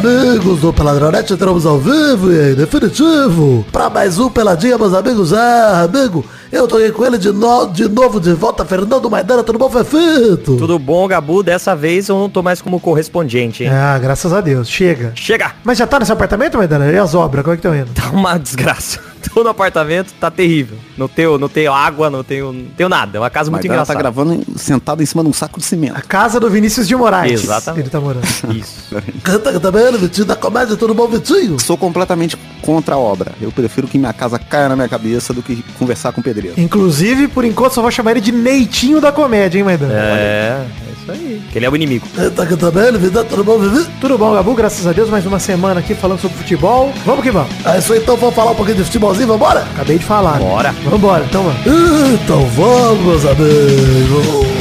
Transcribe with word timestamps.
amigos 0.00 0.60
do 0.60 0.72
Peladronete, 0.72 1.34
entramos 1.34 1.66
ao 1.66 1.78
vivo 1.78 2.32
e 2.32 2.52
em 2.52 2.54
definitivo 2.54 3.64
para 3.70 3.90
mais 3.90 4.18
um 4.18 4.30
Peladinha, 4.30 4.78
meus 4.78 4.94
amigos. 4.94 5.30
Ah, 5.30 5.82
amigo, 5.82 6.24
eu 6.52 6.66
tô 6.68 6.76
aqui 6.76 6.90
com 6.92 7.04
ele 7.04 7.16
de, 7.18 7.30
no, 7.32 7.66
de 7.66 7.88
novo, 7.88 8.20
de 8.20 8.32
volta, 8.32 8.64
Fernando 8.64 9.08
Maidana, 9.10 9.42
tudo 9.42 9.58
bom, 9.58 9.70
Fefito? 9.70 10.56
Tudo 10.56 10.78
bom, 10.78 11.06
Gabu? 11.06 11.42
Dessa 11.42 11.74
vez 11.76 12.08
eu 12.08 12.18
não 12.18 12.28
tô 12.28 12.42
mais 12.42 12.60
como 12.60 12.80
correspondente, 12.80 13.64
hein? 13.64 13.70
Ah, 13.70 13.98
graças 13.98 14.32
a 14.32 14.40
Deus. 14.40 14.68
Chega. 14.68 15.12
Chega! 15.14 15.52
Mas 15.64 15.78
já 15.78 15.86
tá 15.86 15.98
nesse 15.98 16.12
apartamento, 16.12 16.58
Maidana? 16.58 16.90
E 16.90 16.98
as 16.98 17.14
obras? 17.14 17.44
Como 17.44 17.54
é 17.54 17.56
que 17.56 17.66
estão 17.66 17.76
indo? 17.78 17.90
Tá 17.92 18.10
uma 18.10 18.38
desgraça. 18.38 19.00
Tô 19.34 19.44
no 19.44 19.50
apartamento, 19.50 20.14
tá 20.18 20.30
terrível. 20.30 20.78
Não 20.96 21.06
tenho, 21.06 21.36
não 21.36 21.46
tenho 21.48 21.72
água, 21.74 22.08
não 22.08 22.24
tenho, 22.24 22.52
não 22.54 22.64
tenho 22.74 22.88
nada. 22.88 23.18
É 23.18 23.20
uma 23.20 23.28
casa 23.28 23.50
muito 23.50 23.62
tá 23.62 23.68
engraçada. 23.68 23.98
gravando 23.98 24.32
em- 24.32 24.56
sentado 24.56 25.02
em 25.02 25.06
cima 25.06 25.22
de 25.22 25.28
um 25.28 25.32
saco 25.32 25.60
de 25.60 25.66
A 25.66 25.68
cimento. 25.68 26.08
casa 26.08 26.40
do 26.40 26.48
Vinícius 26.48 26.88
de 26.88 26.96
Moraes. 26.96 27.44
Exatamente. 27.44 27.82
Ele 27.82 27.90
tá 27.90 28.00
morando. 28.00 28.24
Isso. 28.56 28.96
Canta, 29.22 29.70
bem, 29.70 29.92
Vitinho 29.98 30.26
da 30.26 30.34
comédia, 30.36 30.74
tudo 30.74 30.94
bom, 30.94 31.06
Vitinho? 31.06 31.60
Sou 31.60 31.76
completamente 31.76 32.34
contra 32.62 32.94
a 32.94 32.98
obra. 32.98 33.32
Eu 33.42 33.52
prefiro 33.52 33.86
que 33.86 33.98
minha 33.98 34.12
casa 34.14 34.38
caia 34.38 34.70
na 34.70 34.74
minha 34.76 34.88
cabeça 34.88 35.34
do 35.34 35.42
que 35.42 35.62
conversar 35.78 36.12
com 36.12 36.22
o 36.22 36.24
pedreiro. 36.24 36.39
Inclusive, 36.56 37.28
por 37.28 37.44
enquanto, 37.44 37.74
só 37.74 37.82
vou 37.82 37.90
chamar 37.90 38.12
ele 38.12 38.20
de 38.20 38.32
Neitinho 38.32 39.00
da 39.00 39.10
comédia, 39.12 39.58
hein, 39.58 39.64
Maidana? 39.64 39.92
É, 39.94 40.64
é 40.88 40.92
isso 41.02 41.10
aí. 41.12 41.42
Que 41.50 41.58
ele 41.58 41.66
é 41.66 41.70
o 41.70 41.76
inimigo. 41.76 42.06
Canta, 42.14 42.46
canta 42.46 42.70
bem, 42.70 42.92
Vitinho, 42.98 43.24
tudo 43.24 43.44
bom, 43.44 43.58
Vivi? 43.58 43.86
Tudo 44.00 44.16
bom, 44.18 44.32
Gabu? 44.34 44.54
Graças 44.54 44.86
a 44.86 44.92
Deus, 44.92 45.08
mais 45.10 45.26
uma 45.26 45.38
semana 45.38 45.80
aqui 45.80 45.94
falando 45.94 46.20
sobre 46.20 46.36
futebol. 46.38 46.92
Vamos 47.04 47.22
que 47.22 47.30
vamos. 47.30 47.50
É 47.64 47.78
isso 47.78 47.92
aí, 47.92 47.98
então 48.00 48.16
vamos 48.16 48.34
falar 48.34 48.52
um 48.52 48.54
pouquinho 48.54 48.78
de 48.78 48.84
futebolzinho, 48.84 49.26
vambora? 49.28 49.60
Acabei 49.74 49.98
de 49.98 50.04
falar. 50.04 50.38
né? 50.38 50.44
Bora. 50.46 50.72
Vambora, 50.84 51.24
então 51.28 51.42
vamos. 51.42 51.60
Então 52.22 52.46
vamos, 52.46 53.04
meus 53.04 53.24
amigos. 53.26 54.59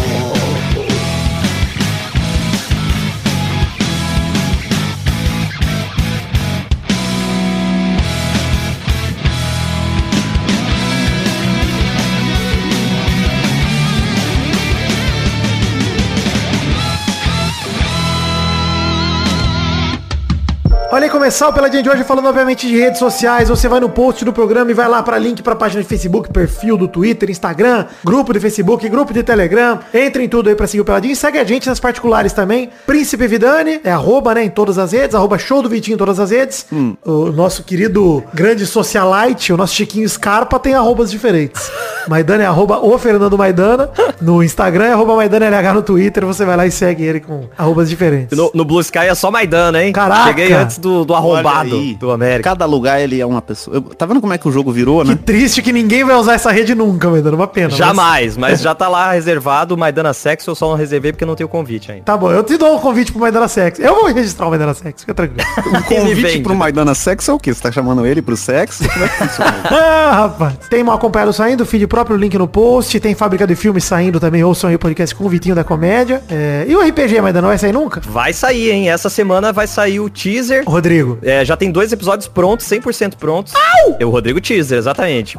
Começar 21.29 21.47
o 21.47 21.53
Peladinha 21.53 21.83
de 21.83 21.89
hoje 21.91 22.03
falando 22.03 22.25
obviamente 22.25 22.67
de 22.67 22.75
redes 22.75 22.97
sociais. 22.97 23.49
Você 23.49 23.67
vai 23.67 23.79
no 23.79 23.87
post 23.87 24.25
do 24.25 24.33
programa 24.33 24.71
e 24.71 24.73
vai 24.73 24.87
lá 24.87 25.03
para 25.03 25.15
link 25.19 25.43
para 25.43 25.55
página 25.55 25.79
de 25.79 25.87
Facebook, 25.87 26.33
perfil 26.33 26.75
do 26.75 26.87
Twitter, 26.87 27.29
Instagram, 27.29 27.85
grupo 28.03 28.33
de 28.33 28.39
Facebook, 28.39 28.89
grupo 28.89 29.13
de 29.13 29.21
Telegram. 29.21 29.77
Entre 29.93 30.23
em 30.23 30.27
tudo 30.27 30.49
aí 30.49 30.55
para 30.55 30.65
seguir 30.65 30.81
o 30.81 30.85
Peladinho. 30.85 31.15
Segue 31.15 31.37
a 31.37 31.43
gente 31.43 31.69
nas 31.69 31.79
particulares 31.79 32.33
também. 32.33 32.71
Príncipe 32.83 33.27
Vidani, 33.27 33.79
é 33.83 33.91
arroba, 33.91 34.33
né, 34.33 34.43
em 34.43 34.49
todas 34.49 34.79
as 34.79 34.91
redes. 34.91 35.13
Arroba 35.13 35.37
show 35.37 35.61
do 35.61 35.69
Vitinho 35.69 35.93
em 35.93 35.97
todas 35.99 36.19
as 36.19 36.31
redes. 36.31 36.65
O 37.05 37.31
nosso 37.31 37.61
querido 37.61 38.23
grande 38.33 38.65
socialite, 38.65 39.53
o 39.53 39.57
nosso 39.57 39.75
Chiquinho 39.75 40.09
Scarpa, 40.09 40.57
tem 40.57 40.73
arrobas 40.73 41.11
diferentes. 41.11 41.69
Maidana 42.09 42.41
é 42.41 42.47
arroba 42.47 42.79
o 42.79 42.97
Fernando 42.97 43.37
Maidana. 43.37 43.91
No 44.19 44.41
Instagram 44.41 44.85
é 44.85 44.93
arroba 44.93 45.15
Maidana 45.15 45.45
LH 45.45 45.73
no 45.75 45.83
Twitter. 45.83 46.25
Você 46.25 46.43
vai 46.43 46.57
lá 46.57 46.65
e 46.65 46.71
segue 46.71 47.03
ele 47.03 47.19
com 47.19 47.47
arrobas 47.55 47.87
diferentes. 47.87 48.35
No, 48.35 48.49
no 48.51 48.65
Blue 48.65 48.81
Sky 48.81 49.05
é 49.09 49.13
só 49.13 49.29
Maidana, 49.29 49.83
hein? 49.83 49.93
Caraca! 49.93 50.29
Cheguei 50.29 50.53
antes 50.53 50.79
do, 50.79 51.05
do 51.05 51.18
arrombado 51.19 51.93
do 51.95 52.11
América. 52.11 52.49
Cada 52.49 52.65
lugar 52.65 52.99
ele 53.01 53.19
é 53.19 53.25
uma 53.25 53.41
pessoa. 53.41 53.77
Eu- 53.77 53.81
tá 53.81 54.05
vendo 54.05 54.21
como 54.21 54.33
é 54.33 54.37
que 54.37 54.47
o 54.47 54.51
jogo 54.51 54.71
virou, 54.71 55.01
Que 55.03 55.09
né? 55.09 55.19
triste 55.25 55.61
que 55.61 55.71
ninguém 55.71 56.03
vai 56.03 56.15
usar 56.15 56.33
essa 56.33 56.51
rede 56.51 56.73
nunca, 56.75 57.09
Maidana. 57.09 57.35
Uma 57.35 57.47
pena. 57.47 57.67
mas- 57.69 57.77
Jamais, 57.77 58.37
mas 58.37 58.61
já 58.61 58.73
tá 58.75 58.87
lá 58.87 59.11
reservado 59.11 59.75
o 59.75 59.77
Maidana 59.77 60.13
Sexo, 60.13 60.49
eu 60.49 60.55
só 60.55 60.69
não 60.69 60.75
reservei 60.75 61.11
porque 61.11 61.25
não 61.25 61.35
tenho 61.35 61.47
convite 61.49 61.91
ainda. 61.91 62.03
Tá 62.03 62.17
bom, 62.17 62.31
eu 62.31 62.43
te 62.43 62.57
dou 62.57 62.75
um 62.75 62.79
convite 62.79 63.11
pro 63.11 63.21
Maidana 63.21 63.47
Sex. 63.47 63.79
Eu 63.79 63.95
vou 63.95 64.05
registrar 64.07 64.47
o 64.47 64.49
Maidana 64.49 64.73
Sex, 64.73 65.01
fica 65.01 65.13
tranquilo. 65.13 65.47
O 65.79 65.83
convite 65.83 66.39
pro 66.41 66.55
Maidana 66.55 66.93
Sexo 66.95 67.31
é 67.31 67.33
o 67.33 67.39
quê? 67.39 67.53
Você 67.53 67.61
tá 67.61 67.71
chamando 67.71 68.05
ele 68.05 68.21
pro 68.21 68.35
sexo? 68.37 68.87
Como 68.87 69.05
é 69.05 69.07
que 69.07 69.15
funciona? 69.17 69.55
ah, 69.69 70.11
rapaz. 70.23 70.53
Tem 70.69 70.83
mal 70.83 70.95
acompanhado 70.95 71.31
saindo, 71.33 71.65
feed 71.65 71.85
próprio, 71.87 72.15
link 72.17 72.37
no 72.37 72.47
post. 72.47 72.99
Tem 72.99 73.13
fábrica 73.15 73.45
de 73.45 73.55
filmes 73.55 73.83
saindo 73.83 74.19
também. 74.19 74.43
Ouçam 74.43 74.69
aí 74.69 74.75
o 74.75 74.79
podcast 74.79 75.13
com 75.15 75.25
o 75.25 75.29
Vitinho 75.29 75.55
da 75.55 75.63
Comédia. 75.63 76.21
É, 76.29 76.65
E 76.67 76.75
o 76.75 76.81
RPG, 76.81 77.21
Maidana, 77.21 77.41
não 77.43 77.49
vai 77.49 77.57
sair 77.57 77.71
nunca? 77.73 78.01
Vai 78.07 78.33
sair, 78.33 78.71
hein? 78.71 78.89
Essa 78.89 79.09
semana 79.09 79.51
vai 79.51 79.67
sair 79.67 79.99
o 79.99 80.09
teaser. 80.09 80.63
Rodrigo. 80.65 80.98
É, 81.21 81.43
já 81.43 81.55
tem 81.55 81.71
dois 81.71 81.91
episódios 81.91 82.27
prontos, 82.27 82.65
100% 82.67 83.15
prontos. 83.15 83.53
É 83.99 84.05
o 84.05 84.09
Rodrigo 84.09 84.39
Teaser, 84.39 84.77
exatamente. 84.77 85.37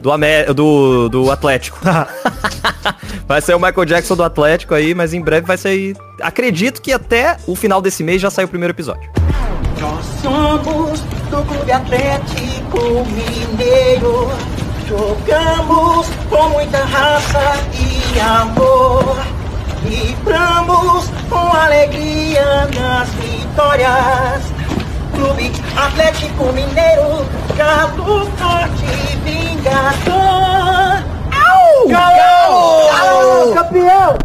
Do, 0.00 0.12
Amé 0.12 0.44
do, 0.52 1.08
do 1.08 1.30
Atlético. 1.30 1.78
Tá. 1.82 2.08
vai 3.26 3.40
ser 3.40 3.54
o 3.54 3.60
Michael 3.60 3.84
Jackson 3.84 4.16
do 4.16 4.22
Atlético 4.22 4.74
aí, 4.74 4.94
mas 4.94 5.14
em 5.14 5.20
breve 5.20 5.46
vai 5.46 5.56
sair... 5.56 5.96
Acredito 6.20 6.80
que 6.80 6.92
até 6.92 7.36
o 7.46 7.54
final 7.54 7.80
desse 7.82 8.02
mês 8.02 8.20
já 8.20 8.30
sai 8.30 8.44
o 8.44 8.48
primeiro 8.48 8.72
episódio. 8.72 9.10
Nós 9.80 10.04
somos 10.22 11.00
do 11.30 11.42
Clube 11.46 11.70
Atlético 11.70 13.04
Mineiro. 13.06 14.30
Jogamos 14.88 16.06
com 16.30 16.48
muita 16.50 16.78
raça 16.84 17.56
e 17.74 18.20
amor. 18.20 19.16
Vibramos 19.82 21.10
com 21.28 21.52
alegria 21.56 22.68
nas 22.74 23.08
vitórias. 23.10 24.55
Clube 25.16 25.50
Atlético 25.74 26.44
Mineiro, 26.52 27.24
galo 27.56 28.30
forte 28.36 28.84
vingador. 29.24 31.02
Au! 31.32 31.88
Galo! 31.88 32.86
Galo, 32.86 33.54
campeão! 33.54 34.18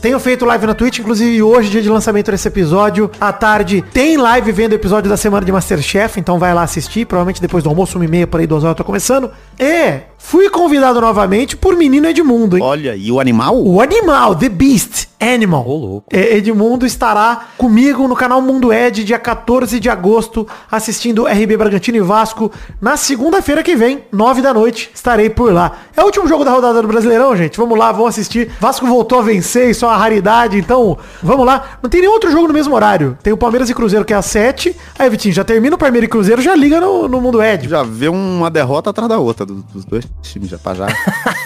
Tenho 0.00 0.20
feito 0.20 0.44
live 0.44 0.66
na 0.68 0.74
Twitch, 0.74 1.00
inclusive 1.00 1.42
hoje, 1.42 1.68
dia 1.68 1.82
de 1.82 1.88
lançamento 1.88 2.30
desse 2.30 2.46
episódio, 2.46 3.10
à 3.20 3.32
tarde, 3.32 3.82
tem 3.92 4.16
live 4.16 4.52
vendo 4.52 4.72
o 4.72 4.74
episódio 4.76 5.10
da 5.10 5.16
semana 5.16 5.44
de 5.44 5.50
Masterchef, 5.50 6.20
então 6.20 6.38
vai 6.38 6.54
lá 6.54 6.62
assistir, 6.62 7.06
provavelmente 7.06 7.40
depois 7.40 7.64
do 7.64 7.70
almoço, 7.70 7.98
uma 7.98 8.04
e 8.04 8.08
meia, 8.08 8.26
por 8.26 8.38
aí, 8.38 8.46
duas 8.46 8.62
horas, 8.62 8.74
eu 8.74 8.76
tô 8.76 8.84
começando. 8.84 9.32
E 9.58 10.00
fui 10.26 10.48
convidado 10.48 11.00
novamente 11.02 11.54
por 11.56 11.76
menino 11.76 12.08
Edmundo, 12.08 12.56
hein? 12.56 12.62
Olha, 12.62 12.96
e 12.96 13.12
o 13.12 13.20
animal? 13.20 13.62
O 13.62 13.80
animal, 13.80 14.34
The 14.34 14.48
Beast, 14.48 15.08
Animal. 15.20 15.64
Ô, 15.66 15.76
louco. 15.76 16.06
É, 16.12 16.36
Edmundo 16.36 16.84
estará 16.84 17.46
comigo 17.56 18.06
no 18.08 18.14
canal 18.16 18.42
Mundo 18.42 18.70
Ed, 18.72 19.04
dia 19.04 19.18
14 19.18 19.78
de 19.80 19.88
agosto, 19.88 20.46
assistindo 20.70 21.24
RB 21.26 21.56
Bragantino 21.56 21.96
e 21.96 22.00
Vasco. 22.00 22.50
Na 22.80 22.96
segunda-feira 22.96 23.62
que 23.62 23.74
vem, 23.76 24.02
9 24.12 24.42
da 24.42 24.52
noite, 24.52 24.90
estarei 24.94 25.30
por 25.30 25.50
lá. 25.52 25.72
É 25.96 26.02
o 26.02 26.06
último 26.06 26.26
jogo 26.28 26.44
da 26.44 26.50
rodada 26.50 26.82
do 26.82 26.88
Brasileirão, 26.88 27.34
gente. 27.36 27.56
Vamos 27.56 27.78
lá, 27.78 27.90
vamos 27.92 28.08
assistir. 28.08 28.50
Vasco 28.60 28.86
voltou 28.86 29.18
a 29.20 29.22
vencer, 29.22 29.70
isso 29.70 29.84
é 29.84 29.88
uma 29.88 29.96
raridade, 29.96 30.58
então 30.58 30.98
vamos 31.22 31.46
lá. 31.46 31.78
Não 31.82 31.88
tem 31.88 32.00
nenhum 32.02 32.12
outro 32.12 32.30
jogo 32.30 32.48
no 32.48 32.52
mesmo 32.54 32.74
horário. 32.74 33.16
Tem 33.22 33.32
o 33.32 33.36
Palmeiras 33.36 33.70
e 33.70 33.74
Cruzeiro, 33.74 34.04
que 34.04 34.12
é 34.12 34.16
às 34.16 34.26
7. 34.26 34.76
Aí, 34.98 35.08
Vitinho, 35.08 35.32
já 35.34 35.44
termina 35.44 35.76
o 35.76 35.78
Palmeiras 35.78 36.06
e 36.08 36.10
Cruzeiro, 36.10 36.42
já 36.42 36.54
liga 36.54 36.80
no, 36.80 37.08
no 37.08 37.20
Mundo 37.20 37.42
Ed. 37.42 37.66
Já 37.68 37.82
vê 37.82 38.08
uma 38.08 38.50
derrota 38.50 38.90
atrás 38.90 39.08
da 39.08 39.18
outra 39.18 39.46
do- 39.46 39.64
dos 39.72 39.84
dois 39.86 40.04
já 40.42 40.58
pra 40.58 40.74
já. 40.74 40.86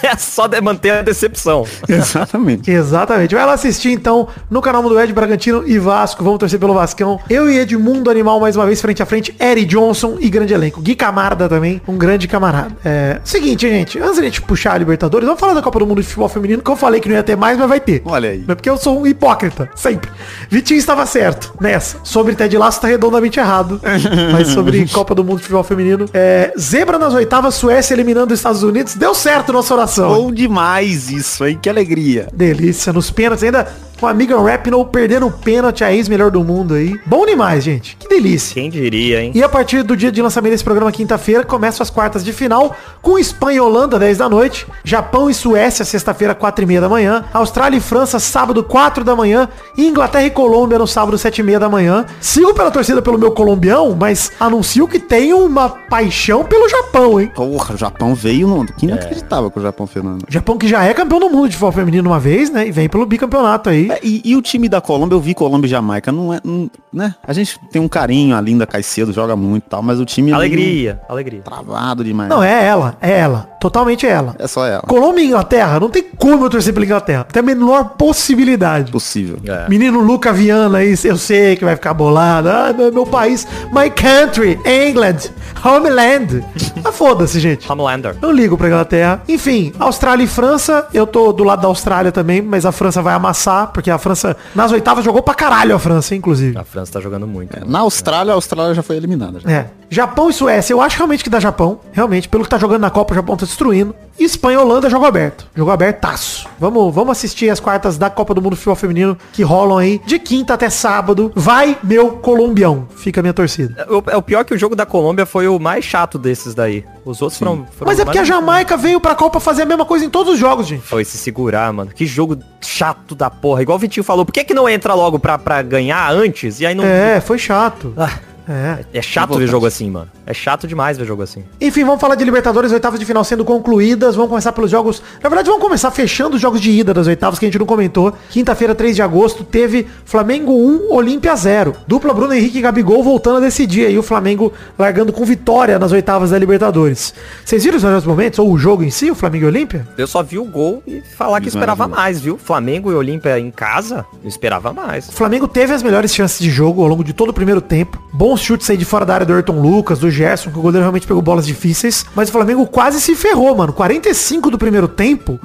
É 0.03 0.17
só 0.17 0.47
de 0.47 0.61
manter 0.61 0.91
a 0.91 1.03
decepção. 1.03 1.67
Exatamente. 1.89 2.71
Exatamente. 2.71 3.35
Vai 3.35 3.45
lá 3.45 3.53
assistir 3.53 3.91
então 3.91 4.29
no 4.49 4.63
canal 4.63 4.83
Mundo 4.83 4.99
Ed, 4.99 5.13
Bragantino 5.13 5.67
e 5.67 5.79
Vasco. 5.79 6.23
Vamos 6.23 6.39
torcer 6.39 6.59
pelo 6.59 6.73
Vascão. 6.73 7.19
Eu 7.29 7.51
e 7.51 7.59
Edmundo 7.59 8.11
Animal 8.11 8.39
mais 8.41 8.57
uma 8.57 8.65
vez 8.65 8.81
frente 8.81 9.03
a 9.03 9.07
frente. 9.07 9.35
Eri 9.39 9.65
Johnson 9.65 10.17
e 10.21 10.31
grande 10.31 10.55
elenco. 10.55 10.81
Gui 10.81 10.95
Camarda 10.95 11.49
também, 11.49 11.83
um 11.87 11.97
grande 11.97 12.29
camarada. 12.29 12.77
É, 12.85 13.21
seguinte, 13.25 13.69
gente, 13.69 13.99
antes 13.99 14.15
de 14.15 14.21
a 14.21 14.25
gente 14.25 14.43
puxar 14.43 14.75
a 14.75 14.79
Libertadores, 14.79 15.27
vamos 15.27 15.41
falar 15.41 15.55
da 15.55 15.63
Copa 15.63 15.81
do 15.81 15.87
Mundo 15.87 16.01
de 16.01 16.07
Futebol 16.07 16.29
Feminino, 16.29 16.63
que 16.63 16.71
eu 16.71 16.77
falei 16.77 17.01
que 17.01 17.09
não 17.09 17.17
ia 17.17 17.23
ter 17.23 17.37
mais, 17.37 17.59
mas 17.59 17.69
vai 17.69 17.81
ter. 17.81 18.03
Olha 18.05 18.31
aí. 18.31 18.45
Não 18.47 18.53
é 18.53 18.55
porque 18.55 18.71
eu 18.71 18.79
sou 18.79 19.01
um 19.01 19.07
hipócrita, 19.07 19.69
sempre. 19.75 20.11
Vitinho 20.49 20.79
estava 20.79 21.05
certo 21.05 21.55
nessa. 21.61 21.99
Sobre 22.05 22.35
Ted 22.35 22.57
Laço 22.57 22.81
tá 22.81 22.89
redondamente 22.89 23.39
errado. 23.41 23.81
Mas 24.33 24.49
sobre 24.49 24.87
Copa 24.89 25.15
do 25.15 25.25
Mundo 25.25 25.39
de 25.39 25.43
Futebol 25.43 25.65
Feminino. 25.65 26.07
É, 26.13 26.53
zebra 26.59 26.99
nas 26.99 27.15
oitavas, 27.15 27.55
Suécia 27.55 27.95
eliminando 27.95 28.33
os 28.33 28.39
Estados 28.39 28.58
Unidos. 28.63 28.95
Deu 28.95 29.15
certo 29.15 29.53
nossa 29.53 29.75
oração. 29.75 30.15
Bom 30.15 30.33
demais 30.33 31.11
isso, 31.11 31.47
hein? 31.47 31.59
Que 31.61 31.69
alegria. 31.69 32.29
Delícia, 32.33 32.93
nos 32.93 33.11
pênaltis 33.11 33.45
ainda 33.45 33.67
com 33.99 34.07
a 34.07 34.15
Megan 34.15 34.41
Rapinoe 34.43 34.87
perdendo 34.87 35.27
o 35.27 35.31
pênalti, 35.31 35.83
a 35.83 35.93
ex-melhor 35.93 36.31
do 36.31 36.43
mundo 36.45 36.75
aí. 36.75 36.99
Bom 37.05 37.27
demais, 37.27 37.65
gente. 37.65 37.97
Que 37.97 38.09
delícia. 38.09 38.55
Quem 38.55 38.71
diria, 38.71 39.23
hein? 39.23 39.33
E 39.35 39.43
a 39.43 39.49
partir 39.49 39.83
do 39.83 39.97
dia 39.97 40.13
de 40.13 40.23
lançamento 40.23 40.53
desse 40.53 40.65
programa, 40.65 40.93
quinta-feira, 40.93 41.45
começam 41.45 41.83
as 41.83 41.91
quartas 41.91 42.25
de 42.25 42.33
final, 42.33 42.77
com 43.03 43.19
Espanha 43.19 43.59
e 43.59 43.61
Holanda, 43.61 43.99
10 43.99 44.19
da 44.19 44.29
noite, 44.29 44.67
Japão 44.85 45.29
e 45.29 45.35
Suécia, 45.35 45.85
sexta-feira, 45.85 46.35
4 46.35 46.65
e 46.65 46.67
meia 46.67 46.81
da 46.81 46.89
manhã, 46.89 47.25
Austrália 47.33 47.77
e 47.77 47.81
França, 47.81 48.19
sábado, 48.19 48.63
4 48.63 49.03
da 49.03 49.17
manhã, 49.17 49.49
e 49.77 49.87
Inglaterra 49.87 50.27
e 50.27 50.31
Colômbia 50.31 50.79
no 50.79 50.87
sábado, 50.87 51.19
7 51.19 51.41
e 51.41 51.43
meia 51.43 51.59
da 51.59 51.69
manhã. 51.69 52.07
Sigo 52.21 52.55
pela 52.55 52.71
torcida 52.71 53.03
pelo 53.03 53.19
meu 53.19 53.33
colombião, 53.33 53.97
mas 53.99 54.31
anuncio 54.39 54.87
que 54.87 54.99
tenho 54.99 55.39
uma 55.45 55.69
paixão 55.69 56.45
pelo 56.45 56.69
Japão, 56.69 57.21
hein? 57.21 57.33
Porra, 57.35 57.75
o 57.75 57.79
Japão 57.79 58.15
veio 58.15 58.47
no... 58.49 58.65
Que 58.67 58.87
inacreditável 58.87 59.51
que 59.51 59.59
o 59.59 59.63
Japão 59.63 59.87
fez 59.87 60.05
no... 60.05 60.19
Japão 60.29 60.57
que 60.59 60.67
já 60.67 60.83
é 60.85 60.93
campeão 60.95 61.21
do 61.21 61.29
mundo 61.31 61.49
de 61.49 61.55
futebol 61.55 61.73
feminino 61.73 62.09
uma 62.11 62.19
vez, 62.21 62.51
né? 62.51 62.67
E 62.67 62.73
vem 62.73 62.89
pelo 62.89 63.05
bicampeonato 63.07 63.69
aí. 63.71 63.91
É, 63.91 64.01
e, 64.03 64.23
e 64.25 64.35
o 64.37 64.43
time 64.43 64.69
da 64.69 64.81
Colômbia, 64.81 65.15
eu 65.17 65.21
vi 65.21 65.35
Colômbia 65.35 65.67
e 65.67 65.71
Jamaica, 65.71 66.11
não 66.11 66.33
é, 66.33 66.41
não- 66.43 66.71
né? 66.93 67.15
A 67.27 67.33
gente 67.33 67.59
tem 67.71 67.81
um 67.81 67.89
carinho, 67.89 68.35
a 68.37 68.41
Linda 68.41 68.67
Caicedo 68.67 69.13
joga 69.13 69.37
muito 69.37 69.65
e 69.67 69.71
tal, 69.71 69.83
mas 69.83 70.01
o 70.01 70.05
time... 70.05 70.33
Alegria, 70.33 71.01
alegria. 71.09 71.43
Travado 71.43 72.03
demais. 72.03 72.29
Não, 72.31 72.43
é 72.43 72.65
ela, 72.67 72.97
é 73.01 73.11
ela. 73.19 73.49
Totalmente 73.61 74.07
é 74.07 74.11
ela. 74.11 74.35
É 74.39 74.47
só 74.47 74.65
ela. 74.67 74.83
Colômbia 74.83 75.23
e 75.23 75.27
Inglaterra, 75.27 75.79
não 75.81 75.91
tem 75.91 76.03
como 76.17 76.45
eu 76.45 76.51
torcer 76.51 76.73
pela 76.73 76.87
Inglaterra. 76.87 77.25
Tem 77.25 77.41
a 77.41 77.43
menor 77.45 77.91
possibilidade. 77.97 78.91
Possível. 78.91 79.39
É. 79.47 79.69
Menino 79.69 80.01
Luca 80.01 80.33
Viana 80.33 80.79
aí, 80.79 80.95
eu 81.05 81.17
sei 81.17 81.57
que 81.57 81.65
vai 81.65 81.75
ficar 81.77 81.93
bolado. 81.95 82.49
Ah, 82.49 82.73
meu, 82.77 82.93
meu 82.93 83.07
país, 83.07 83.47
my 83.73 83.91
country, 83.91 84.59
England, 84.65 85.31
homeland. 85.65 86.45
Ah, 86.85 86.93
foda-se, 86.93 87.39
gente. 87.41 87.71
Homelander. 87.71 88.17
Não 88.29 88.35
ligo 88.35 88.59
pra 88.59 88.69
Inglaterra. 88.69 89.23
Enfim, 89.27 89.73
Austrália 89.79 90.23
e 90.23 90.27
França. 90.27 90.87
Eu 90.93 91.07
tô 91.07 91.33
do 91.33 91.43
lado 91.45 91.63
da 91.63 91.69
Austrália 91.69 92.13
também, 92.13 92.43
mas 92.43 92.67
a 92.67 92.73
França 92.73 93.01
vai 93.01 93.15
amassar, 93.15 93.69
porque 93.73 93.91
a 93.91 93.97
França, 93.97 94.37
nas 94.55 94.71
oitavas, 94.71 95.03
jogou 95.03 95.23
pra 95.23 95.33
caralho 95.33 95.75
a 95.75 95.79
França, 95.79 96.15
inclusive. 96.15 96.59
A 96.59 96.63
França 96.63 96.93
tá 96.93 97.01
jogando 97.01 97.27
muito. 97.27 97.59
né? 97.59 97.65
Na 97.67 97.79
Austrália, 97.79 98.33
a 98.33 98.35
Austrália 98.35 98.75
já 98.75 98.83
foi 98.83 98.97
eliminada. 98.97 99.41
já. 99.41 99.51
É. 99.51 99.71
Japão 99.91 100.29
e 100.29 100.35
Suécia, 100.35 100.75
eu 100.75 100.83
acho 100.83 100.99
realmente 100.99 101.25
que 101.25 101.31
dá 101.31 101.41
Japão. 101.41 101.81
Realmente, 101.93 102.29
pelo 102.29 102.45
que 102.45 102.51
tá 102.51 102.59
jogando 102.59 102.83
na 102.83 102.91
Copa, 102.91 103.13
o 103.13 103.17
Japão 103.17 103.35
tá 103.35 103.47
destruindo. 103.47 103.95
E 104.19 104.25
Espanha 104.25 104.59
e 104.59 104.61
Holanda, 104.61 104.91
jogo 104.91 105.07
aberto. 105.07 105.47
Jogo 105.57 105.71
abertaço. 105.71 106.47
Vamos, 106.59 106.95
vamos 106.95 107.13
assistir 107.13 107.49
as 107.49 107.61
quartas 107.61 107.97
da 107.97 108.11
Copa 108.11 108.35
do 108.35 108.43
Mundo 108.43 108.57
Futebol 108.57 108.75
Feminino 108.77 109.17
que 109.33 109.43
rolam 109.43 109.79
aí 109.79 109.99
de 110.05 110.19
quinta 110.19 110.53
até 110.53 110.69
sábado. 110.69 111.33
Vai, 111.35 111.79
meu 111.83 112.11
colombião. 112.17 112.87
Fica 112.97 113.21
a 113.21 113.23
minha 113.23 113.33
torcida. 113.33 113.87
O, 113.89 114.03
é 114.11 114.17
o 114.17 114.21
pior 114.23 114.45
que 114.45 114.53
o 114.53 114.59
jogo 114.59 114.77
da 114.77 114.85
Colômbia 114.85 115.25
foi 115.25 115.49
o 115.49 115.59
mais 115.59 115.85
chato 115.87 116.19
desses 116.19 116.53
daí. 116.55 116.85
Os 117.11 117.23
outros 117.23 117.39
foram, 117.39 117.67
foram. 117.71 117.91
Mas 117.91 117.99
é 117.99 118.05
porque 118.05 118.19
a 118.19 118.25
Jamaica 118.25 118.77
veio 118.77 119.01
pra 119.01 119.15
Copa 119.15 119.41
fazer 119.41 119.63
a 119.63 119.67
mesma 119.67 119.87
coisa 119.87 120.05
em 120.05 120.11
todos 120.11 120.35
os 120.35 120.39
jogos, 120.39 120.67
gente. 120.67 120.83
Foi 120.83 121.05
se 121.05 121.17
segurar, 121.17 121.73
mano. 121.73 121.91
Que 121.91 122.05
jogo 122.05 122.39
chato 122.61 123.15
da 123.15 123.31
porra. 123.31 123.63
Igual 123.63 123.77
o 123.77 123.79
Vitinho 123.79 124.05
falou, 124.05 124.27
por 124.27 124.33
que 124.33 124.45
que 124.45 124.53
não 124.53 124.69
entra 124.69 124.93
logo 124.93 125.19
pra, 125.19 125.39
pra 125.39 125.63
ganhar 125.63 126.13
antes? 126.13 126.61
E 126.61 126.67
aí 126.67 126.75
não... 126.75 126.85
É, 126.85 127.19
foi 127.21 127.39
chato. 127.39 127.95
Ah, 127.97 128.11
É. 128.49 128.85
é 128.95 129.03
chato 129.03 129.37
ver 129.37 129.47
jogo 129.47 129.67
assim, 129.67 129.91
mano. 129.91 130.09
É 130.27 130.33
chato 130.33 130.67
demais 130.67 130.97
ver 130.97 131.07
jogo 131.07 131.23
assim. 131.23 131.45
Enfim, 131.61 131.85
vamos 131.85 132.01
falar 132.01 132.15
de 132.15 132.25
Libertadores, 132.25 132.73
oitavas 132.73 132.99
de 132.99 133.05
final 133.05 133.23
sendo 133.23 133.45
concluídas. 133.45 134.15
Vamos 134.15 134.31
começar 134.31 134.53
pelos 134.53 134.71
jogos. 134.71 135.03
Na 135.23 135.29
verdade, 135.29 135.49
vamos 135.49 135.63
começar 135.63 135.91
fechando 135.91 136.37
os 136.37 136.43
jogos 136.43 136.61
de 136.61 136.71
ida 136.71 136.95
das 136.95 137.07
oitavas 137.07 137.39
que 137.39 137.45
a 137.45 137.49
gente 137.49 137.59
não 137.59 137.67
comentou. 137.67 138.13
Quinta-feira, 138.31 138.75
3 138.75 138.97
de 138.97 139.03
agosto, 139.03 139.45
teve 139.45 139.87
Flamengo 140.05 140.53
1, 140.53 140.93
Olímpia 140.93 141.37
0. 141.37 141.75
Dupla 141.87 142.15
Bruno 142.15 142.33
Henrique 142.33 142.59
e 142.59 142.61
Gabigol 142.61 143.03
voltando 143.03 143.37
a 143.37 143.41
decidir. 143.41 143.91
E 143.91 143.99
o 143.99 144.03
Flamengo 144.03 144.53
largando 144.79 145.13
com 145.13 145.25
vitória 145.25 145.79
nas 145.79 145.93
oitavas 145.93 146.31
da 146.31 146.39
Libertadores. 146.39 147.15
Vocês 147.45 147.65
viram 147.65 147.77
os 147.77 147.85
melhores 147.85 148.05
momentos? 148.05 148.39
Ou 148.39 148.51
o 148.51 148.59
jogo 148.59 148.83
em 148.83 148.91
si, 148.91 149.11
o 149.11 149.15
Flamengo 149.15 149.45
e 149.45 149.49
Olímpia? 149.49 149.87
Eu 149.97 150.07
só 150.07 150.23
vi 150.23 150.39
o 150.39 150.45
gol 150.45 150.83
e 150.87 151.03
falar 151.17 151.41
que 151.41 151.49
esperava 151.49 151.87
mais, 151.87 152.21
viu? 152.21 152.39
Flamengo 152.39 152.91
e 152.91 152.95
Olímpia 152.95 153.39
em 153.39 153.51
casa, 153.51 154.07
eu 154.23 154.29
esperava 154.29 154.73
mais. 154.73 155.09
O 155.09 155.13
Flamengo 155.13 155.47
teve 155.47 155.73
as 155.73 155.83
melhores 155.83 156.15
chances 156.15 156.39
de 156.39 156.51
jogo 156.51 156.83
ao 156.83 156.89
longo 156.89 157.05
de 157.05 157.13
todo 157.13 157.31
o 157.31 157.33
primeiro 157.33 157.61
tempo. 157.61 158.03
Bons 158.13 158.38
chutes 158.41 158.69
aí 158.71 158.77
de 158.77 158.85
fora 158.85 159.05
da 159.05 159.15
área 159.15 159.27
do 159.27 159.33
Ayrton 159.33 159.61
Lucas, 159.61 159.99
do 159.99 160.11
Gerson, 160.11 160.51
que 160.51 160.59
o 160.59 160.63
goleiro 160.63 160.83
realmente 160.83 161.07
pegou 161.07 161.23
bolas 161.23 161.47
difíceis. 161.47 162.07
Mas 162.15 162.29
o 162.29 162.33
Flamengo 162.33 162.67
quase 162.67 163.01
se 163.01 163.15
ferrou, 163.15 163.55
mano. 163.55 163.73
45 163.73 164.51
do 164.51 164.59
primeiro 164.59 164.89
tempo. 164.89 165.39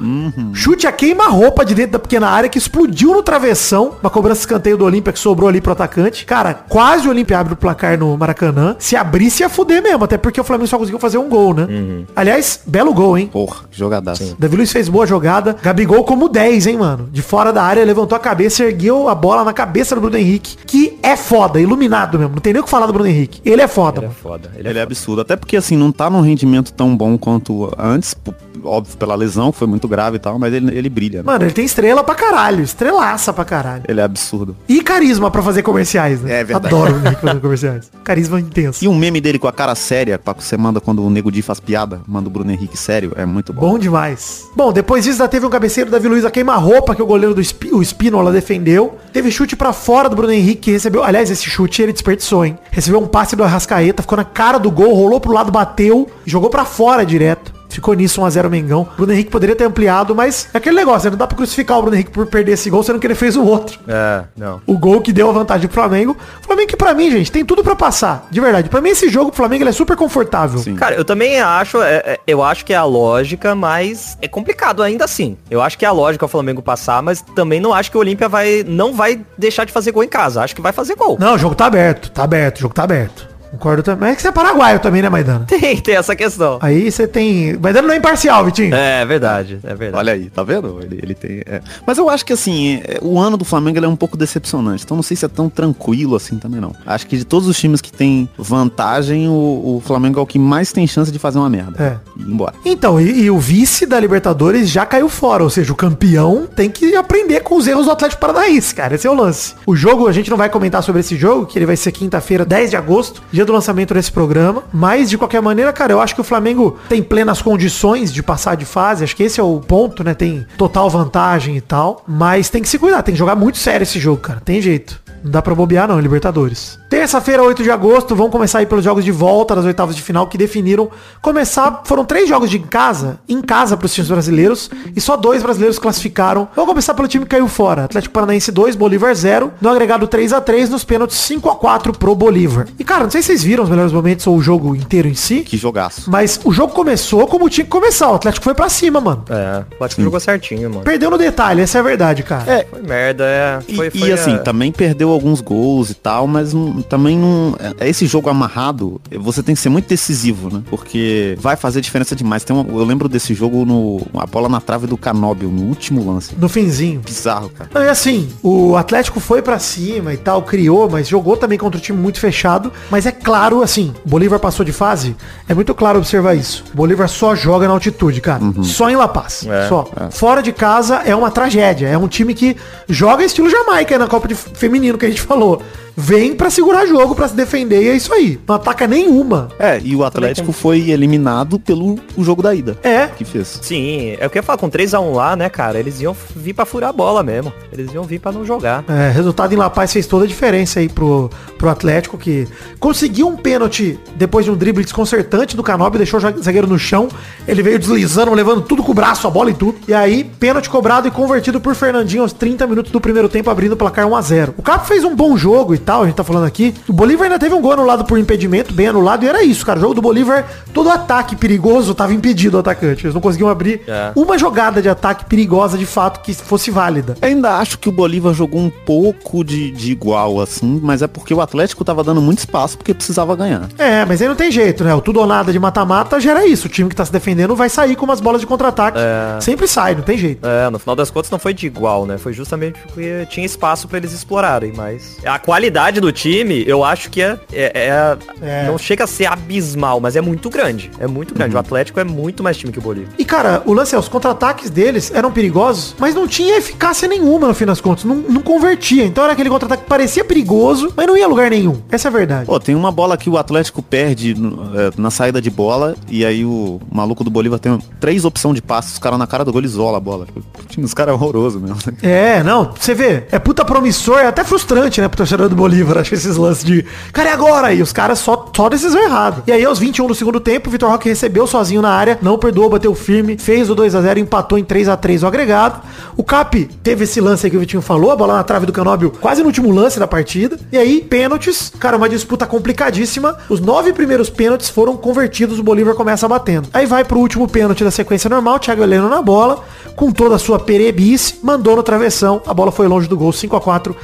Chute 0.54 0.88
a 0.88 0.92
queima-roupa 0.92 1.66
de 1.66 1.76
dentro 1.76 1.94
da 1.94 2.00
pequena 2.00 2.30
área 2.30 2.50
que 2.50 2.58
explodiu 2.58 3.14
no 3.14 3.24
travessão. 3.24 3.96
Uma 4.02 4.10
cobrança 4.10 4.40
de 4.40 4.46
escanteio 4.46 4.78
do 4.78 4.86
Olímpia 4.86 5.14
que 5.14 5.20
sobrou 5.20 5.50
ali 5.50 5.62
pro 5.62 5.72
atacante. 5.72 6.26
Cara, 6.26 6.54
quase 6.54 7.08
o 7.08 7.12
Olímpia 7.12 7.40
abre 7.40 7.54
o 7.54 7.58
placar 7.58 7.98
no 7.98 8.18
Maracanã. 8.18 8.76
Se 8.80 8.96
abrisse 8.96 9.44
ia 9.44 9.50
fuder 9.50 9.82
mesmo, 9.82 10.04
até 10.04 10.18
porque 10.18 10.40
o 10.40 10.44
Flamengo 10.44 10.68
só 10.68 10.78
conseguiu 10.78 11.00
fazer 11.00 11.18
um 11.18 11.30
gol, 11.30 11.54
né? 11.54 11.68
Aliás, 12.16 12.62
belo 12.66 12.94
gol, 12.94 13.18
hein? 13.18 13.30
Porra, 13.32 13.66
jogadaço. 13.72 14.36
Davi 14.38 14.56
Luiz 14.56 14.72
fez 14.72 14.88
boa 14.90 15.06
jogada. 15.06 15.56
Gabigol 15.62 16.04
como 16.04 16.30
10, 16.30 16.68
hein, 16.68 16.78
mano? 16.78 17.10
De 17.12 17.22
fora 17.22 17.52
da 17.52 17.64
área, 17.64 17.84
levantou 17.84 18.16
a 18.16 18.20
cabeça, 18.20 18.64
ergueu 18.64 19.10
a 19.10 19.16
bola 19.16 19.44
na 19.44 19.54
cabeça 19.54 19.96
do 19.96 20.02
Bruno 20.02 20.18
Henrique, 20.18 20.58
que 20.66 20.98
é 21.02 21.16
foda, 21.16 21.60
iluminado 21.60 22.18
mesmo. 22.18 22.34
Não 22.36 22.42
tem 22.42 22.54
nem 22.54 22.62
o 22.62 22.66
que 22.66 22.70
falar 22.70 22.83
do 22.88 22.94
Bruno 22.94 23.08
Henrique. 23.10 23.42
Ele 23.46 23.62
é 23.62 23.68
foda, 23.68 24.00
Ele 24.00 24.06
é 24.06 24.10
mano. 24.10 24.20
foda. 24.22 24.50
Ele 24.56 24.68
é 24.68 24.72
Ele 24.72 24.80
é 24.80 24.82
foda. 24.82 24.84
absurdo. 24.84 25.22
Até 25.22 25.36
porque, 25.36 25.58
assim, 25.58 25.76
não 25.78 25.92
tá 25.92 26.10
num 26.10 26.22
rendimento 26.22 26.72
tão 26.74 26.96
bom 26.96 27.18
quanto 27.18 27.72
antes, 27.78 28.16
óbvio, 28.64 28.96
pela 28.98 29.16
lesão, 29.16 29.52
que 29.52 29.58
foi 29.58 29.68
muito 29.68 29.88
grave 29.88 30.18
e 30.18 30.20
tal, 30.20 30.38
mas 30.40 30.54
ele, 30.54 30.76
ele 30.78 30.90
brilha. 30.90 31.20
né? 31.20 31.24
Mano, 31.26 31.44
ele 31.46 31.52
tem 31.54 31.66
estrela 31.66 32.04
pra 32.04 32.16
caralho, 32.16 32.64
estrelaça 32.64 33.34
pra 33.34 33.44
caralho. 33.46 33.84
Ele 33.88 34.00
é 34.00 34.04
absurdo. 34.04 34.56
E 34.68 34.82
carisma 34.82 35.30
pra 35.32 35.42
fazer 35.42 35.62
comerciais, 35.64 36.22
né? 36.22 36.40
É 36.40 36.44
verdade. 36.44 36.74
Adoro 36.74 36.94
o 36.96 36.98
Henrique 37.06 37.22
fazendo 37.22 37.42
comerciais. 37.42 37.92
Carisma 38.04 38.40
intenso. 38.40 38.84
E 38.84 38.88
um 38.88 38.96
meme 38.96 39.20
dele 39.22 39.40
com 39.40 39.48
a 39.48 39.54
cara 39.54 39.76
séria, 39.76 40.18
pra 40.20 40.34
que 40.34 40.44
você 40.44 40.56
manda 40.58 40.80
quando 40.80 41.04
o 41.04 41.10
Nego 41.10 41.32
Di 41.32 41.42
faz 41.42 41.60
piada, 41.60 42.02
manda 42.08 42.28
o 42.28 42.32
Bruno 42.32 42.52
Henrique 42.52 42.78
sério, 42.78 43.12
é 43.16 43.26
muito 43.26 43.52
bom. 43.54 43.62
Bom 43.62 43.80
demais. 43.80 44.46
Bom, 44.56 44.72
depois 44.72 45.04
disso 45.04 45.18
já 45.20 45.28
teve 45.28 45.46
um 45.46 45.50
cabeceiro 45.50 45.90
Davi 45.90 46.08
Luiz 46.08 46.26
a 46.26 46.32
queima-roupa 46.32 46.96
que 46.96 47.02
o 47.02 47.06
goleiro 47.06 47.34
do 47.36 47.42
Spi- 47.42 47.72
o 47.74 47.82
Spinola 47.84 48.32
defendeu. 48.32 48.98
Teve 49.12 49.30
chute 49.32 49.56
pra 49.56 49.74
fora 49.74 50.10
do 50.10 50.16
Bruno 50.16 50.32
Henrique 50.34 50.62
que 50.62 50.72
recebeu. 50.72 51.04
Aliás, 51.04 51.30
esse 51.30 51.50
chute 51.50 51.82
ele 51.82 51.94
desperdiçou, 51.94 52.46
hein? 52.46 52.58
Recebeu 52.74 53.00
um 53.00 53.06
passe 53.08 53.36
do 53.36 53.44
Arrascaeta, 53.44 54.02
ficou 54.02 54.18
na 54.18 54.26
cara 54.26 54.58
do 54.58 54.72
gol, 54.72 54.96
rolou 54.96 55.20
pro 55.20 55.32
lado, 55.32 55.52
bateu, 55.52 56.10
jogou 56.26 56.50
pra 56.50 56.66
fora 56.66 57.06
direto. 57.06 57.54
Ficou 57.74 57.94
nisso 57.96 58.22
1x0 58.22 58.50
Mengão. 58.50 58.88
Bruno 58.96 59.12
Henrique 59.12 59.32
poderia 59.32 59.56
ter 59.56 59.64
ampliado, 59.64 60.16
mas 60.16 60.48
é 60.54 60.58
aquele 60.58 60.76
negócio, 60.76 61.06
né? 61.06 61.12
não 61.12 61.18
dá 61.18 61.26
pra 61.26 61.36
crucificar 61.36 61.80
o 61.80 61.82
Bruno 61.82 61.96
Henrique 61.96 62.12
por 62.12 62.28
perder 62.28 62.54
esse 62.54 62.70
gol, 62.70 62.84
sendo 62.84 63.00
que 63.00 63.08
ele 63.08 63.16
fez 63.16 63.36
o 63.36 63.44
outro. 63.44 63.80
É, 63.88 64.24
não. 64.38 64.62
O 64.68 64.78
gol 64.78 65.02
que 65.02 65.12
deu 65.12 65.30
a 65.30 65.34
vantagem 65.34 65.68
pro 65.68 65.74
Flamengo. 65.74 66.16
O 66.42 66.46
Flamengo 66.46 66.70
que 66.70 66.78
pra 66.78 66.94
mim, 66.94 67.10
gente, 67.10 67.32
tem 67.32 67.44
tudo 67.44 67.64
pra 67.64 67.76
passar. 67.76 68.28
De 68.30 68.40
verdade. 68.40 68.70
Pra 68.70 68.80
mim 68.80 68.90
esse 68.90 69.10
jogo 69.10 69.32
pro 69.32 69.38
Flamengo 69.38 69.64
ele 69.64 69.70
é 69.70 69.74
super 69.74 69.96
confortável. 69.98 70.60
Sim. 70.60 70.76
Cara, 70.76 70.96
eu 70.96 71.04
também 71.04 71.40
acho, 71.40 71.82
é, 71.82 71.96
é, 72.06 72.20
eu 72.28 72.44
acho 72.44 72.64
que 72.64 72.74
é 72.74 72.76
a 72.76 72.84
lógica, 72.84 73.56
mas 73.56 74.18
é 74.22 74.28
complicado 74.28 74.84
ainda 74.84 75.06
assim. 75.06 75.36
Eu 75.50 75.62
acho 75.62 75.78
que 75.78 75.86
é 75.86 75.88
a 75.88 75.92
lógica 75.92 76.26
o 76.26 76.28
Flamengo 76.30 76.62
passar, 76.62 77.02
mas 77.02 77.22
também 77.22 77.60
não 77.60 77.74
acho 77.74 77.90
que 77.90 77.98
o 77.98 78.00
Olímpia 78.00 78.30
vai, 78.30 78.64
não 78.68 78.94
vai 78.94 79.22
deixar 79.38 79.66
de 79.66 79.72
fazer 79.72 79.92
gol 79.92 80.04
em 80.04 80.08
casa. 80.08 80.44
Acho 80.44 80.56
que 80.56 80.62
vai 80.62 80.72
fazer 80.72 80.96
gol. 80.96 81.18
Não, 81.20 81.36
o 81.36 81.38
jogo 81.38 81.56
tá 81.56 81.66
aberto, 81.66 82.12
tá 82.12 82.24
aberto, 82.24 82.58
o 82.58 82.62
jogo 82.62 82.74
tá 82.76 82.84
aberto. 82.84 83.33
Concordo 83.54 83.84
também. 83.84 84.10
É 84.10 84.16
que 84.16 84.22
você 84.22 84.30
é 84.30 84.32
paraguaio 84.32 84.80
também, 84.80 85.02
né, 85.02 85.10
Maidana? 85.10 85.46
Tem, 85.54 85.78
tem 85.78 85.96
essa 85.96 86.16
questão. 86.16 86.58
Aí 86.62 86.92
você 86.92 87.08
tem. 87.08 87.58
Maidana 87.58 87.88
não 87.88 87.94
é 87.94 87.98
imparcial, 87.98 88.44
Vitinho. 88.44 88.74
É 88.74 89.06
verdade, 89.06 89.60
é 89.64 89.76
verdade. 89.76 89.96
Olha 90.00 90.14
aí, 90.14 90.30
tá 90.30 90.44
vendo? 90.44 90.80
Ele, 90.82 91.00
ele 91.02 91.14
tem. 91.14 91.42
é. 91.46 91.62
Mas 91.86 91.98
eu 91.98 92.10
acho 92.10 92.26
que 92.26 92.34
assim, 92.34 92.82
é, 92.84 93.00
o 93.02 93.20
ano 93.20 93.38
do 93.38 93.46
Flamengo 93.46 93.78
ele 93.78 93.86
é 93.86 93.90
um 93.90 93.96
pouco 93.96 94.18
decepcionante. 94.18 94.84
Então 94.84 94.96
não 94.98 95.04
sei 95.04 95.16
se 95.16 95.26
é 95.26 95.28
tão 95.28 95.50
tranquilo 95.50 96.16
assim 96.16 96.38
também 96.38 96.60
não. 96.60 96.74
Acho 96.86 97.06
que 97.06 97.16
de 97.18 97.24
todos 97.26 97.48
os 97.48 97.58
times 97.58 97.82
que 97.82 97.92
tem 97.92 98.28
vantagem, 98.38 99.28
o, 99.30 99.32
o 99.78 99.84
Flamengo 99.86 100.20
é 100.20 100.24
o 100.24 100.26
que 100.26 100.40
mais 100.40 100.72
tem 100.72 100.88
chance 100.88 101.12
de 101.12 101.20
fazer 101.20 101.38
uma 101.38 101.50
merda. 101.50 101.84
É. 101.84 101.98
E 102.20 102.24
ir 102.24 102.32
embora. 102.32 102.54
Então, 102.66 103.00
e, 103.00 103.24
e 103.24 103.30
o 103.32 103.38
vice 103.38 103.86
da 103.86 104.00
Libertadores 104.00 104.70
já 104.70 104.86
caiu 104.86 105.08
fora. 105.10 105.44
Ou 105.44 105.50
seja, 105.50 105.72
o 105.72 105.76
campeão 105.76 106.48
tem 106.48 106.70
que 106.70 106.96
aprender 106.96 107.42
com 107.42 107.56
os 107.56 107.68
erros 107.68 107.86
do 107.86 107.92
Atlético 107.92 108.22
Paranaense, 108.22 108.74
cara. 108.74 108.96
Esse 108.96 109.06
é 109.06 109.10
o 109.10 109.14
lance. 109.14 109.54
O 109.66 109.76
jogo, 109.76 110.08
a 110.08 110.12
gente 110.12 110.30
não 110.30 110.38
vai 110.38 110.50
comentar 110.50 110.82
sobre 110.82 111.02
esse 111.02 111.16
jogo, 111.16 111.46
que 111.46 111.58
ele 111.58 111.66
vai 111.66 111.76
ser 111.78 111.92
quinta-feira, 111.92 112.44
10 112.46 112.72
de 112.72 112.76
agosto, 112.76 113.22
dia 113.32 113.43
do 113.46 113.54
lançamento 113.54 113.94
desse 113.94 114.12
programa. 114.12 114.64
Mas, 114.72 115.10
de 115.10 115.18
qualquer 115.18 115.42
maneira, 115.42 115.72
cara, 115.74 115.94
eu 115.94 116.02
acho 116.02 116.16
que 116.16 116.22
o 116.22 116.24
Flamengo 116.24 116.78
tem 116.90 117.02
plenas 117.02 117.42
condições 117.42 118.12
de 118.12 118.24
passar 118.24 118.56
de 118.56 118.66
fase. 118.66 119.04
Acho 119.04 119.16
que 119.16 119.24
esse 119.24 119.40
é 119.40 119.44
o 119.44 119.60
ponto, 119.60 120.04
né? 120.04 120.14
Tem 120.14 120.46
total 120.58 120.90
vantagem 120.90 121.58
e 121.58 121.62
tal. 121.62 122.04
Mas 122.08 122.50
tem 122.50 122.62
que 122.62 122.70
se 122.70 122.80
cuidar, 122.80 123.04
tem 123.04 123.14
que 123.14 123.20
jogar 123.20 123.36
muito 123.36 123.58
sério 123.58 123.84
esse 123.84 124.00
jogo, 124.00 124.22
cara. 124.22 124.40
Tem 124.40 124.62
jeito. 124.62 125.03
Não 125.24 125.32
dá 125.32 125.42
pra 125.42 125.56
bobear 125.56 125.88
não, 125.88 126.00
Libertadores. 126.00 126.78
Terça-feira, 126.90 127.42
8 127.44 127.64
de 127.64 127.72
agosto, 127.72 128.16
vamos 128.16 128.32
começar 128.32 128.60
aí 128.60 128.66
pelos 128.66 128.84
jogos 128.84 129.04
de 129.04 129.12
volta 129.12 129.56
das 129.56 129.66
oitavas 129.66 129.96
de 129.96 130.02
final 130.02 130.28
que 130.28 130.38
definiram. 130.38 130.90
Começar, 131.22 131.82
foram 131.86 132.04
três 132.06 132.28
jogos 132.30 132.50
de 132.50 132.60
casa, 132.60 133.20
em 133.28 133.42
casa 133.42 133.78
pros 133.78 133.94
times 133.94 134.10
brasileiros, 134.10 134.70
e 134.96 135.02
só 135.02 135.16
dois 135.16 135.42
brasileiros 135.42 135.80
classificaram. 135.80 136.48
Vamos 136.56 136.70
começar 136.70 136.94
pelo 136.94 137.08
time 137.08 137.26
que 137.26 137.32
caiu 137.32 137.48
fora. 137.48 137.86
Atlético 137.86 138.14
Paranaense 138.14 138.52
2, 138.52 138.76
Bolívar 138.76 139.14
0, 139.16 139.52
no 139.62 139.70
agregado 139.70 140.08
3 140.08 140.34
a 140.34 140.42
3 140.42 140.70
nos 140.70 140.84
pênaltis 140.84 141.18
5 141.18 141.50
a 141.50 141.56
4 141.56 141.94
pro 141.98 142.14
Bolívar. 142.16 142.68
E 142.78 142.84
cara, 142.84 143.04
não 143.04 143.12
sei 143.12 143.22
se 143.22 143.28
vocês 143.28 143.44
viram 143.44 143.64
os 143.64 143.70
melhores 143.70 143.92
momentos 143.94 144.28
ou 144.28 144.36
o 144.36 144.42
jogo 144.42 144.76
inteiro 144.76 145.08
em 145.08 145.16
si, 145.16 145.42
Que 145.42 145.58
jogaço. 145.58 146.10
mas 146.12 146.40
o 146.44 146.52
jogo 146.52 146.74
começou 146.74 147.26
como 147.28 147.50
tinha 147.50 147.64
que 147.64 147.72
começar. 147.72 148.12
O 148.12 148.16
Atlético 148.16 148.44
foi 148.44 148.54
pra 148.54 148.68
cima, 148.70 149.00
mano. 149.00 149.24
É, 149.30 149.60
o 149.72 149.76
Atlético 149.76 150.02
jogou 150.04 150.20
certinho, 150.20 150.70
mano. 150.70 150.84
Perdeu 150.84 151.10
no 151.10 151.18
detalhe, 151.18 151.62
essa 151.62 151.78
é 151.78 151.82
a 151.82 151.84
verdade, 151.84 152.24
cara. 152.24 152.44
É, 152.52 152.66
Foi 152.70 152.82
merda, 152.82 153.24
é. 153.26 153.60
E, 153.68 153.76
Foi, 153.76 153.88
e 153.94 154.00
foi, 154.00 154.12
assim, 154.12 154.36
é. 154.36 154.38
também 154.40 154.72
perdeu 154.72 155.13
alguns 155.14 155.42
gols 155.42 155.90
e 155.90 155.94
tal, 155.94 156.28
mas 156.28 156.54
não- 156.54 156.82
também 156.82 157.18
não. 157.18 157.56
é- 157.80 157.90
Esse 157.90 158.06
jogo 158.08 158.30
amarrado, 158.30 159.00
você 159.20 159.42
tem 159.44 159.54
que 159.56 159.62
ser 159.62 159.70
muito 159.70 159.88
decisivo, 159.88 160.52
né? 160.54 160.62
Porque 160.70 161.38
vai 161.40 161.56
fazer 161.56 161.82
diferença 161.82 162.16
demais. 162.16 162.44
Tem 162.44 162.56
uma- 162.56 162.66
eu 162.70 162.84
lembro 162.86 163.08
desse 163.10 163.34
jogo 163.34 163.66
no. 163.66 164.02
A 164.20 164.26
bola 164.26 164.48
na 164.50 164.60
trave 164.62 164.88
do 164.88 164.98
Canóbio, 164.98 165.50
no 165.50 165.64
último 165.64 166.06
lance. 166.12 166.34
No 166.38 166.48
finzinho. 166.50 167.02
Bizarro, 167.02 167.50
cara. 167.50 167.70
Não, 167.74 167.84
e 167.84 167.90
assim, 167.90 168.30
o 168.42 168.76
Atlético 168.76 169.20
foi 169.20 169.42
pra 169.42 169.60
cima 169.60 170.14
e 170.14 170.18
tal, 170.18 170.42
criou, 170.44 170.90
mas 170.90 171.08
jogou 171.08 171.36
também 171.38 171.58
contra 171.58 171.78
um 171.78 171.82
time 171.82 171.98
muito 171.98 172.20
fechado. 172.20 172.72
Mas 172.90 173.06
é 173.06 173.12
claro, 173.12 173.62
assim, 173.62 173.94
o 174.06 174.10
Bolívar 174.10 174.40
passou 174.40 174.66
de 174.66 174.72
fase, 174.72 175.16
é 175.48 175.54
muito 175.54 175.74
claro 175.76 176.00
observar 176.00 176.36
isso. 176.36 176.64
O 176.74 176.78
Bolívar 176.78 177.08
só 177.10 177.36
joga 177.36 177.68
na 177.68 177.74
altitude, 177.74 178.22
cara. 178.22 178.42
Só 178.64 178.90
em 178.90 178.96
La 178.96 179.08
Paz. 179.08 179.46
É, 179.48 179.68
só. 179.68 179.88
Fora 180.12 180.42
de 180.42 180.52
casa 180.52 180.96
é 181.06 181.16
uma 181.16 181.30
tragédia. 181.32 181.88
É 181.88 181.98
um 181.98 182.08
time 182.08 182.34
que 182.34 182.56
joga 182.90 183.24
estilo 183.24 183.50
Jamaica 183.50 183.98
na 183.98 184.08
Copa 184.08 184.28
de 184.28 184.36
Feminino 184.36 184.98
que 185.04 185.08
a 185.08 185.10
gente 185.10 185.22
falou. 185.22 185.62
Vem 185.96 186.36
pra 186.36 186.50
segurar 186.50 186.88
jogo, 186.88 187.14
pra 187.14 187.28
se 187.28 187.36
defender 187.36 187.84
e 187.84 187.90
é 187.90 187.96
isso 187.96 188.12
aí. 188.14 188.40
Não 188.48 188.56
ataca 188.56 188.88
nenhuma. 188.88 189.50
É, 189.60 189.80
e 189.84 189.96
o 189.96 190.04
Atlético 190.04 190.52
foi 190.52 190.90
eliminado 190.90 191.60
pelo 191.60 192.00
o 192.18 192.24
jogo 192.24 192.42
da 192.42 192.54
ida. 192.54 192.78
É, 192.82 193.08
que 193.08 193.24
fez. 193.24 193.60
Sim, 193.62 194.16
é 194.20 194.26
o 194.26 194.30
que 194.30 194.38
eu 194.38 194.40
ia 194.40 194.44
falar, 194.44 194.58
com 194.58 194.70
3x1 194.70 195.14
lá, 195.14 195.36
né, 195.36 195.50
cara, 195.50 195.80
eles 195.80 196.02
iam 196.02 196.16
vir 196.36 196.54
pra 196.54 196.66
furar 196.66 196.90
a 196.90 196.94
bola 196.94 197.22
mesmo. 197.22 197.54
Eles 197.72 197.94
iam 197.94 198.04
vir 198.04 198.20
pra 198.20 198.32
não 198.32 198.44
jogar. 198.44 198.84
É, 198.90 199.12
resultado 199.12 199.54
em 199.54 199.56
La 199.56 199.70
Paz 199.70 199.94
fez 199.94 200.08
toda 200.08 200.26
a 200.26 200.28
diferença 200.28 200.80
aí 200.80 200.90
pro, 200.90 201.30
pro 201.60 201.70
Atlético, 201.70 202.18
que 202.18 202.48
conseguiu 202.80 203.28
um 203.28 203.36
pênalti 203.36 204.00
depois 204.16 204.46
de 204.46 204.52
um 204.52 204.56
drible 204.56 204.84
desconcertante 204.84 205.56
do 205.56 205.62
Canóbio, 205.62 206.00
deixou 206.00 206.20
o 206.20 206.42
zagueiro 206.42 206.68
no 206.68 206.80
chão. 206.80 207.08
Ele 207.48 207.62
veio 207.62 207.78
deslizando, 207.78 208.34
levando 208.34 208.62
tudo 208.62 208.82
com 208.82 208.92
o 208.92 208.96
braço, 208.96 209.28
a 209.28 209.30
bola 209.30 209.52
e 209.52 209.54
tudo. 209.54 209.78
E 209.88 209.94
aí, 209.94 210.24
pênalti 210.24 210.70
cobrado 210.70 211.08
e 211.08 211.12
convertido 211.12 211.62
por 211.62 211.76
Fernandinho 211.76 212.24
aos 212.24 212.34
30 212.34 212.66
minutos 212.66 212.92
do 212.92 213.00
primeiro 213.00 213.30
tempo, 213.30 213.50
abrindo 213.52 213.74
o 213.74 213.78
placar 213.78 214.08
1x0. 214.08 214.56
O 214.58 214.64
Capo 214.64 214.88
fez 214.94 215.04
um 215.04 215.16
bom 215.16 215.36
jogo 215.36 215.74
e 215.74 215.78
tal, 215.80 216.04
a 216.04 216.06
gente 216.06 216.16
tá 216.16 216.24
falando 216.24 216.46
aqui. 216.46 216.74
O 216.88 216.94
Bolívar 216.94 217.24
ainda 217.26 217.40
teve 217.40 217.56
um 217.56 217.62
gol 217.62 217.72
anulado 217.74 218.06
por 218.06 218.20
impedimento, 218.20 218.72
bem 218.74 218.88
anulado, 218.88 219.24
e 219.26 219.28
era 219.28 219.44
isso, 219.44 219.66
cara. 219.66 219.80
O 219.80 219.82
jogo 219.82 219.96
do 219.96 220.02
Bolívar, 220.02 220.46
todo 220.72 220.88
ataque 220.90 221.36
perigoso 221.36 221.96
tava 221.96 222.14
impedido 222.14 222.58
o 222.58 222.60
atacante. 222.60 223.06
Eles 223.06 223.14
não 223.16 223.22
conseguiam 223.22 223.50
abrir 223.50 223.82
É. 223.88 224.12
uma 224.16 224.38
jogada 224.38 224.82
de 224.84 224.90
ataque 224.90 225.26
perigosa 225.26 225.78
de 225.78 225.86
fato 225.88 226.22
que 226.22 226.32
fosse 226.34 226.70
válida. 226.70 227.16
Ainda 227.24 227.58
acho 227.58 227.80
que 227.80 227.90
o 227.90 227.92
Bolívar 227.92 228.34
jogou 228.36 228.62
um 228.62 228.70
pouco 228.70 229.44
de, 229.44 229.72
de 229.72 229.92
igual, 229.92 230.40
assim, 230.40 230.80
mas 230.84 231.02
é 231.02 231.08
porque 231.08 231.34
o 231.34 231.42
Atlético 231.42 231.84
tava 231.84 232.04
dando 232.04 232.22
muito 232.22 232.40
espaço 232.40 232.78
porque 232.78 232.94
precisava 232.94 233.36
ganhar. 233.36 233.68
É, 233.80 234.06
mas 234.06 234.22
aí 234.22 234.28
não 234.28 234.36
tem 234.36 234.52
jeito, 234.52 234.84
né? 234.84 234.94
O 234.94 235.02
tudo 235.02 235.20
ou 235.20 235.26
nada 235.26 235.52
de 235.52 235.58
mata-mata 235.60 236.20
gera 236.20 236.46
isso. 236.46 236.68
O 236.68 236.70
time 236.70 236.88
que 236.90 236.96
tá 236.96 237.04
se 237.04 237.12
defendendo 237.12 237.56
vai 237.56 237.68
sair 237.70 237.96
com 237.96 238.06
umas 238.06 238.22
bolas 238.22 238.42
de 238.42 238.46
contra-ataque. 238.48 239.00
Sempre 239.40 239.68
sai, 239.68 239.96
não 239.96 240.04
tem 240.04 240.18
jeito. 240.18 240.46
É, 240.48 240.70
no 240.70 240.78
final 240.78 240.96
das 240.96 241.10
contas 241.10 241.32
não 241.32 241.40
foi 241.40 241.54
de 241.54 241.66
igual, 241.66 242.06
né? 242.06 242.18
Foi 242.20 242.32
justamente 242.34 242.80
porque 242.86 243.26
tinha 243.30 243.46
espaço 243.46 243.88
pra 243.88 243.98
eles 243.98 244.14
explorarem, 244.14 244.72
mas 244.76 244.83
a 245.26 245.40
qualidade 245.40 246.00
do 246.00 246.12
time, 246.12 246.64
eu 246.68 246.84
acho 246.84 247.10
que 247.10 247.22
é, 247.22 247.38
é- 247.52 247.72
é- 247.88 248.18
É. 248.42 248.68
não 248.68 248.78
chega 248.78 249.04
a 249.04 249.08
ser 249.08 249.26
abismal, 249.26 250.00
mas 250.00 250.16
é 250.16 250.22
muito 250.22 250.50
grande. 250.50 250.92
É 251.00 251.08
muito 251.08 251.34
grande. 251.34 251.56
O 251.56 251.60
Atlético 251.60 252.00
é 252.00 252.04
muito 252.04 252.44
mais 252.44 252.58
time 252.58 252.72
que 252.72 252.80
o 252.80 252.82
Bolívar. 252.82 253.10
E 253.18 253.26
cara, 253.26 253.62
o 253.66 253.74
lance 253.74 253.96
é, 253.96 253.98
os 253.98 254.08
contra-ataques 254.08 254.70
deles 254.70 255.12
eram 255.14 255.32
perigosos, 255.32 255.96
mas 256.00 256.14
não 256.16 256.28
tinha 256.28 256.58
eficácia 256.58 257.08
nenhuma 257.08 257.48
no 257.48 257.54
fim 257.54 257.66
das 257.66 257.80
contas. 257.82 258.04
Não, 258.06 258.16
não 258.16 258.42
convertia. 258.42 259.06
Então 259.06 259.24
era 259.24 259.34
aquele 259.34 259.50
contra-ataque 259.50 259.84
que 259.84 259.90
parecia 259.90 260.24
perigoso, 260.24 260.92
mas 260.96 261.08
não 261.08 261.18
ia 261.18 261.26
a 261.26 261.28
lugar 261.28 261.50
nenhum. 261.50 261.82
Essa 261.92 262.08
é 262.08 262.10
a 262.10 262.12
verdade. 262.12 262.46
Pô, 262.46 262.60
tem 262.60 262.76
uma 262.76 262.92
bola 262.92 263.18
que 263.18 263.30
o 263.30 263.38
Atlético 263.38 263.82
perde 263.82 264.32
é, 264.34 264.92
na 265.02 265.10
saída 265.12 265.42
de 265.42 265.50
bola 265.50 265.96
e 266.10 266.26
aí 266.26 266.44
o 266.46 266.80
maluco 266.92 267.24
do 267.24 267.30
Bolívar 267.30 267.60
tem 267.60 267.78
três 268.00 268.26
opções 268.26 268.56
de 268.56 268.62
passes, 268.62 268.94
os 268.94 269.00
caras 269.00 269.18
na 269.20 269.28
cara 269.28 269.44
do 269.46 269.52
gol 269.52 269.62
isola 269.64 269.98
a 269.98 270.02
bola. 270.02 270.28
O 270.60 270.64
time 270.68 270.84
dos 270.84 270.94
caras 270.94 271.12
é 271.12 271.16
horroroso 271.16 271.60
mesmo. 271.60 271.78
É, 272.02 272.44
não, 272.44 272.72
você 272.78 272.94
vê, 272.94 273.24
é 273.32 273.40
puta 273.40 273.64
promissor, 273.64 274.20
é 274.20 274.28
até 274.28 274.44
frustrante, 274.44 274.73
né, 274.76 275.08
pro 275.08 275.18
torcedor 275.18 275.50
do 275.50 275.56
Bolívar, 275.56 275.98
acho 275.98 276.10
que 276.10 276.16
esses 276.16 276.38
lances 276.38 276.64
de, 276.64 276.86
cara, 277.12 277.30
é 277.30 277.34
agora, 277.34 277.74
e 277.74 277.82
os 277.82 277.92
caras 277.92 278.20
só, 278.20 278.52
só 278.56 278.70
decisão 278.70 279.02
errado. 279.02 279.44
E 279.48 279.52
aí, 279.52 279.64
aos 279.64 279.80
21 279.80 280.08
do 280.08 280.16
segundo 280.16 280.40
tempo, 280.40 280.70
o 280.70 280.72
Vitor 280.72 280.90
Roque 280.90 281.10
recebeu 281.10 281.46
sozinho 281.48 281.82
na 281.82 281.90
área, 281.90 282.18
não 282.22 282.38
perdoou, 282.38 282.70
bateu 282.70 282.94
firme, 282.96 283.38
fez 283.38 283.70
o 283.70 283.76
2 283.76 283.96
a 283.96 284.02
0 284.02 284.20
empatou 284.20 284.58
em 284.58 284.64
3 284.64 284.90
a 284.90 284.98
3 284.98 285.24
o 285.24 285.28
agregado. 285.28 285.82
O 286.16 286.24
Cap 286.24 286.64
teve 286.84 287.04
esse 287.04 287.20
lance 287.20 287.46
aí 287.46 287.52
que 287.52 287.58
o 287.58 287.60
Vitinho 287.60 287.82
falou, 287.82 288.12
a 288.12 288.16
bola 288.16 288.36
na 288.36 288.44
trave 288.44 288.66
do 288.66 288.74
Canóbio, 288.74 289.12
quase 289.12 289.42
no 289.42 289.48
último 289.48 289.72
lance 289.72 290.00
da 290.00 290.08
partida. 290.08 290.60
E 290.72 290.78
aí, 290.78 291.02
pênaltis, 291.02 291.72
cara, 291.80 291.98
uma 291.98 292.10
disputa 292.10 292.46
complicadíssima. 292.46 293.38
Os 293.50 293.60
nove 293.60 293.94
primeiros 293.94 294.30
pênaltis 294.30 294.70
foram 294.70 294.96
convertidos, 294.96 295.60
o 295.60 295.64
Bolívar 295.64 295.96
começa 295.96 296.28
batendo. 296.28 296.70
Aí 296.74 296.86
vai 296.86 297.04
pro 297.04 297.20
último 297.20 297.48
pênalti 297.48 297.84
da 297.84 297.92
sequência 297.92 298.30
normal, 298.30 298.60
Thiago 298.60 298.84
Heleno 298.84 299.10
na 299.10 299.22
bola, 299.22 299.64
com 299.96 300.12
toda 300.12 300.36
a 300.36 300.40
sua 300.40 300.60
perebice, 300.60 301.40
mandou 301.44 301.76
no 301.76 301.84
travessão, 301.84 302.42
a 302.48 302.54
bola 302.54 302.72
foi 302.72 302.88
longe 302.88 303.08
do 303.08 303.18
gol, 303.18 303.32
5 303.32 303.56
a 303.56 303.62
4 303.62 303.96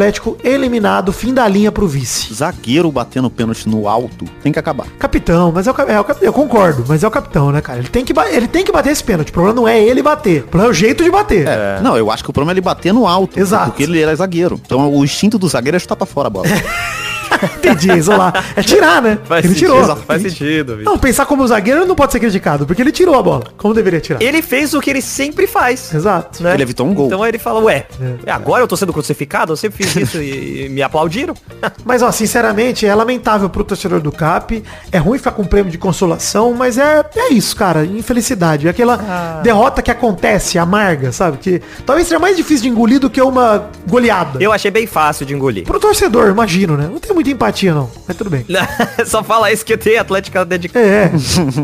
Atlético 0.00 0.38
eliminado, 0.42 1.12
fim 1.12 1.34
da 1.34 1.46
linha 1.46 1.70
pro 1.70 1.86
vice. 1.86 2.32
Zagueiro 2.32 2.90
batendo 2.90 3.28
pênalti 3.28 3.68
no 3.68 3.86
alto 3.86 4.24
tem 4.42 4.50
que 4.50 4.58
acabar. 4.58 4.86
Capitão, 4.98 5.52
mas 5.52 5.66
é 5.66 5.70
o, 5.70 5.74
é 5.74 6.00
o 6.00 6.06
eu 6.22 6.32
concordo, 6.32 6.86
mas 6.88 7.04
é 7.04 7.06
o 7.06 7.10
capitão, 7.10 7.52
né, 7.52 7.60
cara? 7.60 7.80
Ele 7.80 7.88
tem 7.88 8.02
que, 8.02 8.14
ele 8.32 8.48
tem 8.48 8.64
que 8.64 8.72
bater 8.72 8.92
esse 8.92 9.04
pênalti. 9.04 9.28
O 9.28 9.32
problema 9.32 9.54
não 9.54 9.68
é 9.68 9.78
ele 9.78 10.02
bater, 10.02 10.44
o 10.44 10.46
problema 10.46 10.70
é 10.70 10.70
o 10.70 10.74
jeito 10.74 11.04
de 11.04 11.10
bater. 11.10 11.46
É. 11.46 11.80
Não, 11.82 11.98
eu 11.98 12.10
acho 12.10 12.24
que 12.24 12.30
o 12.30 12.32
problema 12.32 12.52
é 12.52 12.54
ele 12.54 12.62
bater 12.62 12.94
no 12.94 13.06
alto. 13.06 13.38
Exato. 13.38 13.66
Porque 13.66 13.82
ele 13.82 14.00
era 14.00 14.14
zagueiro. 14.16 14.58
Então 14.64 14.90
o 14.90 15.04
instinto 15.04 15.38
do 15.38 15.46
zagueiro 15.46 15.76
é 15.76 15.78
chutar 15.78 15.96
pra 15.96 16.06
fora 16.06 16.28
a 16.28 16.30
bola. 16.30 16.46
Entendi, 17.42 17.92
isolar. 17.92 18.52
É 18.56 18.62
tirar, 18.62 19.00
né? 19.02 19.18
Faz 19.24 19.44
ele 19.44 19.54
sentido, 19.54 19.68
tirou. 19.68 19.82
exato, 19.84 20.02
faz 20.02 20.22
sentido. 20.22 20.76
Não, 20.82 20.98
pensar 20.98 21.26
como 21.26 21.46
zagueiro 21.46 21.86
não 21.86 21.94
pode 21.94 22.12
ser 22.12 22.20
criticado, 22.20 22.66
porque 22.66 22.82
ele 22.82 22.92
tirou 22.92 23.14
a 23.18 23.22
bola. 23.22 23.44
Como 23.56 23.74
deveria 23.74 24.00
tirar? 24.00 24.22
Ele 24.22 24.42
fez 24.42 24.74
o 24.74 24.80
que 24.80 24.90
ele 24.90 25.02
sempre 25.02 25.46
faz. 25.46 25.92
Exato. 25.94 26.42
Né? 26.42 26.54
Ele 26.54 26.62
evitou 26.62 26.86
um 26.86 26.94
gol. 26.94 27.06
Então 27.06 27.22
aí 27.22 27.30
ele 27.30 27.38
fala, 27.38 27.60
ué, 27.60 27.86
agora 28.26 28.62
eu 28.62 28.68
tô 28.68 28.76
sendo 28.76 28.92
crucificado? 28.92 29.52
Eu 29.52 29.56
sempre 29.56 29.84
fiz 29.84 29.96
isso 29.96 30.20
e, 30.22 30.66
e 30.66 30.68
me 30.68 30.82
aplaudiram. 30.82 31.34
Mas, 31.84 32.02
ó, 32.02 32.10
sinceramente, 32.12 32.86
é 32.86 32.94
lamentável 32.94 33.48
pro 33.48 33.64
torcedor 33.64 34.00
do 34.00 34.12
CAP. 34.12 34.62
É 34.92 34.98
ruim 34.98 35.18
ficar 35.18 35.32
com 35.32 35.44
prêmio 35.44 35.70
de 35.70 35.78
consolação, 35.78 36.52
mas 36.54 36.78
é, 36.78 37.04
é 37.16 37.32
isso, 37.32 37.54
cara. 37.56 37.84
Infelicidade. 37.84 38.66
É 38.66 38.70
aquela 38.70 38.94
Ah. 39.00 39.40
derrota 39.42 39.82
que 39.82 39.90
acontece, 39.90 40.58
amarga, 40.58 41.12
sabe? 41.12 41.38
Que 41.38 41.62
talvez 41.86 42.06
seja 42.08 42.18
mais 42.18 42.36
difícil 42.36 42.62
de 42.64 42.68
engolir 42.68 42.98
do 43.00 43.08
que 43.10 43.20
uma 43.20 43.68
goleada. 43.88 44.42
Eu 44.42 44.52
achei 44.52 44.70
bem 44.70 44.86
fácil 44.86 45.24
de 45.26 45.34
engolir. 45.34 45.64
Pro 45.64 45.78
torcedor, 45.80 46.28
imagino, 46.28 46.76
né? 46.76 46.88
Não 46.90 46.98
tem 46.98 47.12
muita 47.30 47.32
empatia, 47.32 47.74
não. 47.74 47.90
Mas 48.06 48.16
tudo 48.16 48.30
bem. 48.30 48.44
Só 49.06 49.22
fala 49.22 49.52
isso 49.52 49.64
que 49.64 49.76
tem 49.76 49.98
Atlética 49.98 50.44
dedicado. 50.44 50.84
É. 50.84 51.10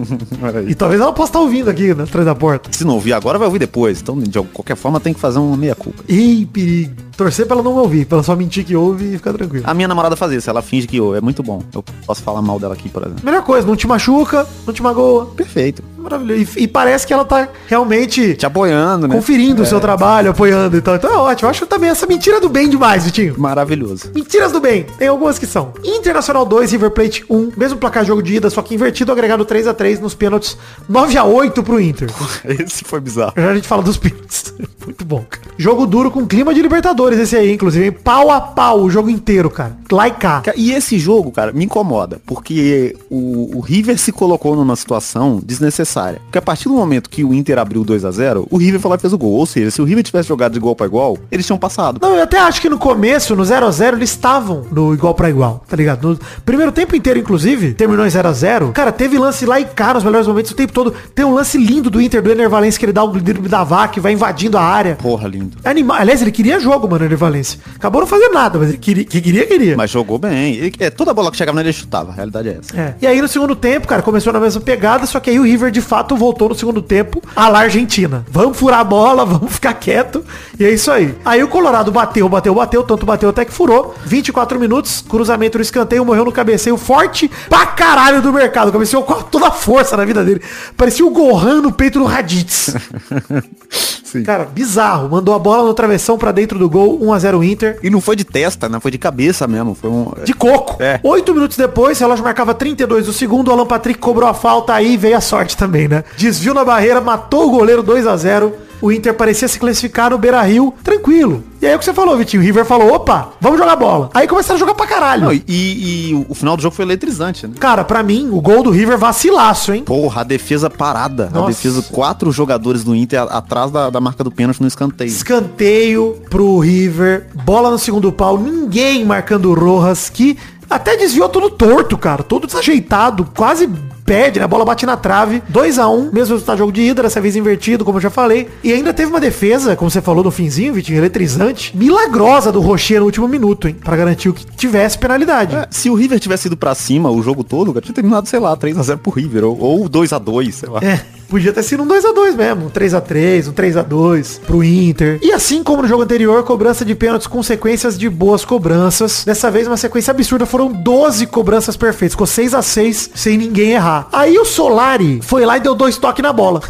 e 0.68 0.74
talvez 0.74 1.00
ela 1.00 1.12
possa 1.12 1.30
estar 1.30 1.40
ouvindo 1.40 1.68
aqui, 1.68 1.94
né, 1.94 2.04
atrás 2.04 2.24
da 2.24 2.34
porta. 2.34 2.70
Se 2.72 2.84
não 2.84 2.94
ouvir 2.94 3.12
agora, 3.12 3.38
vai 3.38 3.46
ouvir 3.46 3.58
depois. 3.58 4.00
Então, 4.00 4.18
de 4.18 4.40
qualquer 4.52 4.76
forma, 4.76 5.00
tem 5.00 5.12
que 5.12 5.20
fazer 5.20 5.38
uma 5.38 5.56
meia-culpa. 5.56 6.02
Ih, 6.08 6.46
perigo. 6.46 7.05
Torcer 7.16 7.46
pra 7.46 7.54
ela 7.56 7.62
não 7.62 7.74
ouvir, 7.76 8.04
pra 8.04 8.16
ela 8.16 8.22
só 8.22 8.36
mentir 8.36 8.64
que 8.64 8.76
ouve 8.76 9.14
e 9.14 9.16
ficar 9.16 9.32
tranquilo. 9.32 9.64
A 9.66 9.72
minha 9.72 9.88
namorada 9.88 10.16
faz 10.16 10.32
isso, 10.32 10.50
ela 10.50 10.60
finge 10.60 10.86
que 10.86 11.00
ouve. 11.00 11.18
É 11.18 11.20
muito 11.20 11.42
bom. 11.42 11.62
Eu 11.74 11.82
posso 12.06 12.22
falar 12.22 12.42
mal 12.42 12.58
dela 12.58 12.74
aqui, 12.74 12.88
por 12.88 13.02
exemplo. 13.02 13.20
Melhor 13.24 13.42
coisa, 13.42 13.66
não 13.66 13.74
te 13.76 13.86
machuca, 13.86 14.46
não 14.66 14.74
te 14.74 14.82
magoa. 14.82 15.26
Perfeito. 15.26 15.82
Maravilhoso. 15.96 16.58
E, 16.58 16.64
e 16.64 16.68
parece 16.68 17.06
que 17.06 17.12
ela 17.12 17.24
tá 17.24 17.48
realmente 17.66 18.34
Te 18.34 18.46
apoiando, 18.46 19.08
né? 19.08 19.14
conferindo 19.16 19.62
o 19.62 19.66
seu 19.66 19.80
trabalho, 19.80 20.30
apoiando 20.30 20.76
e 20.76 20.80
tal. 20.80 20.96
Então 20.96 21.10
é 21.10 21.16
ótimo. 21.16 21.46
Eu 21.46 21.50
acho 21.50 21.66
também 21.66 21.90
essa 21.90 22.06
mentira 22.06 22.40
do 22.40 22.48
bem 22.48 22.68
demais, 22.68 23.04
Vitinho. 23.04 23.34
Maravilhoso. 23.38 24.10
Mentiras 24.14 24.52
do 24.52 24.60
bem. 24.60 24.84
Tem 24.98 25.08
algumas 25.08 25.38
que 25.38 25.46
são. 25.46 25.72
Internacional 25.82 26.44
2, 26.44 26.70
River 26.72 26.90
Plate 26.90 27.24
1. 27.28 27.52
Mesmo 27.56 27.78
placar 27.78 28.04
jogo 28.04 28.22
de 28.22 28.36
ida, 28.36 28.50
só 28.50 28.62
que 28.62 28.74
invertido, 28.74 29.10
agregado 29.10 29.44
3 29.44 29.66
a 29.66 29.74
3 29.74 30.00
nos 30.00 30.14
pênaltis. 30.14 30.56
9 30.88 31.16
a 31.16 31.24
8 31.24 31.62
pro 31.62 31.80
Inter. 31.80 32.08
Esse 32.44 32.84
foi 32.84 33.00
bizarro. 33.00 33.32
Já 33.36 33.50
a 33.50 33.54
gente 33.54 33.66
fala 33.66 33.82
dos 33.82 33.96
pênaltis. 33.96 34.54
Muito 34.84 35.04
bom, 35.04 35.24
cara. 35.28 35.46
Jogo 35.58 35.86
duro 35.86 36.10
com 36.10 36.24
clima 36.26 36.54
de 36.54 36.62
Libertadores 36.62 37.05
esse 37.12 37.36
aí, 37.36 37.52
inclusive. 37.52 37.86
hein? 37.86 37.92
Pau 37.92 38.30
a 38.30 38.40
pau 38.40 38.82
o 38.82 38.90
jogo 38.90 39.08
inteiro, 39.10 39.50
cara. 39.50 39.76
Lá 39.90 40.08
e 40.08 40.12
cá. 40.12 40.42
E 40.56 40.72
esse 40.72 40.98
jogo, 40.98 41.30
cara, 41.30 41.52
me 41.52 41.64
incomoda, 41.64 42.20
porque 42.26 42.96
o, 43.10 43.56
o 43.56 43.60
River 43.60 43.98
se 43.98 44.12
colocou 44.12 44.56
numa 44.56 44.76
situação 44.76 45.40
desnecessária. 45.44 46.20
Porque 46.24 46.38
a 46.38 46.42
partir 46.42 46.68
do 46.68 46.74
momento 46.74 47.08
que 47.10 47.24
o 47.24 47.32
Inter 47.34 47.58
abriu 47.58 47.84
2 47.84 48.04
a 48.04 48.10
0 48.10 48.46
o 48.50 48.56
River 48.56 48.80
foi 48.80 48.90
lá 48.90 48.96
e 48.96 49.00
fez 49.00 49.12
o 49.12 49.18
gol. 49.18 49.32
Ou 49.32 49.46
seja, 49.46 49.70
se 49.70 49.80
o 49.82 49.84
River 49.84 50.02
tivesse 50.04 50.28
jogado 50.28 50.52
de 50.52 50.58
igual 50.58 50.74
pra 50.74 50.86
igual, 50.86 51.16
eles 51.30 51.46
tinham 51.46 51.58
passado. 51.58 51.98
Não, 52.00 52.14
eu 52.16 52.22
até 52.22 52.38
acho 52.38 52.60
que 52.60 52.68
no 52.68 52.78
começo, 52.78 53.34
no 53.36 53.42
0x0, 53.42 53.94
eles 53.94 54.10
estavam 54.10 54.64
no 54.70 54.92
igual 54.94 55.14
pra 55.14 55.28
igual, 55.30 55.64
tá 55.68 55.76
ligado? 55.76 56.08
No 56.10 56.18
primeiro 56.44 56.72
tempo 56.72 56.94
inteiro, 56.96 57.18
inclusive, 57.18 57.74
terminou 57.74 58.06
em 58.06 58.08
0x0. 58.10 58.72
Cara, 58.72 58.92
teve 58.92 59.18
lance 59.18 59.44
lá 59.46 59.60
e 59.60 59.64
cá 59.64 59.94
nos 59.94 60.04
melhores 60.04 60.26
momentos 60.26 60.50
o 60.50 60.54
tempo 60.54 60.72
todo. 60.72 60.94
Tem 61.14 61.24
um 61.24 61.34
lance 61.34 61.58
lindo 61.58 61.90
do 61.90 62.00
Inter, 62.00 62.22
do 62.22 62.30
Ener 62.30 62.48
Valencia, 62.50 62.78
que 62.78 62.84
ele 62.86 62.92
dá 62.92 63.02
o 63.04 63.08
drible 63.08 63.48
da 63.48 63.64
vaca 63.64 63.98
e 63.98 64.02
vai 64.02 64.12
invadindo 64.12 64.58
a 64.58 64.62
área. 64.62 64.96
Porra, 64.96 65.28
lindo. 65.28 65.56
Anima... 65.64 65.96
Aliás, 65.96 66.22
ele 66.22 66.32
queria 66.32 66.58
jogo, 66.60 66.88
mano, 66.88 66.95
Ener 67.04 67.16
Valencia. 67.18 67.58
Acabou 67.76 68.00
não 68.00 68.06
fazendo 68.08 68.32
nada, 68.32 68.58
mas 68.58 68.68
ele 68.70 68.78
queria, 68.78 69.04
que 69.04 69.20
queria, 69.20 69.46
queria. 69.46 69.76
Mas 69.76 69.90
jogou 69.90 70.18
bem. 70.18 70.54
Ele- 70.54 70.74
é, 70.78 70.90
toda 70.90 71.12
bola 71.12 71.30
que 71.30 71.36
chegava 71.36 71.56
nele 71.56 71.68
ele 71.68 71.72
chutava. 71.76 72.12
A 72.12 72.14
realidade 72.14 72.48
é 72.48 72.58
essa. 72.60 72.80
É. 72.80 72.94
E 73.00 73.06
aí 73.06 73.20
no 73.20 73.28
segundo 73.28 73.54
tempo, 73.56 73.86
cara, 73.86 74.02
começou 74.02 74.32
na 74.32 74.40
mesma 74.40 74.60
pegada, 74.60 75.06
só 75.06 75.18
que 75.20 75.30
aí 75.30 75.38
o 75.38 75.42
River 75.44 75.70
de 75.70 75.80
fato 75.80 76.16
voltou 76.16 76.48
no 76.48 76.54
segundo 76.54 76.80
tempo 76.80 77.22
à 77.34 77.48
la 77.48 77.60
Argentina. 77.60 78.24
Vamos 78.30 78.56
furar 78.58 78.80
a 78.80 78.84
bola, 78.84 79.24
vamos 79.26 79.52
ficar 79.52 79.74
quieto. 79.74 80.24
E 80.58 80.64
é 80.64 80.70
isso 80.70 80.90
aí. 80.90 81.14
Aí 81.24 81.42
o 81.42 81.48
Colorado 81.48 81.90
bateu, 81.92 82.28
bateu, 82.28 82.54
bateu, 82.54 82.82
tanto 82.82 83.04
bateu 83.06 83.28
até 83.28 83.44
que 83.44 83.52
furou. 83.52 83.94
24 84.04 84.58
minutos, 84.58 85.04
cruzamento 85.08 85.58
no 85.58 85.62
escanteio, 85.62 86.04
morreu 86.04 86.24
no 86.24 86.32
cabeceio 86.32 86.76
forte 86.76 87.30
pra 87.48 87.66
caralho 87.66 88.22
do 88.22 88.32
mercado. 88.32 88.72
Cabeceou 88.72 89.02
com 89.02 89.22
toda 89.22 89.48
a 89.48 89.50
força 89.50 89.96
na 89.96 90.04
vida 90.04 90.24
dele. 90.24 90.40
Parecia 90.76 91.04
o 91.04 91.10
Gohan 91.10 91.60
no 91.62 91.72
peito 91.72 91.98
do 91.98 92.04
Raditz. 92.04 92.74
Cara, 94.24 94.44
bizarro. 94.44 95.08
Mandou 95.10 95.34
a 95.34 95.38
bola 95.38 95.64
no 95.64 95.74
travessão 95.74 96.16
pra 96.16 96.32
dentro 96.32 96.58
do 96.58 96.70
gol, 96.70 96.85
1x0 96.88 97.44
Inter. 97.44 97.78
E 97.82 97.90
não 97.90 98.00
foi 98.00 98.16
de 98.16 98.24
testa, 98.24 98.68
né? 98.68 98.78
Foi 98.80 98.90
de 98.90 98.98
cabeça 98.98 99.46
mesmo. 99.46 99.74
Foi 99.74 99.90
um. 99.90 100.12
De 100.24 100.32
coco. 100.32 100.82
É. 100.82 101.00
Oito 101.02 101.34
minutos 101.34 101.56
depois, 101.56 101.98
o 101.98 102.00
relógio 102.00 102.24
marcava 102.24 102.54
32 102.54 103.06
do 103.06 103.12
segundo, 103.12 103.48
o 103.48 103.52
Alan 103.52 103.66
Patrick 103.66 103.98
cobrou 103.98 104.28
a 104.28 104.34
falta 104.34 104.72
aí 104.72 104.96
veio 104.96 105.16
a 105.16 105.20
sorte 105.20 105.56
também, 105.56 105.88
né? 105.88 106.04
Desviou 106.16 106.54
na 106.54 106.64
barreira, 106.64 107.00
matou 107.00 107.46
o 107.46 107.50
goleiro 107.50 107.82
2 107.82 108.06
a 108.06 108.16
0 108.16 108.65
O 108.80 108.92
Inter 108.92 109.14
parecia 109.14 109.48
se 109.48 109.58
classificar 109.58 110.10
no 110.10 110.18
Beira 110.18 110.42
Rio, 110.42 110.72
tranquilo. 110.84 111.42
E 111.62 111.66
aí 111.66 111.74
o 111.74 111.78
que 111.78 111.84
você 111.84 111.94
falou, 111.94 112.16
Vitinho? 112.16 112.42
O 112.42 112.44
River 112.46 112.64
falou, 112.64 112.92
opa, 112.92 113.30
vamos 113.40 113.58
jogar 113.58 113.74
bola. 113.76 114.10
Aí 114.12 114.28
começaram 114.28 114.56
a 114.56 114.58
jogar 114.60 114.74
pra 114.74 114.86
caralho. 114.86 115.24
Não, 115.24 115.32
e, 115.32 115.42
e 115.48 116.26
o- 116.28 116.34
final 116.34 116.56
do 116.56 116.62
jogo 116.62 116.74
foi 116.76 116.84
eletrizante, 116.84 117.46
né? 117.46 117.54
Cara, 117.58 117.82
pra 117.84 118.02
mim, 118.02 118.28
o 118.30 118.40
gol 118.40 118.62
do 118.62 118.70
River 118.70 118.98
vacilaço, 118.98 119.72
hein? 119.72 119.82
Porra, 119.82 120.20
a 120.20 120.24
defesa 120.24 120.68
parada. 120.68 121.30
Nossa. 121.32 121.46
A 121.46 121.48
defesa, 121.48 121.82
quatro 121.90 122.30
jogadores 122.30 122.84
do 122.84 122.94
Inter 122.94 123.22
atrás 123.22 123.70
da, 123.70 123.88
da 123.90 124.00
marca 124.00 124.22
do 124.22 124.30
pênalti 124.30 124.60
no 124.60 124.68
escanteio. 124.68 125.08
Escanteio 125.08 126.20
pro 126.28 126.58
River, 126.58 127.28
bola 127.44 127.70
no 127.70 127.78
segundo 127.78 128.12
pau, 128.12 128.38
ninguém 128.38 129.04
marcando 129.04 129.50
o 129.50 129.54
Rojas, 129.54 130.10
que 130.10 130.36
até 130.68 130.96
desviou 130.96 131.28
todo 131.28 131.48
torto, 131.48 131.96
cara, 131.96 132.22
todo 132.22 132.46
desajeitado, 132.46 133.26
quase 133.36 133.68
perde, 134.06 134.38
né? 134.38 134.44
A 134.44 134.48
bola 134.48 134.64
bate 134.64 134.86
na 134.86 134.96
trave. 134.96 135.42
2 135.48 135.78
a 135.78 135.88
1 135.88 136.12
mesmo 136.12 136.34
resultado 136.34 136.56
do 136.56 136.60
jogo 136.60 136.72
de 136.72 136.82
ida, 136.82 137.02
dessa 137.02 137.20
vez 137.20 137.34
invertido, 137.36 137.84
como 137.84 137.98
eu 137.98 138.02
já 138.02 138.10
falei. 138.10 138.48
E 138.62 138.72
ainda 138.72 138.94
teve 138.94 139.10
uma 139.10 139.20
defesa, 139.20 139.74
como 139.74 139.90
você 139.90 140.00
falou 140.00 140.22
no 140.22 140.30
finzinho, 140.30 140.72
Vitinho, 140.72 140.98
eletrizante, 140.98 141.76
milagrosa 141.76 142.52
do 142.52 142.60
Rocher 142.60 143.00
no 143.00 143.06
último 143.06 143.26
minuto, 143.26 143.68
hein? 143.68 143.76
Pra 143.82 143.96
garantir 143.96 144.28
o 144.28 144.34
que 144.34 144.46
tivesse 144.46 144.96
penalidade. 144.96 145.56
É, 145.56 145.66
se 145.70 145.90
o 145.90 145.94
River 145.94 146.20
tivesse 146.20 146.46
ido 146.46 146.56
pra 146.56 146.74
cima 146.74 147.10
o 147.10 147.20
jogo 147.22 147.42
todo, 147.42 147.72
cara, 147.72 147.84
tinha 147.84 147.94
terminado, 147.94 148.28
sei 148.28 148.38
lá, 148.38 148.56
3x0 148.56 148.98
pro 148.98 149.10
River, 149.10 149.44
ou, 149.44 149.58
ou 149.58 149.90
2x2, 149.90 150.52
sei 150.52 150.68
lá. 150.68 150.80
É. 150.82 151.16
Podia 151.28 151.52
ter 151.52 151.62
sido 151.64 151.82
um 151.82 151.88
2x2 151.88 152.36
mesmo, 152.36 152.66
um 152.66 152.70
3x3, 152.70 153.48
um 153.48 153.52
3x2 153.52 154.40
pro 154.46 154.62
Inter. 154.62 155.18
E 155.20 155.32
assim 155.32 155.62
como 155.62 155.82
no 155.82 155.88
jogo 155.88 156.04
anterior, 156.04 156.44
cobrança 156.44 156.84
de 156.84 156.94
pênaltis 156.94 157.26
com 157.26 157.42
sequências 157.42 157.98
de 157.98 158.08
boas 158.08 158.44
cobranças. 158.44 159.24
Dessa 159.24 159.50
vez 159.50 159.66
uma 159.66 159.76
sequência 159.76 160.12
absurda, 160.12 160.46
foram 160.46 160.70
12 160.70 161.26
cobranças 161.26 161.76
perfeitas, 161.76 162.12
ficou 162.12 162.26
6x6 162.26 163.10
sem 163.12 163.36
ninguém 163.36 163.72
errar. 163.72 163.95
Aí 164.12 164.38
o 164.38 164.44
Solari 164.44 165.20
foi 165.22 165.44
lá 165.44 165.56
e 165.56 165.60
deu 165.60 165.74
dois 165.74 165.96
toques 165.96 166.22
na 166.22 166.32
bola. 166.32 166.60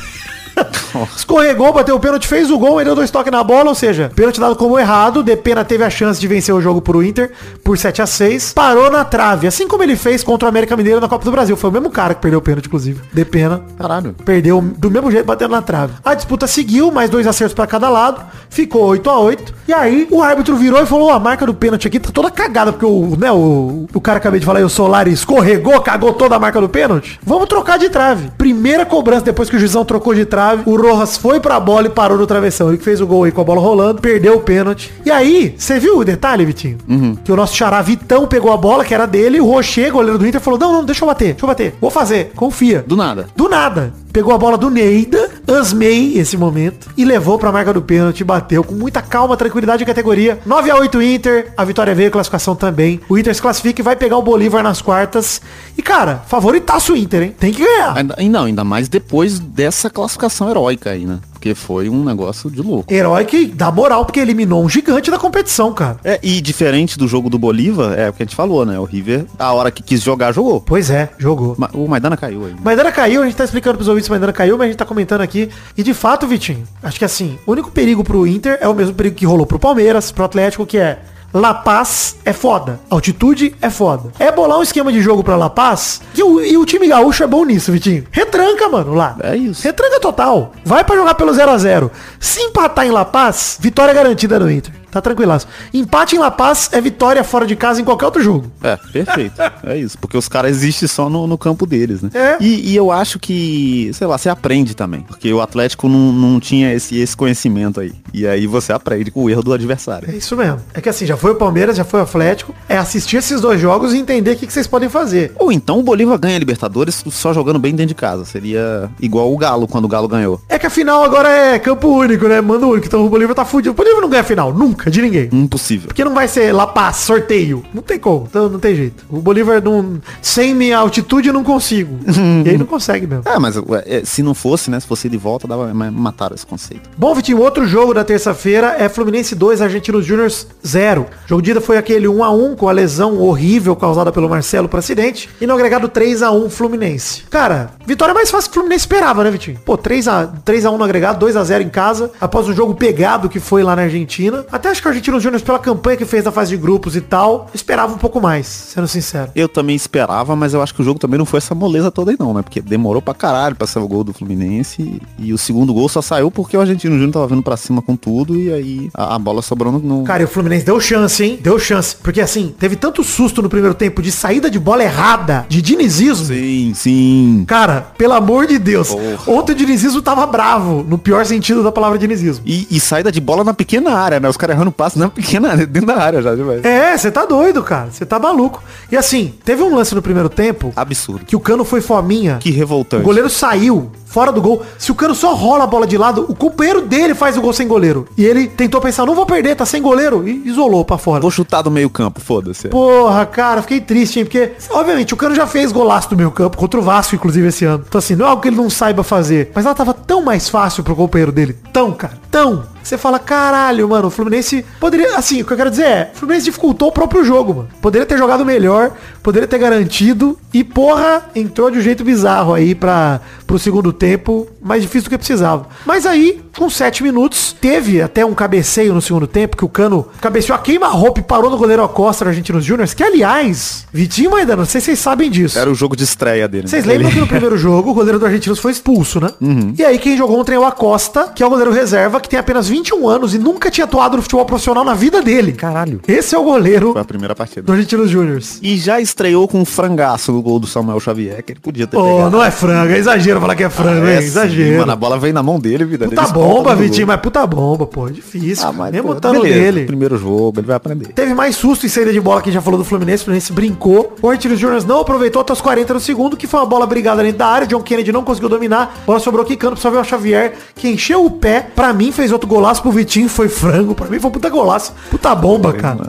Escorregou, 1.17 1.73
bateu 1.73 1.97
o 1.97 2.01
pênalti, 2.01 2.27
fez 2.27 2.51
o 2.51 2.59
gol, 2.59 2.81
ele 2.81 2.87
deu 2.87 2.95
dois 2.95 3.11
toques 3.11 3.31
na 3.31 3.45
bola, 3.45 3.69
ou 3.69 3.75
seja, 3.75 4.11
pênalti 4.15 4.41
dado 4.41 4.57
como 4.57 4.79
errado, 4.79 5.23
Depena 5.23 5.65
teve 5.65 5.85
a 5.85 5.91
chance 5.91 6.21
de 6.21 6.27
vencer 6.27 6.55
o 6.55 6.61
jogo 6.61 6.81
pro 6.81 7.03
Inter 7.03 7.33
por 7.63 7.77
7 7.77 8.03
a 8.03 8.07
6 8.07 8.53
parou 8.53 8.91
na 8.91 9.05
trave, 9.05 9.47
assim 9.47 9.69
como 9.69 9.83
ele 9.83 9.97
fez 9.97 10.23
contra 10.25 10.47
o 10.47 10.49
América 10.49 10.77
Mineiro 10.77 11.01
na 11.01 11.09
Copa 11.09 11.25
do 11.25 11.31
Brasil. 11.31 11.57
Foi 11.57 11.71
o 11.71 11.73
mesmo 11.73 11.91
cara 11.91 12.15
que 12.15 12.21
perdeu 12.21 12.39
o 12.39 12.43
pênalti, 12.43 12.67
inclusive. 12.67 13.01
Depena. 13.13 13.63
Caralho. 13.79 14.15
Perdeu 14.25 14.61
do 14.61 14.91
mesmo 14.91 15.11
jeito, 15.11 15.27
batendo 15.27 15.51
na 15.51 15.63
trave. 15.63 15.95
A 16.05 16.15
disputa 16.15 16.47
seguiu, 16.47 16.91
mais 16.91 17.11
dois 17.11 17.27
acertos 17.27 17.55
pra 17.55 17.67
cada 17.67 17.89
lado, 17.89 18.25
ficou 18.49 18.85
8 18.87 19.11
a 19.11 19.19
8 19.19 19.55
E 19.69 19.73
aí 19.73 20.09
o 20.11 20.23
árbitro 20.23 20.57
virou 20.57 20.83
e 20.83 20.87
falou, 20.87 21.11
a 21.11 21.19
marca 21.19 21.45
do 21.45 21.55
pênalti 21.55 21.87
aqui 21.87 22.01
tá 22.01 22.11
toda 22.13 22.31
cagada, 22.31 22.73
porque 22.73 22.87
o, 22.87 23.17
né, 23.19 23.31
o, 23.31 23.87
o 23.93 24.01
cara 24.01 24.19
acabei 24.19 24.41
de 24.41 24.47
falar 24.47 24.61
aí, 24.61 24.65
o 24.65 24.69
Solari 24.69 25.13
escorregou, 25.13 25.81
cagou 25.81 26.13
toda 26.13 26.37
a 26.37 26.39
marca 26.39 26.61
do 26.61 26.69
pênalti. 26.69 27.19
Vamos 27.23 27.49
trocar 27.49 27.79
de 27.79 27.89
trave. 27.91 28.31
Primeira 28.39 28.87
cobrança, 28.87 29.25
depois 29.25 29.51
que 29.51 29.57
o 29.57 29.59
juizão 29.59 29.85
trocou 29.85 30.15
de 30.15 30.25
trave, 30.25 30.46
o 30.67 30.77
Rojas 30.77 31.17
foi 31.17 31.41
pra 31.41 31.59
bola 31.61 31.87
e 31.87 31.91
parou 31.91 32.19
no 32.19 32.27
travessão. 32.27 32.69
Ele 32.69 32.79
que 32.79 32.85
fez 32.85 33.01
o 33.01 33.07
gol 33.07 33.25
aí 33.25 33.33
com 33.33 33.41
a 33.41 33.45
bola 33.45 33.61
rolando, 33.61 34.01
perdeu 34.01 34.37
o 34.37 34.41
pênalti. 34.41 34.93
E 35.05 35.11
aí, 35.11 35.55
você 35.57 35.79
viu 35.79 35.99
o 35.99 36.05
detalhe, 36.05 36.45
Vitinho? 36.45 36.79
Que 37.25 37.33
o 37.33 37.37
nosso 37.37 37.57
xará 37.57 37.81
Vitão 37.83 38.27
pegou 38.27 38.53
a 38.53 38.57
bola, 38.57 38.85
que 38.85 38.95
era 38.95 39.07
dele, 39.07 39.39
e 39.39 39.41
o 39.41 39.47
Rocher, 39.47 39.93
goleiro 39.93 40.19
do 40.19 40.27
Inter, 40.27 40.41
falou, 40.41 40.59
não, 40.59 40.73
não, 40.73 40.85
deixa 40.85 41.05
eu 41.05 41.09
bater, 41.09 41.33
deixa 41.33 41.45
eu 41.45 41.49
bater. 41.49 41.75
Vou 41.81 41.91
fazer, 41.91 42.33
confia. 42.35 42.85
Do 42.87 42.97
nada. 42.97 43.27
Do 43.37 43.49
nada. 43.49 43.93
Pegou 44.17 44.33
a 44.33 44.39
bola 44.39 44.57
do 44.57 44.71
Neida, 44.71 45.29
asmei 45.47 46.17
esse 46.17 46.39
momento, 46.39 46.89
e 46.97 47.05
levou 47.05 47.39
pra 47.39 47.53
marca 47.53 47.71
do 47.71 47.83
pênalti, 47.83 48.25
bateu 48.25 48.65
com 48.65 48.75
muita 48.75 49.03
calma, 49.03 49.37
tranquilidade 49.37 49.83
e 49.83 49.87
categoria. 49.87 50.39
9 50.47 50.71
a 50.71 50.77
8 50.77 51.03
Inter, 51.03 51.53
a 51.55 51.63
vitória 51.67 51.95
veio, 51.95 52.11
classificação 52.11 52.57
também. 52.57 52.99
O 53.11 53.19
Inter 53.19 53.35
se 53.35 53.43
classifica 53.43 53.83
e 53.83 53.85
vai 53.85 53.95
pegar 53.95 54.17
o 54.17 54.23
Bolívar 54.23 54.63
nas 54.63 54.81
quartas. 54.81 55.43
E 55.77 55.83
cara, 55.83 56.23
favoritaço 56.29 56.97
Inter, 56.97 57.25
hein? 57.25 57.37
Tem 57.39 57.53
que 57.53 57.63
ganhar. 57.63 57.95
E 58.17 58.27
não, 58.31 58.45
ainda 58.45 58.65
mais 58.65 58.89
depois 58.89 59.39
dessa 59.39 59.91
classificação 59.91 60.49
heróica 60.49 60.93
aí, 60.93 61.05
né? 61.05 61.19
Porque 61.47 61.55
foi 61.55 61.89
um 61.89 62.03
negócio 62.05 62.51
de 62.51 62.61
louco. 62.61 62.93
Herói 62.93 63.25
que 63.25 63.47
dá 63.47 63.71
moral, 63.71 64.05
porque 64.05 64.19
eliminou 64.19 64.65
um 64.65 64.69
gigante 64.69 65.11
da 65.13 65.19
competição, 65.19 65.73
cara. 65.73 65.99
É, 66.03 66.19
e 66.23 66.41
diferente 66.41 66.99
do 66.99 67.07
jogo 67.07 67.31
do 67.31 67.39
Bolívar, 67.39 67.93
é 67.97 68.09
o 68.09 68.13
que 68.13 68.23
a 68.23 68.27
gente 68.27 68.35
falou, 68.35 68.67
né? 68.67 68.77
O 68.81 68.85
River, 68.85 69.27
a 69.39 69.53
hora 69.53 69.71
que 69.71 69.81
quis 69.83 70.03
jogar, 70.03 70.33
jogou. 70.33 70.61
Pois 70.61 70.91
é, 70.91 71.11
jogou. 71.19 71.55
Ma- 71.57 71.71
O 71.73 71.87
Maidana 71.87 72.17
caiu 72.17 72.47
aí. 72.47 72.55
Maidana 72.65 72.91
caiu, 72.91 73.23
a 73.23 73.27
gente 73.27 73.37
tá 73.37 73.45
explicando 73.45 73.77
pros 73.77 73.87
ouvintes 73.87 74.09
que 74.09 74.11
Maidana 74.11 74.33
caiu, 74.33 74.59
mas 74.59 74.65
a 74.65 74.69
gente 74.71 74.79
tá 74.79 74.85
comentando 74.85 75.21
aqui. 75.21 75.49
E 75.77 75.83
de 75.85 75.95
fato, 75.95 76.27
Vitinho, 76.27 76.65
acho 76.83 76.99
que 76.99 77.05
assim, 77.05 77.39
o 77.47 77.53
único 77.53 77.71
perigo 77.71 78.03
pro 78.03 78.27
Inter 78.27 78.59
é 78.61 78.67
o 78.67 78.75
mesmo 78.75 78.95
perigo 78.95 79.15
que 79.15 79.27
rolou 79.27 79.47
pro 79.47 79.59
Palmeiras, 79.59 80.11
pro 80.11 80.25
Atlético, 80.25 80.67
que 80.67 80.79
é 80.79 80.99
La 81.33 81.53
Paz 81.53 82.17
é 82.25 82.33
foda. 82.33 82.81
Altitude 82.89 83.55
é 83.61 83.69
foda. 83.69 84.11
É 84.19 84.33
bolar 84.33 84.59
um 84.59 84.63
esquema 84.63 84.93
de 84.93 85.01
jogo 85.03 85.23
pra 85.23 85.37
La 85.37 85.51
Paz. 85.51 86.01
E 86.15 86.23
o, 86.23 86.41
e 86.41 86.57
o 86.57 86.65
time 86.65 86.89
gaúcho 86.89 87.23
é 87.25 87.27
bom 87.27 87.45
nisso, 87.45 87.73
Vitinho. 87.73 88.05
Retranca, 88.11 88.69
mano, 88.69 88.95
lá. 88.95 89.17
É 89.23 89.37
isso. 89.37 89.63
Retranca 89.63 90.01
total. 90.01 90.53
Vai 90.65 90.85
pra 90.85 90.97
jogar 90.97 91.15
pelo 91.15 91.33
0 91.33 91.51
a 91.51 91.59
0 91.59 91.91
Se 92.19 92.41
empatar 92.41 92.87
em 92.87 92.91
La 92.91 93.05
Paz, 93.05 93.59
vitória 93.61 93.93
garantida 93.93 94.39
no 94.39 94.51
Inter. 94.51 94.73
Tá 94.97 95.03
tranquilaço. 95.03 95.47
Empate 95.75 96.17
em 96.17 96.19
La 96.19 96.31
Paz 96.31 96.71
é 96.73 96.81
vitória 96.81 97.23
fora 97.23 97.47
de 97.47 97.55
casa 97.55 97.83
em 97.83 97.85
qualquer 97.85 98.07
outro 98.07 98.23
jogo. 98.23 98.51
É, 98.63 98.77
perfeito. 98.77 99.35
é 99.63 99.77
isso. 99.77 99.99
Porque 99.99 100.17
os 100.17 100.27
caras 100.27 100.53
existem 100.53 100.89
só 100.89 101.11
no, 101.11 101.27
no 101.27 101.37
campo 101.37 101.67
deles, 101.67 102.01
né? 102.01 102.09
É. 102.15 102.39
E, 102.41 102.71
e 102.71 102.75
eu 102.75 102.91
acho 102.91 103.19
que, 103.19 103.91
sei 103.93 104.07
lá, 104.07 104.17
você 104.17 104.31
aprende 104.31 104.75
também. 104.75 105.03
Porque 105.03 105.31
o 105.31 105.43
Atlético 105.43 105.87
não, 105.87 106.13
não 106.13 106.41
tinha 106.41 106.73
esse, 106.73 106.99
esse 106.99 107.15
conhecimento 107.15 107.79
aí. 107.79 107.93
E 108.11 108.27
aí 108.27 108.47
você 108.47 108.73
aprende 108.73 109.11
com 109.11 109.25
o 109.25 109.29
erro 109.29 109.43
do 109.43 109.53
adversário. 109.53 110.11
É 110.11 110.17
isso 110.17 110.35
mesmo. 110.35 110.63
É 110.73 110.81
que 110.81 110.89
assim, 110.89 111.05
já 111.05 111.15
foi 111.15 111.33
o 111.33 111.35
Palmeiras, 111.35 111.77
já 111.77 111.85
foi 111.85 112.01
o 112.01 112.05
Atlético. 112.05 112.55
É 112.67 112.79
assistir 112.79 113.19
esses 113.19 113.39
dois 113.39 113.61
jogos 113.61 113.93
e 113.93 113.99
entender 113.99 114.31
o 114.31 114.37
que, 114.37 114.47
que 114.47 114.53
vocês 114.53 114.67
podem 114.67 114.89
fazer. 114.89 115.35
Ou 115.39 115.53
então 115.53 115.79
o 115.79 115.83
Bolívar 115.83 116.19
ganha 116.19 116.37
a 116.37 116.39
Libertadores 116.39 117.05
só 117.11 117.35
jogando 117.35 117.59
bem 117.59 117.75
dentro 117.75 117.89
de 117.89 117.95
casa. 117.95 118.25
Seria 118.25 118.89
igual 118.99 119.31
o 119.31 119.37
Galo 119.37 119.69
quando 119.69 119.85
o 119.85 119.89
Galo 119.89 120.09
ganhou. 120.09 120.41
É 120.49 120.59
que 120.59 120.67
a 120.67 120.71
final 120.71 121.05
agora 121.05 121.29
é 121.29 121.59
campo 121.59 121.87
único, 121.87 122.27
né? 122.27 122.41
Mando 122.41 122.67
único. 122.67 122.87
Então 122.87 123.05
o 123.05 123.11
Bolívar 123.11 123.35
tá 123.35 123.45
fudido. 123.45 123.73
O 123.73 123.75
Bolívar 123.75 124.01
não 124.01 124.09
ganha 124.09 124.23
a 124.23 124.25
final, 124.25 124.55
nunca, 124.55 124.86
de 124.91 125.03
ninguém. 125.03 125.29
Impossível. 125.33 125.89
Porque 125.89 126.05
não 126.05 126.15
vai 126.15 126.29
ser 126.29 126.53
La 126.53 126.67
Paz, 126.67 126.97
sorteio. 126.97 127.65
Não 127.75 127.83
tem 127.83 127.99
como. 127.99 128.27
Então 128.29 128.49
não 128.49 128.59
tem 128.59 128.75
jeito. 128.75 129.05
O 129.11 129.21
Bolívar 129.21 129.63
não. 129.63 130.01
Sem 130.23 130.55
minha 130.55 130.79
altitude 130.79 131.29
eu 131.29 131.35
não 131.35 131.45
consigo. 131.45 131.99
e 132.45 132.51
aí 132.51 132.59
não 132.59 132.67
consegue 132.67 133.07
mesmo. 133.07 133.25
É, 133.27 133.39
mas 133.39 133.57
ué, 133.57 133.83
é, 133.87 134.03
se 134.05 134.23
não 134.23 134.35
fosse, 134.35 134.71
né? 134.71 134.79
Se 134.81 134.87
fosse 134.87 135.09
de 135.09 135.17
volta, 135.17 135.49
dava, 135.49 135.73
mas 135.75 135.93
mataram 135.93 136.35
esse 136.35 136.47
conceito. 136.47 136.89
Bom, 136.97 137.15
Vitinho, 137.15 137.41
outro 137.41 137.67
jogo 137.67 137.93
da 137.93 138.05
terça-feira 138.05 138.77
é 138.79 138.89
Fluminense 138.89 139.35
2, 139.35 139.61
Argentinos 139.61 140.05
Júniors 140.05 140.47
0. 140.67 141.07
Jogo 141.27 141.43
de 141.43 141.51
ida 141.51 141.61
foi 141.61 141.77
aquele 141.77 142.07
1x1 142.07 142.57
com 142.57 142.69
a 142.69 142.73
lesão 142.73 143.19
horrível 143.19 143.75
causada 143.75 144.13
pelo 144.13 144.29
Marcelo 144.29 144.69
por 144.69 144.79
acidente. 144.79 145.29
E 145.41 145.47
no 145.47 145.55
agregado 145.55 145.89
3x1 145.89 146.49
Fluminense. 146.51 147.23
Cara, 147.31 147.71
vitória 147.87 148.15
mais 148.15 148.31
fácil 148.31 148.51
que 148.51 148.57
o 148.57 148.61
Fluminense 148.61 148.85
esperava, 148.85 149.25
né, 149.25 149.31
Vitinho? 149.31 149.59
Pô, 149.65 149.77
3x, 149.77 150.31
3x1 150.45 150.77
no 150.77 150.85
agregado, 150.85 151.25
2x0 151.27 151.63
em 151.63 151.69
casa. 151.69 152.11
Após 152.21 152.49
um 152.49 152.55
jogo 152.55 152.75
pegado 152.75 153.29
que 153.29 153.41
foi 153.41 153.63
lá 153.63 153.75
na 153.75 153.83
Argentina. 153.83 154.45
Até 154.51 154.76
acho 154.77 154.83
que 154.83 154.89
o 154.89 154.91
Argentinos 154.91 155.23
Júniors, 155.23 155.43
pela 155.43 155.59
campanha 155.59 155.97
que 155.97 156.05
fez 156.05 156.23
na 156.25 156.31
fase 156.31 156.51
de 156.51 156.57
grupos 156.57 156.95
e 156.97 157.01
tal, 157.01 157.49
esperava 157.55 157.95
um 157.95 157.99
pouco 157.99 158.21
mais, 158.21 158.47
sendo 158.47 158.87
sincero. 158.87 159.31
Eu 159.35 159.49
também 159.49 159.75
esperava, 159.75 160.37
mas 160.37 160.53
eu 160.55 160.63
acho 160.63 160.75
que 160.75 160.83
o 160.83 160.85
jogo 160.85 160.99
também 160.99 161.19
não 161.19 161.25
foi 161.25 161.39
essa 161.39 161.55
moleza 161.55 161.91
toda 161.91 162.11
aí 162.11 162.17
não, 162.19 162.35
né? 162.35 162.43
Porque 162.43 162.61
demorou 162.61 163.01
pra 163.01 163.15
caralho 163.15 163.57
pra 163.57 163.67
sair 163.67 163.83
o 163.83 163.89
gol 163.89 164.05
do 164.05 164.13
Fluminense. 164.13 165.01
E 165.19 165.33
o 165.33 165.39
segundo 165.39 165.73
gol 165.73 165.89
só 165.89 166.03
saiu 166.03 166.31
porque 166.31 166.57
o 166.57 166.61
Argentino 166.61 166.95
Júnior 166.95 167.13
tava 167.13 167.27
vindo 167.27 167.43
pra 167.43 167.57
cima 167.57 167.81
com 167.81 167.97
tudo. 167.97 168.37
E 168.37 168.53
aí 168.53 168.91
a, 168.95 169.15
a 169.15 169.19
bola 169.19 169.41
sobrou 169.43 169.73
no... 169.73 169.79
no- 169.79 170.05
Cara, 170.05 170.23
e 170.23 170.25
o 170.25 170.29
Fluminense 170.29 170.65
deu 170.67 170.79
chance, 170.81 171.25
hein? 171.25 171.39
Deu 171.43 171.59
chance. 171.59 171.97
Porque 171.97 172.21
assim, 172.21 172.55
teve 172.59 172.77
tanto 172.77 173.03
susto 173.03 173.41
no 173.43 173.49
primeiro 173.49 173.75
tempo 173.75 174.03
de 174.03 174.13
saída 174.13 174.51
de 174.51 174.59
bola 174.59 174.83
errada, 174.85 175.47
de 175.49 175.63
dinizismo. 175.63 176.27
Sim, 176.27 176.73
sim. 176.75 177.45
Cara, 177.47 177.93
pelo 177.97 178.13
amor 178.13 178.47
de 178.47 178.59
Deus. 178.59 178.89
Porra. 178.89 179.39
Ontem 179.39 179.53
o 179.53 179.57
dinizismo 179.57 180.03
tava 180.03 180.27
bravo, 180.27 180.85
no 180.87 180.99
pior 180.99 181.25
sentido 181.25 181.63
da 181.63 181.73
palavra 181.73 181.99
dinizismo. 181.99 182.45
E, 182.47 182.67
e 182.71 182.79
saída 182.81 183.11
de 183.11 183.21
bola 183.21 183.43
na 183.45 183.55
pequena 183.55 183.93
área, 183.93 184.21
né? 184.21 184.29
Os 184.29 184.37
caras 184.37 184.57
errando 184.57 184.66
passe 184.73 184.99
na 184.99 185.09
pequena 185.09 185.57
dentro 185.57 185.87
da 185.87 185.97
área 185.97 186.23
já. 186.23 186.35
demais. 186.35 186.65
É, 186.65 186.97
você 186.97 187.11
tá 187.11 187.25
doido, 187.25 187.63
cara. 187.63 187.89
Você 187.91 188.05
tá 188.07 188.19
maluco. 188.19 188.63
E 188.91 188.97
assim, 188.97 189.35
teve 189.45 189.63
um 189.63 189.75
lance 189.75 189.95
no 189.95 190.03
primeiro 190.03 190.29
tempo 190.29 190.73
Absurdo. 190.77 191.25
que 191.25 191.37
o 191.37 191.41
Cano 191.41 191.65
foi 191.65 191.81
fominha. 191.81 192.39
Que 192.41 192.51
O 192.51 192.55
revoltante. 192.55 193.03
goleiro 193.05 193.29
saiu 193.31 193.91
fora 194.07 194.33
do 194.33 194.41
gol. 194.41 194.63
Se 194.79 194.91
o 194.91 194.95
Cano 194.95 195.15
só 195.15 195.35
rola 195.35 195.65
a 195.65 195.67
bola 195.67 195.87
de 195.87 195.99
lado, 195.99 196.25
o 196.29 196.35
companheiro 196.35 196.83
dele 196.83 197.15
faz 197.15 197.37
o 197.37 197.41
gol 197.41 197.53
sem 197.53 197.67
goleiro. 197.69 198.07
E 198.17 198.25
ele 198.25 198.47
tentou 198.47 198.81
pensar, 198.81 199.05
não 199.05 199.15
vou 199.15 199.27
perder, 199.27 199.55
tá 199.57 199.67
sem 199.67 199.83
goleiro. 199.83 200.27
E 200.27 200.49
isolou 200.49 200.85
pra 200.85 200.97
fora. 200.97 201.21
Vou 201.21 201.31
chutar 201.31 201.63
do 201.63 201.71
meio 201.71 201.91
campo, 201.91 202.21
foda-se. 202.21 202.69
Porra, 202.69 203.27
cara, 203.27 203.61
fiquei 203.63 203.81
triste, 203.81 204.19
hein? 204.19 204.25
Porque, 204.25 204.53
obviamente, 204.71 205.13
o 205.13 205.17
Cano 205.17 205.35
já 205.35 205.47
fez 205.47 205.71
golaço 205.73 206.09
do 206.11 206.17
meio 206.17 206.31
campo, 206.31 206.57
contra 206.57 206.81
o 206.81 206.83
Vasco, 206.83 207.15
inclusive, 207.15 207.49
esse 207.49 207.65
ano. 207.65 207.85
Então, 207.87 207.99
assim, 207.99 208.15
não 208.17 208.25
é 208.27 208.29
algo 208.31 208.41
que 208.41 208.49
ele 208.49 208.57
não 208.57 208.71
saiba 208.71 209.03
fazer. 209.03 209.51
Mas 209.55 209.67
ela 209.67 209.75
tava 209.75 209.93
tão 209.93 210.23
mais 210.23 210.49
fácil 210.49 210.83
pro 210.83 210.97
companheiro 210.97 211.33
dele. 211.33 211.57
Tão, 211.73 211.93
cara. 211.93 212.15
Tão. 212.31 212.65
Você 212.87 212.97
fala, 212.97 213.19
caralho, 213.19 213.89
mano, 213.89 214.07
o 214.07 214.11
Fluminense 214.13 214.65
poderia. 214.79 215.17
Assim, 215.17 215.43
o 215.43 215.45
que 215.45 215.53
eu 215.53 215.57
quero 215.57 215.71
dizer 215.71 215.87
é, 215.87 216.11
o 216.15 216.19
Fluminense 216.19 216.45
dificultou 216.45 216.87
o 216.87 216.93
próprio 216.93 217.25
jogo, 217.25 217.53
mano. 217.53 217.69
Poderia 217.83 218.07
ter 218.07 218.17
jogado 218.17 218.47
melhor, 218.47 218.93
poderia 219.25 219.49
ter 219.49 219.59
garantido. 219.59 220.39
E, 220.55 220.63
porra, 220.63 221.29
entrou 221.35 221.69
de 221.69 221.79
um 221.79 221.81
jeito 221.81 222.05
bizarro 222.05 222.55
aí 222.55 222.77
pra, 222.77 223.21
pro 223.45 223.59
segundo 223.59 223.93
tempo. 223.93 224.47
Mais 224.63 224.83
difícil 224.83 225.09
do 225.09 225.11
que 225.11 225.19
precisava. 225.19 225.67
Mas 225.85 226.07
aí, 226.07 226.41
com 226.57 226.69
sete 226.71 227.03
minutos, 227.03 227.55
teve 227.61 228.01
até 228.03 228.25
um 228.25 228.35
cabeceio 228.35 228.95
no 228.95 229.01
segundo 229.03 229.27
tempo, 229.27 229.57
que 229.57 229.65
o 229.65 229.69
Cano 229.69 230.07
cabeceou 230.21 230.57
a 230.57 230.59
queima-roupa 230.59 231.21
e 231.21 231.23
parou 231.23 231.51
no 231.51 231.57
goleiro 231.59 231.83
Acosta 231.83 232.25
do 232.25 232.29
Argentinos 232.29 232.65
Júnior. 232.65 232.89
Que, 232.95 233.03
aliás, 233.03 233.87
Vitinho 233.93 234.31
Maidana, 234.31 234.59
não 234.59 234.65
sei 234.67 234.81
se 234.81 234.87
vocês 234.87 234.99
sabem 234.99 235.31
disso. 235.31 235.59
Era 235.59 235.71
o 235.71 235.75
jogo 235.75 235.97
de 235.97 236.05
estreia 236.05 236.47
dele. 236.49 236.65
né? 236.65 236.69
Vocês 236.71 236.85
lembram 236.85 237.11
que 237.11 237.19
no 237.21 237.27
primeiro 237.27 237.57
jogo 237.59 237.91
o 237.91 237.95
goleiro 237.95 238.19
do 238.19 238.27
Argentinos 238.27 238.59
foi 238.59 238.73
expulso, 238.73 239.21
né? 239.21 239.31
E 239.79 239.85
aí 239.85 239.99
quem 239.99 240.17
jogou 240.17 240.39
ontem 240.41 240.55
é 240.55 240.59
o 240.59 240.65
Acosta, 240.65 241.29
que 241.35 241.43
é 241.43 241.47
o 241.47 241.51
goleiro 241.51 241.71
reserva, 241.73 242.21
que 242.21 242.29
tem 242.29 242.39
apenas 242.39 242.69
21 242.69 243.09
anos 243.09 243.35
e 243.35 243.39
nunca 243.39 243.71
tinha 243.71 243.85
atuado 243.85 244.17
no 244.17 244.23
futebol 244.23 244.45
profissional 244.45 244.85
na 244.85 244.95
vida 244.95 245.21
dele. 245.23 245.53
Caralho. 245.53 246.01
Esse 246.07 246.35
é 246.35 246.39
o 246.39 246.43
goleiro 246.45 246.93
Foi 246.93 247.03
a 247.03 247.05
primeira 247.05 247.35
partida. 247.35 247.63
do 247.63 247.73
Argentinos 247.73 248.11
Júnior. 248.11 248.41
E 248.63 248.77
já 248.77 249.01
estreou 249.01 249.47
com 249.49 249.61
um 249.61 249.65
frangaço 249.65 250.33
no 250.33 250.41
gol 250.43 250.59
do 250.59 250.67
Samuel 250.67 251.01
Xavier, 251.01 251.43
que 251.43 251.53
ele 251.53 251.61
podia 251.61 251.87
ter 251.87 251.97
Oh, 251.97 252.17
pegado. 252.17 252.31
não 252.31 252.45
é 252.45 252.51
frango, 252.51 252.93
é 252.93 252.99
exagero 252.99 253.41
falar 253.41 253.55
que 253.55 253.65
é 253.65 253.71
frango, 253.71 254.07
É 254.07 254.15
hein? 254.17 254.21
sim, 254.21 254.27
Exagero. 254.27 254.79
Mano, 254.79 254.93
a 254.93 254.97
bola 254.97 255.19
veio 255.19 255.35
na 255.35 255.43
mão 255.43 255.59
dele, 255.59 255.85
vida. 255.85 256.05
Ele 256.07 256.15
bola, 256.15 256.29
bomba, 256.55 256.75
Vitinho, 256.75 257.07
mas 257.07 257.21
puta 257.21 257.47
bomba, 257.47 257.87
pô. 257.87 258.09
é 258.09 258.13
Difícil. 258.13 258.67
Ah, 258.67 258.73
mas, 258.73 258.93
Mesmo 258.93 259.15
pô, 259.15 259.29
no 259.33 259.43
beleza, 259.43 259.61
dele. 259.61 259.85
Primeiro 259.87 260.17
jogo, 260.17 260.61
ele 260.61 260.67
vai 260.67 260.77
aprender. 260.77 261.09
Teve 261.09 261.35
mais 261.35 261.57
susto 261.57 261.87
em 261.87 261.89
saída 261.89 262.13
de 262.13 262.21
bola 262.21 262.41
que 262.41 262.49
a 262.49 262.53
gente 262.53 262.61
já 262.61 262.63
falou 262.63 262.79
do 262.79 262.85
Fluminense. 262.85 263.23
O 263.23 263.25
Fluminense 263.27 263.53
brincou. 263.53 264.15
O 264.23 264.29
Argentinos 264.29 264.59
Júnior 264.59 264.85
não 264.87 265.01
aproveitou 265.01 265.43
até 265.43 265.53
os 265.53 265.61
40 265.61 265.95
no 265.95 266.01
segundo, 266.01 266.37
que 266.37 266.47
foi 266.47 266.61
uma 266.61 266.67
bola 266.67 266.87
brigada 266.87 267.23
dentro 267.23 267.39
da 267.39 267.47
área. 267.47 267.67
O 267.67 267.69
John 267.69 267.83
Kennedy 267.83 268.13
não 268.13 268.25
conseguiu 268.25 268.49
dominar. 268.49 268.95
A 269.03 269.07
bola 269.07 269.19
sobrou 269.19 269.45
quicando 269.45 269.73
pro 269.75 269.83
Samuel 269.83 270.05
Xavier, 270.05 270.55
que 270.75 270.89
encheu 270.89 271.25
o 271.25 271.31
pé. 271.31 271.61
Pra 271.75 271.93
mim, 271.93 272.13
fez 272.13 272.33
outro 272.33 272.49
golaço 272.49 272.83
pro 272.83 272.91
Vitinho. 272.91 273.29
Foi 273.29 273.49
frango. 273.49 273.95
Pra 273.95 274.07
mim, 274.07 274.19
foi 274.19 274.31
um 274.31 274.33
puta 274.33 274.49
golaço. 274.49 274.93
Puta 275.11 275.35
bomba, 275.35 275.73
cara. 275.73 276.09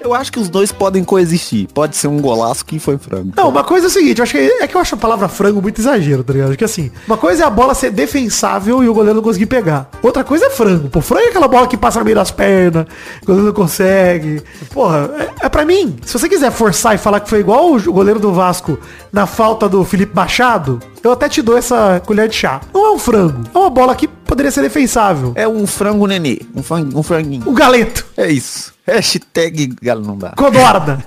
Eu 0.00 0.14
acho 0.14 0.32
que 0.32 0.38
os 0.38 0.48
dois 0.48 0.72
podem 0.72 1.04
coexistir. 1.04 1.68
Pode 1.74 1.96
ser 1.96 2.08
um 2.08 2.18
golaço 2.20 2.64
que 2.64 2.78
foi 2.78 2.96
frango. 2.96 3.32
Não, 3.36 3.48
uma 3.48 3.62
coisa 3.62 3.86
é 3.86 3.88
o 3.88 3.90
seguinte, 3.90 4.18
eu 4.18 4.22
acho 4.22 4.32
que 4.32 4.38
é 4.38 4.66
que 4.66 4.74
eu 4.74 4.80
acho 4.80 4.94
a 4.94 4.98
palavra 4.98 5.28
frango 5.28 5.60
muito 5.60 5.80
exagero, 5.80 6.24
tá 6.24 6.32
ligado? 6.32 6.48
Acho 6.48 6.58
que 6.58 6.64
assim, 6.64 6.90
uma 7.06 7.16
coisa 7.16 7.44
é 7.44 7.46
a 7.46 7.50
bola 7.50 7.74
ser 7.74 7.90
defensável 7.90 8.82
e 8.82 8.88
o 8.88 8.94
goleiro 8.94 9.16
não 9.16 9.22
conseguir 9.22 9.46
pegar. 9.46 9.90
Outra 10.02 10.24
coisa 10.24 10.46
é 10.46 10.50
frango. 10.50 10.88
Pô, 10.88 11.00
frango 11.00 11.24
é 11.24 11.28
aquela 11.28 11.48
bola 11.48 11.66
que 11.66 11.76
passa 11.76 11.98
no 11.98 12.04
meio 12.04 12.16
das 12.16 12.30
pernas, 12.30 12.86
o 13.22 13.26
goleiro 13.26 13.46
não 13.48 13.54
consegue. 13.54 14.42
Porra, 14.72 15.10
é, 15.18 15.46
é 15.46 15.48
pra 15.48 15.64
mim. 15.64 15.96
Se 16.04 16.18
você 16.18 16.28
quiser 16.28 16.50
forçar 16.50 16.94
e 16.94 16.98
falar 16.98 17.20
que 17.20 17.28
foi 17.28 17.40
igual 17.40 17.74
o 17.74 17.92
goleiro 17.92 18.18
do 18.18 18.32
Vasco 18.32 18.78
na 19.12 19.26
falta 19.26 19.68
do 19.68 19.84
Felipe 19.84 20.14
Machado, 20.14 20.80
eu 21.02 21.12
até 21.12 21.28
te 21.28 21.42
dou 21.42 21.56
essa 21.58 22.00
colher 22.06 22.28
de 22.28 22.36
chá. 22.36 22.60
Não 22.72 22.86
é 22.86 22.90
um 22.92 22.98
frango. 22.98 23.42
É 23.54 23.58
uma 23.58 23.70
bola 23.70 23.94
que 23.94 24.08
poderia 24.08 24.50
ser 24.50 24.62
defensável. 24.62 25.32
É 25.34 25.46
um 25.46 25.66
frango 25.66 26.06
nenê. 26.06 26.40
Um, 26.54 26.62
frango, 26.62 26.98
um 26.98 27.02
franguinho. 27.02 27.42
O 27.46 27.52
galeto. 27.52 28.06
É 28.16 28.30
isso. 28.30 28.72
Hashtag 28.90 29.76
galo 29.80 30.02
não 30.04 30.18
dá. 30.18 30.30
Codorna. 30.30 31.04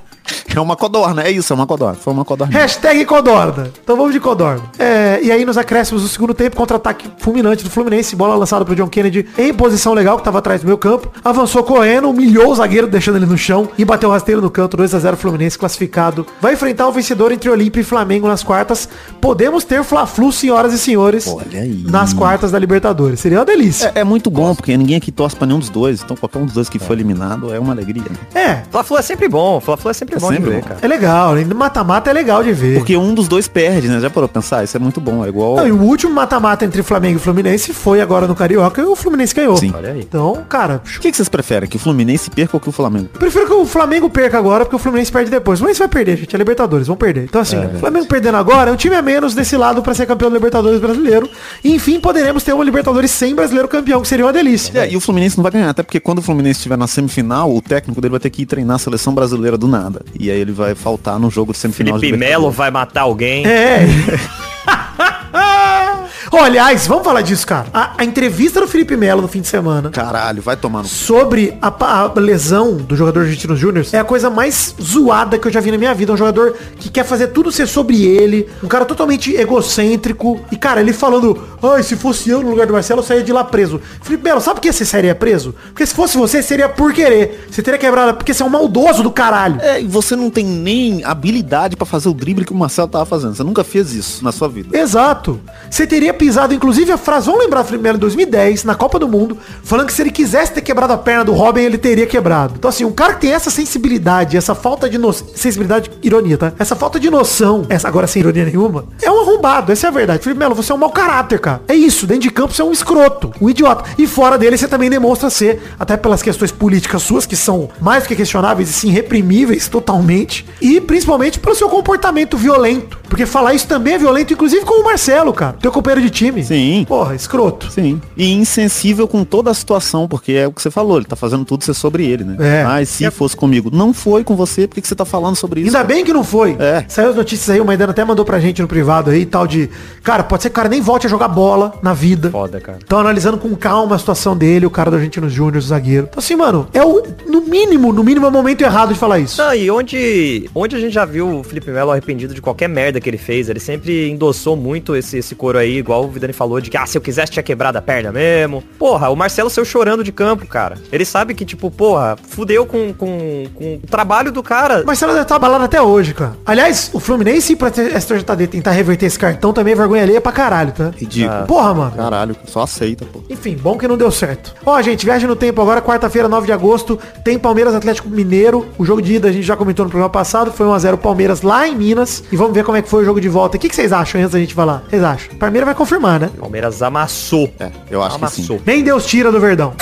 É 0.56 0.60
uma 0.60 0.76
codorna, 0.76 1.24
é 1.24 1.32
isso, 1.32 1.52
é 1.52 1.56
uma 1.56 1.66
codorna. 1.66 1.96
Foi 1.96 2.14
uma 2.14 2.24
codorna. 2.24 2.54
Hashtag 2.54 3.06
Codorna. 3.06 3.72
Então 3.84 3.98
vamos 3.98 4.14
de 4.14 4.20
Codorna. 4.20 4.62
É, 4.78 5.20
e 5.24 5.32
aí 5.32 5.44
nos 5.46 5.58
acréscimos 5.58 6.04
do 6.04 6.08
segundo 6.08 6.34
tempo, 6.34 6.56
contra-ataque 6.56 7.10
fulminante 7.18 7.64
do 7.64 7.70
Fluminense, 7.72 8.16
bola 8.16 8.36
lançada 8.36 8.64
pro 8.64 8.76
John 8.76 8.88
Kennedy 8.88 9.28
em 9.38 9.52
posição 9.54 9.94
legal, 9.94 10.18
que 10.18 10.24
tava 10.24 10.38
atrás 10.38 10.62
do 10.62 10.68
meu 10.68 10.78
campo. 10.78 11.12
Avançou 11.24 11.64
correndo, 11.64 12.08
humilhou 12.10 12.52
o 12.52 12.56
zagueiro, 12.56 12.86
deixando 12.88 13.16
ele 13.16 13.26
no 13.26 13.38
chão 13.38 13.68
e 13.78 13.84
bateu 13.84 14.10
o 14.10 14.12
rasteiro 14.12 14.42
no 14.42 14.50
canto, 14.52 14.78
2x0 14.78 15.16
Fluminense 15.16 15.58
classificado. 15.58 16.26
Vai 16.40 16.54
enfrentar 16.54 16.88
o 16.88 16.92
vencedor 16.92 17.32
entre 17.32 17.50
Olímpia 17.50 17.82
e 17.82 17.84
Flamengo 17.84 18.28
nas 18.28 18.44
quartas. 18.44 18.88
Podemos 19.20 19.64
ter 19.64 19.84
Fla-Flu, 19.84 20.32
senhoras 20.32 20.72
e 20.74 20.78
senhores, 20.78 21.28
Olha 21.28 21.62
aí. 21.62 21.84
nas 21.90 22.14
quartas 22.14 22.52
da 22.52 22.60
Libertadores. 22.60 23.20
Seria 23.20 23.40
uma 23.40 23.46
delícia. 23.46 23.92
É, 23.96 24.02
é 24.02 24.04
muito 24.04 24.30
bom, 24.30 24.54
porque 24.54 24.76
ninguém 24.78 24.98
aqui 24.98 25.12
torce 25.12 25.36
pra 25.36 25.48
nenhum 25.48 25.60
dos 25.60 25.70
dois. 25.70 26.04
Então 26.04 26.16
qualquer 26.16 26.38
um 26.40 26.46
dos 26.46 26.54
dois 26.54 26.70
que 26.70 26.78
for 26.78 26.94
eliminado 26.94 27.52
é 27.54 27.60
uma 27.60 27.74
alegria. 27.74 28.04
né? 28.34 28.40
É, 28.40 28.64
Fla-Flu 28.70 28.98
é 28.98 29.02
sempre 29.02 29.28
bom. 29.28 29.60
Fla-Flu 29.60 29.90
é 29.90 29.94
sempre 29.94 30.13
É 30.16 30.20
bom 30.20 30.28
sempre 30.30 30.44
de 30.44 30.50
ver, 30.50 30.62
bom. 30.62 30.68
cara. 30.68 30.80
é 30.82 30.88
legal. 30.88 31.36
No 31.36 31.56
mata-mata 31.56 32.10
é 32.10 32.14
legal 32.14 32.44
de 32.44 32.54
ver. 32.54 32.78
Porque 32.78 32.96
um 32.98 33.14
dos 33.14 33.28
dois 33.28 33.48
perde, 33.48 33.88
né? 33.88 34.00
Já 34.00 34.10
parou 34.10 34.28
pra 34.30 34.42
pensar? 34.42 34.64
Isso 34.64 34.76
é 34.78 34.80
muito 34.80 35.00
bom. 35.02 35.24
É 35.26 35.30
igual. 35.30 35.56
Não, 35.58 35.68
e 35.68 35.72
o 35.72 35.82
último 35.82 36.14
mata-mata 36.14 36.66
entre 36.66 36.82
Flamengo 36.84 37.18
e 37.18 37.22
Fluminense 37.22 37.74
foi 37.74 38.02
agora 38.02 38.28
no 38.28 38.36
Carioca 38.36 38.82
e 38.82 38.86
o 38.86 38.96
Fluminense 38.96 39.34
ganhou. 39.34 39.58
Sim. 39.58 39.74
Olha 39.76 39.92
aí. 39.92 40.00
Então, 40.00 40.44
cara, 40.48 40.82
O 40.86 41.00
que, 41.00 41.10
que 41.12 41.18
vocês 41.18 41.30
preferem? 41.30 41.68
Que 41.70 41.78
o 41.78 41.80
Fluminense 41.80 42.30
perca 42.30 42.56
ou 42.56 42.60
que 42.60 42.70
o 42.70 42.72
Flamengo? 42.72 43.10
Eu 43.14 43.20
prefiro 43.20 43.46
que 43.48 43.54
o 43.54 43.66
Flamengo 43.66 44.10
perca 44.10 44.38
agora, 44.38 44.66
porque 44.66 44.76
o 44.76 44.80
Fluminense 44.80 45.12
perde 45.12 45.30
depois. 45.32 45.60
O 45.60 45.62
Fluminense 45.62 45.80
vai 45.80 45.88
perder, 45.88 46.18
gente. 46.18 46.36
É 46.36 46.38
Libertadores, 46.38 46.88
vão 46.88 46.96
perder. 46.96 47.24
Então, 47.26 47.42
assim, 47.42 47.58
o 47.58 47.80
Flamengo 47.80 48.06
perdendo 48.08 48.38
agora, 48.38 48.70
é 48.70 48.74
um 48.74 48.78
time 48.78 48.96
a 48.96 49.02
menos 49.02 49.34
desse 49.34 49.56
lado 49.58 49.82
pra 49.82 49.94
ser 49.94 50.06
campeão 50.06 50.30
do 50.30 50.34
Libertadores 50.36 50.80
brasileiro. 50.80 51.30
E, 51.64 51.74
enfim, 51.74 52.00
poderemos 52.00 52.44
ter 52.44 52.54
uma 52.54 52.64
Libertadores 52.64 53.12
sem 53.12 53.34
brasileiro 53.36 53.68
campeão, 53.68 54.02
que 54.02 54.08
seria 54.08 54.26
uma 54.26 54.34
delícia. 54.34 54.78
É, 54.80 54.92
e 54.92 54.96
o 54.96 55.00
Fluminense 55.00 55.38
não 55.38 55.44
vai 55.44 55.52
ganhar, 55.52 55.70
até 55.70 55.84
porque 55.84 56.00
quando 56.00 56.20
o 56.20 56.22
Fluminense 56.22 56.60
estiver 56.60 56.78
na 56.78 56.88
semifinal, 56.88 57.54
o 57.54 57.62
técnico 57.62 58.00
dele 58.02 58.12
vai 58.12 58.20
ter 58.20 58.30
que 58.30 58.42
ir 58.44 58.46
treinar 58.46 58.76
a 58.76 58.80
seleção 58.80 59.14
brasileira 59.14 59.58
do 59.58 59.68
nada. 59.68 60.03
E 60.20 60.30
aí 60.30 60.40
ele 60.40 60.52
vai 60.52 60.76
faltar 60.76 61.20
no 61.20 61.30
jogo 61.30 61.52
de 61.52 61.58
semifinal 61.58 62.00
Felipe 62.00 62.18
Melo 62.18 62.52
vai 62.52 62.70
matar 62.70 63.02
alguém. 63.02 63.46
É. 63.46 63.86
Ó, 66.32 66.42
aliás, 66.42 66.88
vamos 66.88 67.04
falar 67.04 67.22
disso, 67.22 67.46
cara. 67.46 67.68
A, 67.74 67.94
a 67.98 68.04
entrevista 68.04 68.60
do 68.60 68.68
Felipe 68.68 68.96
Melo 68.96 69.22
no 69.22 69.28
fim 69.28 69.42
de 69.42 69.48
semana 69.48 69.90
Caralho, 69.90 70.42
vai 70.42 70.56
tomar 70.56 70.84
no... 70.84 70.88
sobre 70.88 71.58
a, 71.62 71.68
a 71.68 72.20
lesão 72.20 72.76
do 72.78 72.96
jogador 72.96 73.22
argentino 73.22 73.56
Júnior 73.56 73.86
é 73.92 74.00
a 74.00 74.04
coisa 74.04 74.30
mais 74.30 74.76
zoada 74.82 75.38
que 75.38 75.48
eu 75.48 75.52
já 75.52 75.60
vi 75.60 75.72
na 75.72 75.78
minha 75.78 75.94
vida. 75.94 76.14
Um 76.14 76.18
jogador 76.18 76.56
que 76.78 76.90
quer 76.90 77.04
fazer 77.04 77.28
tudo 77.28 77.52
ser 77.52 77.68
sobre 77.68 78.06
ele, 78.06 78.50
um 78.64 78.68
cara 78.68 78.86
totalmente 78.86 79.36
egocêntrico. 79.36 80.40
E, 80.52 80.58
cara, 80.58 80.82
ele 80.82 80.94
falando, 80.94 81.42
ai, 81.62 81.84
se 81.84 81.96
fosse 81.96 82.30
eu 82.30 82.42
no 82.42 82.50
lugar 82.52 82.68
do 82.68 82.74
Marcelo, 82.74 83.02
eu 83.02 83.06
saía 83.06 83.24
de 83.24 83.32
lá 83.32 83.44
preso. 83.44 83.82
Felipe 84.02 84.24
Melo, 84.24 84.42
sabe 84.42 84.56
por 84.56 84.62
que 84.62 84.72
você 84.72 84.86
sairia 84.86 85.16
preso? 85.16 85.54
Porque 85.68 85.86
se 85.86 85.94
fosse 85.94 86.18
você, 86.18 86.42
seria 86.42 86.70
por 86.70 86.94
querer. 86.94 87.48
Você 87.50 87.62
teria 87.62 87.80
quebrado, 87.80 88.16
porque 88.16 88.34
você 88.34 88.44
é 88.44 88.46
um 88.46 88.50
maldoso 88.50 89.04
do 89.04 89.12
caralho. 89.12 89.60
É, 89.62 89.82
e 89.82 89.88
você 89.88 90.16
não 90.16 90.30
tem 90.30 90.46
nem 90.46 91.04
habilidade 91.04 91.76
pra 91.76 91.86
fazer 91.86 92.10
o 92.10 92.14
drible 92.14 92.46
que 92.46 92.52
o 92.52 92.56
Marcelo 92.56 92.88
tava 92.88 93.06
fazendo. 93.06 93.36
Você 93.36 93.44
nunca 93.44 93.64
fez 93.64 93.94
isso 93.94 94.24
na 94.24 94.32
sua 94.32 94.48
vida. 94.48 94.78
Exato. 94.78 95.40
Você 95.70 95.86
teria 96.14 96.34
pisado, 96.34 96.54
inclusive 96.54 96.92
a 96.92 96.98
frase, 96.98 97.26
vamos 97.26 97.42
lembrar, 97.42 97.64
Felipe 97.64 97.84
Melo 97.84 97.98
em 97.98 98.00
2010, 98.00 98.64
na 98.64 98.76
Copa 98.76 99.00
do 99.00 99.08
Mundo, 99.08 99.38
falando 99.64 99.88
que 99.88 99.94
se 99.94 100.02
ele 100.02 100.12
quisesse 100.12 100.54
ter 100.54 100.62
quebrado 100.62 100.94
a 100.94 100.98
perna 100.98 101.26
do 101.26 101.34
Robin, 101.34 101.62
ele 101.62 101.78
teria 101.78 102.06
quebrado. 102.06 102.54
Então 102.58 102.70
assim, 102.70 102.86
um 102.86 102.92
cara 102.92 103.14
que 103.16 103.22
tem 103.22 103.34
essa 103.34 103.50
sensibilidade, 103.50 104.38
essa 104.38 104.56
falta 104.56 104.90
de 104.90 104.98
noção, 104.98 105.28
sensibilidade, 105.36 105.92
ironia, 106.02 106.38
tá? 106.38 106.54
Essa 106.58 106.76
falta 106.76 107.00
de 107.00 107.10
noção, 107.10 107.66
essa 107.68 107.88
agora 107.88 108.08
sem 108.08 108.22
ironia 108.22 108.46
nenhuma, 108.46 108.86
é 109.02 109.12
um 109.12 109.22
arrombado, 109.22 109.72
essa 109.72 109.88
é 109.88 109.90
a 109.90 109.92
verdade. 109.92 110.24
Felipe 110.24 110.40
Melo, 110.40 110.56
você 110.56 110.72
é 110.72 110.76
um 110.76 110.78
mau 110.78 110.92
caráter, 110.92 111.40
cara. 111.40 111.62
É 111.68 111.74
isso, 111.74 112.06
dentro 112.06 112.24
de 112.24 112.30
campo 112.30 112.54
você 112.54 112.62
é 112.62 112.66
um 112.66 112.72
escroto, 112.72 113.34
um 113.42 113.50
idiota. 113.50 113.84
E 113.98 114.06
fora 114.08 114.38
dele 114.38 114.58
você 114.58 114.68
também 114.68 114.90
demonstra 114.90 115.30
ser, 115.30 115.62
até 115.80 115.98
pelas 115.98 116.22
questões 116.22 116.52
políticas 116.52 117.02
suas, 117.02 117.26
que 117.26 117.36
são 117.36 117.70
mais 117.82 118.04
do 118.04 118.08
que 118.08 118.16
questionáveis 118.16 118.70
e 118.70 118.74
sim 118.74 118.90
reprimíveis 118.90 119.68
totalmente, 119.68 120.46
e 120.62 120.80
principalmente 120.80 121.40
pelo 121.40 121.56
seu 121.56 121.70
comportamento 121.70 122.38
violento. 122.38 123.00
Porque 123.10 123.26
falar 123.26 123.54
isso 123.54 123.68
também 123.68 123.94
é 123.94 123.98
violento, 123.98 124.34
inclusive 124.34 124.66
com 124.66 124.82
o 124.82 124.84
Marcelo, 124.84 125.34
cara. 125.34 125.56
Teu 125.60 125.72
companheiro 125.72 126.03
de 126.04 126.10
time. 126.10 126.44
Sim. 126.44 126.86
Porra, 126.88 127.16
escroto. 127.16 127.72
Sim. 127.72 128.02
E 128.16 128.32
insensível 128.34 129.08
com 129.08 129.24
toda 129.24 129.52
a 129.52 129.54
situação, 129.54 130.08
porque 130.08 130.34
é 130.34 130.48
o 130.48 130.52
que 130.52 130.62
você 130.62 130.72
falou, 130.72 130.98
ele 130.98 131.06
tá 131.06 131.16
fazendo 131.16 131.46
tudo 131.46 131.64
ser 131.64 131.74
sobre 131.74 132.06
ele, 132.06 132.24
né? 132.24 132.36
É. 132.40 132.64
Mas 132.64 132.90
se 132.90 133.10
fosse 133.12 133.36
comigo, 133.36 133.70
não 133.72 133.94
foi 133.94 134.24
com 134.24 134.36
você, 134.36 134.68
por 134.68 134.76
que, 134.76 134.88
você 134.88 134.96
tá 134.96 135.06
falando 135.06 135.36
sobre 135.36 135.62
isso? 135.62 135.76
Ainda 135.76 135.88
bem 135.88 136.04
que 136.04 136.14
não 136.14 136.24
foi. 136.24 136.56
É. 136.60 136.86
Saiu 136.88 137.10
as 137.10 137.16
notícias 137.16 137.50
aí, 137.50 137.62
o 137.62 137.66
Maidana 137.66 137.92
até 137.92 138.04
mandou 138.04 138.26
pra 138.26 138.40
gente 138.40 138.62
no 138.62 138.68
privado 138.68 139.10
aí, 139.10 139.26
tal 139.26 139.48
de... 139.48 139.70
Cara, 140.04 140.24
pode 140.24 140.44
ser 140.44 140.50
que 140.50 140.54
o 140.54 140.56
cara 140.56 140.70
nem 140.70 140.82
volte 140.82 141.08
a 141.08 141.10
jogar 141.10 141.28
bola 141.28 141.74
na 141.82 141.94
vida. 141.94 142.30
Foda, 142.30 142.60
cara. 142.60 142.80
Estão 142.80 143.00
analisando 143.00 143.38
com 143.38 143.56
calma 143.56 143.96
a 143.96 144.00
situação 144.00 144.36
dele, 144.36 144.66
o 144.66 144.70
cara 144.70 144.92
do 144.92 144.98
Argentinos 144.98 145.32
Júnior, 145.32 145.58
o 145.58 145.62
zagueiro. 145.62 146.08
Então 146.10 146.20
assim, 146.20 146.36
mano, 146.36 146.68
é 146.74 146.84
o, 146.84 147.04
no 147.28 147.42
mínimo, 147.42 147.94
no 147.94 148.04
mínimo 148.04 148.26
é 148.26 148.30
o 148.30 148.32
momento 148.32 148.62
errado 148.62 148.94
de 148.94 149.00
falar 149.00 149.20
isso. 149.20 149.42
Não, 149.42 149.54
e 149.54 149.70
onde, 149.70 150.50
onde 150.54 150.76
a 150.76 150.80
gente 150.80 150.94
já 150.94 151.06
viu 151.06 151.40
o 151.40 151.44
Felipe 151.44 151.72
Melo 151.72 151.92
arrependido 151.92 152.34
de 152.34 152.42
qualquer 152.42 152.68
merda 152.68 153.00
que 153.00 153.10
ele 153.10 153.18
fez, 153.18 153.50
ele 153.50 153.60
sempre 153.60 154.10
endossou 154.10 154.56
muito 154.56 154.96
esse, 154.96 155.18
esse 155.18 155.36
coro 155.36 155.58
aí, 155.58 155.78
igual 155.78 155.93
o 155.98 156.08
Vidani 156.08 156.34
falou, 156.34 156.60
de 156.60 156.70
que, 156.70 156.78
ah, 156.78 156.86
se 156.86 156.98
eu 156.98 157.02
quisesse 157.02 157.32
tinha 157.32 157.44
quebrado 157.44 157.78
a 157.78 157.82
perna 157.82 158.12
mesmo. 158.12 158.64
Porra, 158.78 159.10
o 159.10 159.16
Marcelo 159.16 159.50
saiu 159.50 159.66
chorando 159.66 160.04
de 160.04 160.12
campo, 160.12 160.46
cara. 160.48 160.78
Ele 160.92 161.06
sabe 161.06 161.34
que, 161.34 161.46
tipo, 161.46 161.70
porra, 161.72 162.16
fudeu 162.30 162.66
com, 162.66 162.94
com, 162.94 163.46
com 163.54 163.80
o 163.84 163.88
trabalho 163.88 164.32
do 164.32 164.44
cara. 164.44 164.84
O 164.84 164.86
Marcelo 164.86 165.14
deve 165.14 165.24
estar 165.24 165.36
abalado 165.36 165.64
até 165.64 165.82
hoje, 165.82 166.14
cara. 166.14 166.36
Aliás, 166.46 166.90
o 166.94 167.00
Fluminense 167.00 167.54
ir 167.54 167.56
pra 167.56 167.70
STJD 167.70 168.48
tentar 168.48 168.72
reverter 168.72 169.06
esse 169.06 169.20
cartão 169.20 169.54
também 169.54 169.74
é 169.74 169.76
vergonha 169.76 170.04
alheia 170.04 170.22
pra 170.22 170.32
caralho, 170.32 170.72
tá? 170.72 170.92
Ridículo. 170.96 171.46
Porra, 171.46 171.74
mano. 171.74 171.92
Caralho, 171.96 172.36
só 172.46 172.62
aceita, 172.62 173.06
pô. 173.06 173.24
Enfim, 173.30 173.56
bom 173.56 173.78
que 173.78 173.88
não 173.88 173.98
deu 173.98 174.12
certo. 174.12 174.54
Ó, 174.66 174.82
gente, 174.82 175.06
viagem 175.06 175.28
no 175.28 175.36
tempo 175.36 175.62
agora, 175.62 175.82
quarta-feira, 175.82 176.28
9 176.28 176.46
de 176.46 176.54
agosto, 176.54 177.00
tem 177.24 177.38
Palmeiras 177.38 177.74
Atlético 177.76 178.10
Mineiro. 178.10 178.68
O 178.78 178.86
jogo 178.86 179.02
de 179.02 179.16
ida 179.16 179.30
a 179.30 179.32
gente 179.32 179.44
já 179.46 179.56
comentou 179.56 179.86
no 179.86 179.92
programa 179.92 180.12
passado, 180.12 180.52
foi 180.52 180.66
1x0 180.66 180.98
Palmeiras 180.98 181.42
lá 181.42 181.68
em 181.68 181.76
Minas. 181.76 182.24
E 182.32 182.36
vamos 182.36 182.54
ver 182.54 182.64
como 182.64 182.78
é 182.78 182.82
que 182.82 182.90
foi 182.90 183.04
o 183.04 183.06
jogo 183.06 183.20
de 183.20 183.30
volta. 183.30 183.58
O 183.58 183.60
que, 183.60 183.70
que 183.70 183.76
vocês 183.76 183.92
acham 183.92 184.20
antes 184.22 184.34
da 184.34 184.40
gente 184.40 184.54
falar? 184.54 184.84
Vocês 184.90 185.04
acham? 185.04 185.36
Palmeiras 185.36 185.66
vai 185.66 185.76
confirmar, 185.84 186.20
né? 186.20 186.30
Palmeiras 186.40 186.82
amassou. 186.82 187.54
É, 187.60 187.70
eu 187.92 188.02
acho 188.02 188.18
que 188.18 188.24
amassou. 188.24 188.58
sim. 188.58 188.64
Nem 188.66 188.84
Deus 188.84 189.06
tira 189.06 189.32
do 189.32 189.40
Verdão. 189.40 189.74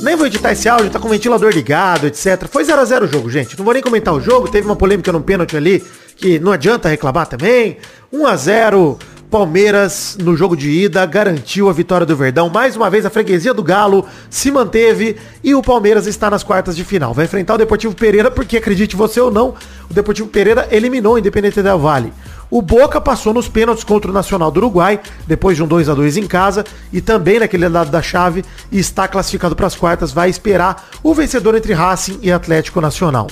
Nem 0.00 0.16
vou 0.16 0.26
editar 0.26 0.52
esse 0.52 0.68
áudio, 0.68 0.90
tá 0.90 0.98
com 0.98 1.08
o 1.08 1.10
ventilador 1.10 1.52
ligado, 1.52 2.06
etc. 2.06 2.46
Foi 2.50 2.64
0x0 2.64 3.02
o 3.02 3.06
jogo, 3.06 3.28
gente. 3.28 3.58
Não 3.58 3.64
vou 3.64 3.74
nem 3.74 3.82
comentar 3.82 4.14
o 4.14 4.20
jogo. 4.20 4.48
Teve 4.48 4.66
uma 4.66 4.76
polêmica 4.76 5.12
no 5.12 5.20
pênalti 5.20 5.56
ali, 5.56 5.84
que 6.16 6.38
não 6.38 6.52
adianta 6.52 6.88
reclamar 6.88 7.26
também. 7.26 7.78
1x0, 8.14 8.96
Palmeiras 9.30 10.16
no 10.22 10.34
jogo 10.34 10.56
de 10.56 10.70
ida 10.70 11.04
garantiu 11.04 11.68
a 11.68 11.72
vitória 11.72 12.06
do 12.06 12.16
Verdão. 12.16 12.48
Mais 12.48 12.76
uma 12.76 12.88
vez 12.88 13.04
a 13.04 13.10
freguesia 13.10 13.52
do 13.52 13.62
Galo 13.62 14.06
se 14.30 14.50
manteve 14.50 15.16
e 15.44 15.54
o 15.54 15.60
Palmeiras 15.60 16.06
está 16.06 16.30
nas 16.30 16.42
quartas 16.42 16.74
de 16.74 16.84
final. 16.84 17.12
Vai 17.12 17.26
enfrentar 17.26 17.54
o 17.54 17.58
Deportivo 17.58 17.94
Pereira, 17.94 18.30
porque 18.30 18.56
acredite 18.56 18.96
você 18.96 19.20
ou 19.20 19.30
não, 19.30 19.54
o 19.90 19.92
Deportivo 19.92 20.28
Pereira 20.28 20.66
eliminou 20.70 21.14
o 21.14 21.18
Independente 21.18 21.60
Del 21.60 21.78
Vale. 21.78 22.12
O 22.50 22.62
Boca 22.62 23.00
passou 23.00 23.34
nos 23.34 23.46
pênaltis 23.46 23.84
contra 23.84 24.10
o 24.10 24.14
Nacional 24.14 24.50
do 24.50 24.58
Uruguai, 24.58 25.00
depois 25.26 25.56
de 25.56 25.62
um 25.62 25.66
2 25.66 25.88
a 25.88 25.94
2 25.94 26.16
em 26.16 26.26
casa, 26.26 26.64
e 26.92 27.00
também 27.00 27.38
naquele 27.38 27.68
lado 27.68 27.90
da 27.90 28.00
chave, 28.00 28.44
está 28.72 29.06
classificado 29.06 29.54
para 29.54 29.66
as 29.66 29.76
quartas, 29.76 30.12
vai 30.12 30.30
esperar 30.30 30.88
o 31.02 31.14
vencedor 31.14 31.54
entre 31.54 31.74
Racing 31.74 32.18
e 32.22 32.32
Atlético 32.32 32.80
Nacional. 32.80 33.26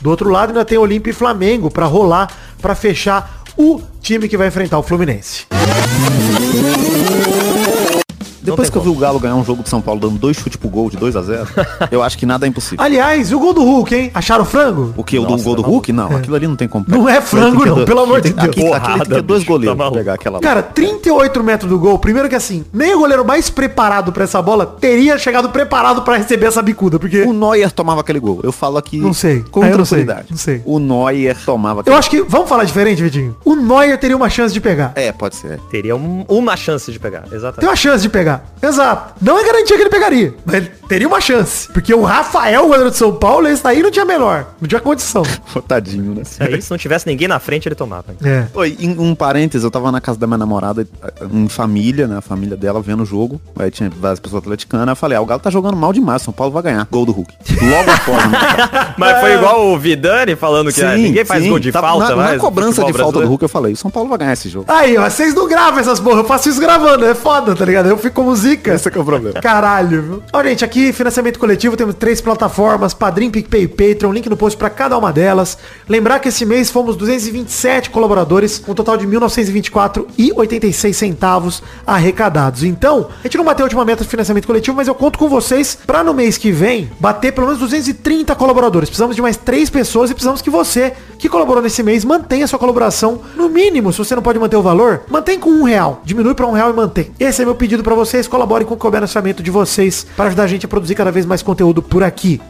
Do 0.00 0.08
outro 0.08 0.30
lado 0.30 0.50
ainda 0.50 0.64
tem 0.64 0.78
Olímpia 0.78 1.10
e 1.10 1.14
Flamengo 1.14 1.70
para 1.70 1.86
rolar, 1.86 2.30
para 2.62 2.74
fechar 2.74 3.42
o 3.56 3.82
time 4.00 4.28
que 4.28 4.36
vai 4.36 4.48
enfrentar 4.48 4.78
o 4.78 4.82
Fluminense. 4.82 5.46
Depois 8.42 8.68
tem 8.68 8.72
que 8.72 8.78
eu 8.78 8.92
vi 8.92 8.96
o 8.96 9.00
Galo 9.00 9.18
ganhar 9.18 9.34
um 9.34 9.44
jogo 9.44 9.62
de 9.62 9.68
São 9.68 9.80
Paulo 9.80 10.00
dando 10.00 10.18
dois 10.18 10.36
chutes 10.36 10.56
pro 10.56 10.68
gol 10.68 10.90
de 10.90 10.96
2 10.96 11.16
a 11.16 11.22
0 11.22 11.46
eu 11.90 12.02
acho 12.02 12.16
que 12.18 12.26
nada 12.26 12.46
é 12.46 12.48
impossível. 12.48 12.84
Aliás, 12.84 13.30
e 13.30 13.34
o 13.34 13.40
gol 13.40 13.52
do 13.52 13.62
Hulk, 13.62 13.94
hein? 13.94 14.10
Acharam 14.14 14.44
frango? 14.44 14.94
O 14.96 15.04
que? 15.04 15.18
O 15.18 15.24
do 15.24 15.36
gol 15.38 15.54
do 15.56 15.62
tá 15.62 15.68
Hulk? 15.68 15.92
Não, 15.92 16.16
aquilo 16.16 16.36
ali 16.36 16.46
não 16.46 16.56
tem 16.56 16.68
como. 16.68 16.84
Não 16.88 17.08
é 17.08 17.20
frango, 17.20 17.62
Tem 17.64 17.72
não, 17.74 17.84
pelo 17.84 18.00
amor 18.00 18.20
de 18.20 18.32
tem- 18.32 18.44
aqui- 18.44 18.60
Deus. 18.60 18.72
Aquilo 18.74 18.80
tem 18.80 18.92
que 18.92 18.98
ter 19.00 19.04
Porrada, 19.08 19.22
dois 19.22 19.40
bicho, 19.40 19.52
goleiros 19.52 19.78
tá 19.78 19.90
pegar 19.90 20.14
aquela 20.14 20.40
Cara, 20.40 20.62
38 20.62 21.42
metros 21.42 21.70
do 21.70 21.78
gol. 21.78 21.98
Primeiro 21.98 22.28
que 22.28 22.34
assim, 22.34 22.64
nem 22.72 22.94
o 22.94 22.98
goleiro 23.00 23.24
mais 23.24 23.50
preparado 23.50 24.12
pra 24.12 24.24
essa 24.24 24.40
bola 24.42 24.64
teria 24.66 25.18
chegado 25.18 25.50
preparado 25.50 26.02
pra 26.02 26.16
receber 26.16 26.46
essa 26.46 26.62
bicuda, 26.62 26.98
porque 26.98 27.22
O 27.22 27.32
Neuer 27.32 27.70
tomava 27.70 28.00
aquele 28.00 28.18
gol. 28.20 28.40
Eu 28.42 28.52
falo 28.52 28.78
aqui 28.78 28.98
Não 28.98 29.12
sei. 29.12 29.44
com 29.50 29.62
Aí 29.62 29.70
eu 29.70 29.78
não 29.78 29.84
sei, 29.84 29.98
tranquilidade. 29.98 30.28
não 30.30 30.38
sei. 30.38 30.62
O 30.64 30.78
Neuer 30.78 31.36
tomava 31.44 31.80
aquele 31.80 31.94
eu 31.94 31.98
acho 31.98 32.10
que 32.10 32.22
vamos 32.22 32.48
falar 32.48 32.64
diferente, 32.64 33.02
Vitinho. 33.02 33.36
O 33.44 33.54
Neuer 33.54 33.98
teria 33.98 34.16
uma 34.16 34.28
chance 34.30 34.52
de 34.54 34.60
pegar. 34.60 34.92
É, 34.94 35.12
pode 35.12 35.36
ser. 35.36 35.58
Teria 35.70 35.94
um- 35.96 36.24
uma 36.28 36.56
chance 36.56 36.90
de 36.90 36.98
pegar, 36.98 37.22
Tem 37.22 37.36
exatamente. 37.36 37.68
uma 37.68 37.76
chance 37.76 38.02
de 38.02 38.08
pegar. 38.08 38.29
Exato. 38.62 39.14
Não 39.20 39.38
é 39.38 39.44
garantia 39.44 39.76
que 39.76 39.82
ele 39.82 39.90
pegaria, 39.90 40.34
mas 40.44 40.56
ele 40.56 40.70
teria 40.86 41.08
uma 41.08 41.20
chance. 41.20 41.68
Porque 41.72 41.94
o 41.94 42.02
Rafael, 42.02 42.64
o 42.64 42.68
goleiro 42.68 42.90
de 42.90 42.96
São 42.96 43.14
Paulo, 43.14 43.48
esse 43.48 43.62
daí 43.62 43.82
não 43.82 43.90
tinha 43.90 44.04
menor. 44.04 44.46
Não 44.60 44.68
tinha 44.68 44.80
condição. 44.80 45.22
Tadinho, 45.66 46.14
né? 46.14 46.22
Aí, 46.38 46.60
se 46.60 46.70
não 46.70 46.76
tivesse 46.76 47.06
ninguém 47.06 47.26
na 47.26 47.38
frente, 47.38 47.66
ele 47.66 47.74
tomava. 47.74 48.14
É. 48.22 48.46
Oi, 48.54 48.76
em 48.78 48.98
um 48.98 49.14
parênteses, 49.14 49.64
eu 49.64 49.70
tava 49.70 49.90
na 49.90 50.00
casa 50.00 50.18
da 50.18 50.26
minha 50.26 50.38
namorada, 50.38 50.86
em 51.32 51.48
família, 51.48 52.06
né? 52.06 52.18
A 52.18 52.20
família 52.20 52.56
dela 52.56 52.82
vendo 52.82 53.02
o 53.02 53.06
jogo. 53.06 53.40
Aí 53.58 53.70
tinha 53.70 53.90
várias 53.90 54.20
pessoas 54.20 54.42
atleticanas. 54.42 54.88
Eu 54.88 54.96
falei, 54.96 55.16
ah, 55.16 55.22
o 55.22 55.26
Galo 55.26 55.40
tá 55.40 55.50
jogando 55.50 55.76
mal 55.76 55.92
demais, 55.92 56.22
São 56.22 56.32
Paulo 56.32 56.52
vai 56.52 56.62
ganhar. 56.62 56.86
Gol 56.90 57.06
do 57.06 57.12
Hulk. 57.12 57.34
Logo 57.62 57.90
após, 57.90 58.30
né? 58.30 58.38
Mas 58.98 59.20
foi 59.20 59.34
igual 59.34 59.68
o 59.68 59.78
Vidani 59.78 60.36
falando 60.36 60.72
que 60.72 60.82
ah, 60.82 60.96
ninguém 60.96 61.24
faz 61.24 61.46
gol 61.46 61.58
de 61.58 61.72
Tava 61.72 61.88
falta, 61.88 62.16
na, 62.16 62.32
na 62.32 62.38
cobrança 62.38 62.84
de 62.84 62.92
falta 62.92 63.20
do. 63.20 63.26
Hulk, 63.26 63.42
eu 63.42 63.48
falei, 63.48 63.72
o 63.72 63.76
São 63.76 63.90
Paulo 63.90 64.08
vai 64.08 64.18
ganhar 64.18 64.32
esse 64.32 64.48
jogo. 64.48 64.66
Aí, 64.68 64.98
ó, 64.98 65.08
vocês 65.08 65.34
não 65.34 65.48
gravam 65.48 65.80
essas 65.80 65.98
porra. 65.98 66.20
Eu 66.20 66.24
faço 66.24 66.48
isso 66.48 66.60
gravando. 66.60 67.04
É 67.06 67.14
foda, 67.14 67.54
tá 67.54 67.64
ligado? 67.64 67.88
Eu 67.88 67.96
fico 67.96 68.19
como 68.20 68.36
zica. 68.36 68.74
Esse 68.74 68.86
é 68.86 68.90
que 68.90 68.98
é 68.98 69.00
o 69.00 69.04
problema. 69.04 69.40
Caralho, 69.40 70.02
viu? 70.02 70.22
Ó, 70.30 70.42
gente, 70.42 70.62
aqui, 70.62 70.92
financiamento 70.92 71.38
coletivo, 71.38 71.74
temos 71.74 71.94
três 71.94 72.20
plataformas, 72.20 72.92
Padrim, 72.92 73.30
PicPay 73.30 73.62
e 73.62 73.68
Patreon, 73.68 74.12
link 74.12 74.28
no 74.28 74.36
post 74.36 74.58
pra 74.58 74.68
cada 74.68 74.98
uma 74.98 75.10
delas. 75.10 75.56
Lembrar 75.88 76.18
que 76.20 76.28
esse 76.28 76.44
mês 76.44 76.70
fomos 76.70 76.96
227 76.96 77.88
colaboradores, 77.88 78.58
com 78.58 78.72
um 78.72 78.74
total 78.74 78.98
de 78.98 79.06
1.924 79.06 80.06
e 80.18 80.32
86 80.34 80.94
centavos 80.94 81.62
arrecadados. 81.86 82.62
Então, 82.62 83.08
a 83.20 83.22
gente 83.22 83.38
não 83.38 83.44
bateu 83.44 83.64
a 83.64 83.66
última 83.66 83.84
meta 83.86 84.04
de 84.04 84.10
financiamento 84.10 84.46
coletivo, 84.46 84.76
mas 84.76 84.86
eu 84.86 84.94
conto 84.94 85.18
com 85.18 85.28
vocês 85.28 85.78
pra 85.86 86.04
no 86.04 86.12
mês 86.12 86.36
que 86.36 86.52
vem 86.52 86.90
bater 87.00 87.32
pelo 87.32 87.46
menos 87.46 87.60
230 87.60 88.34
colaboradores. 88.34 88.90
Precisamos 88.90 89.16
de 89.16 89.22
mais 89.22 89.38
três 89.38 89.70
pessoas 89.70 90.10
e 90.10 90.14
precisamos 90.14 90.42
que 90.42 90.50
você, 90.50 90.92
que 91.18 91.28
colaborou 91.28 91.62
nesse 91.62 91.82
mês, 91.82 92.04
mantenha 92.04 92.46
sua 92.46 92.58
colaboração. 92.58 93.20
No 93.34 93.48
mínimo, 93.48 93.90
se 93.92 93.98
você 93.98 94.14
não 94.14 94.22
pode 94.22 94.38
manter 94.38 94.56
o 94.56 94.62
valor, 94.62 95.04
mantém 95.08 95.38
com 95.38 95.48
um 95.48 95.62
real. 95.62 96.02
Diminui 96.04 96.34
pra 96.34 96.46
um 96.46 96.52
real 96.52 96.70
e 96.70 96.74
mantém. 96.74 97.10
Esse 97.18 97.40
é 97.40 97.44
meu 97.46 97.54
pedido 97.54 97.82
pra 97.82 97.94
vocês. 98.10 98.26
Colaborem 98.26 98.66
com 98.66 98.74
o 98.74 98.76
couber 98.76 99.00
no 99.00 99.04
orçamento 99.04 99.42
de 99.42 99.50
vocês 99.50 100.06
para 100.16 100.26
ajudar 100.26 100.42
a 100.42 100.46
gente 100.48 100.66
a 100.66 100.68
produzir 100.68 100.94
cada 100.94 101.12
vez 101.12 101.24
mais 101.24 101.42
conteúdo 101.42 101.80
por 101.80 102.02
aqui. 102.02 102.40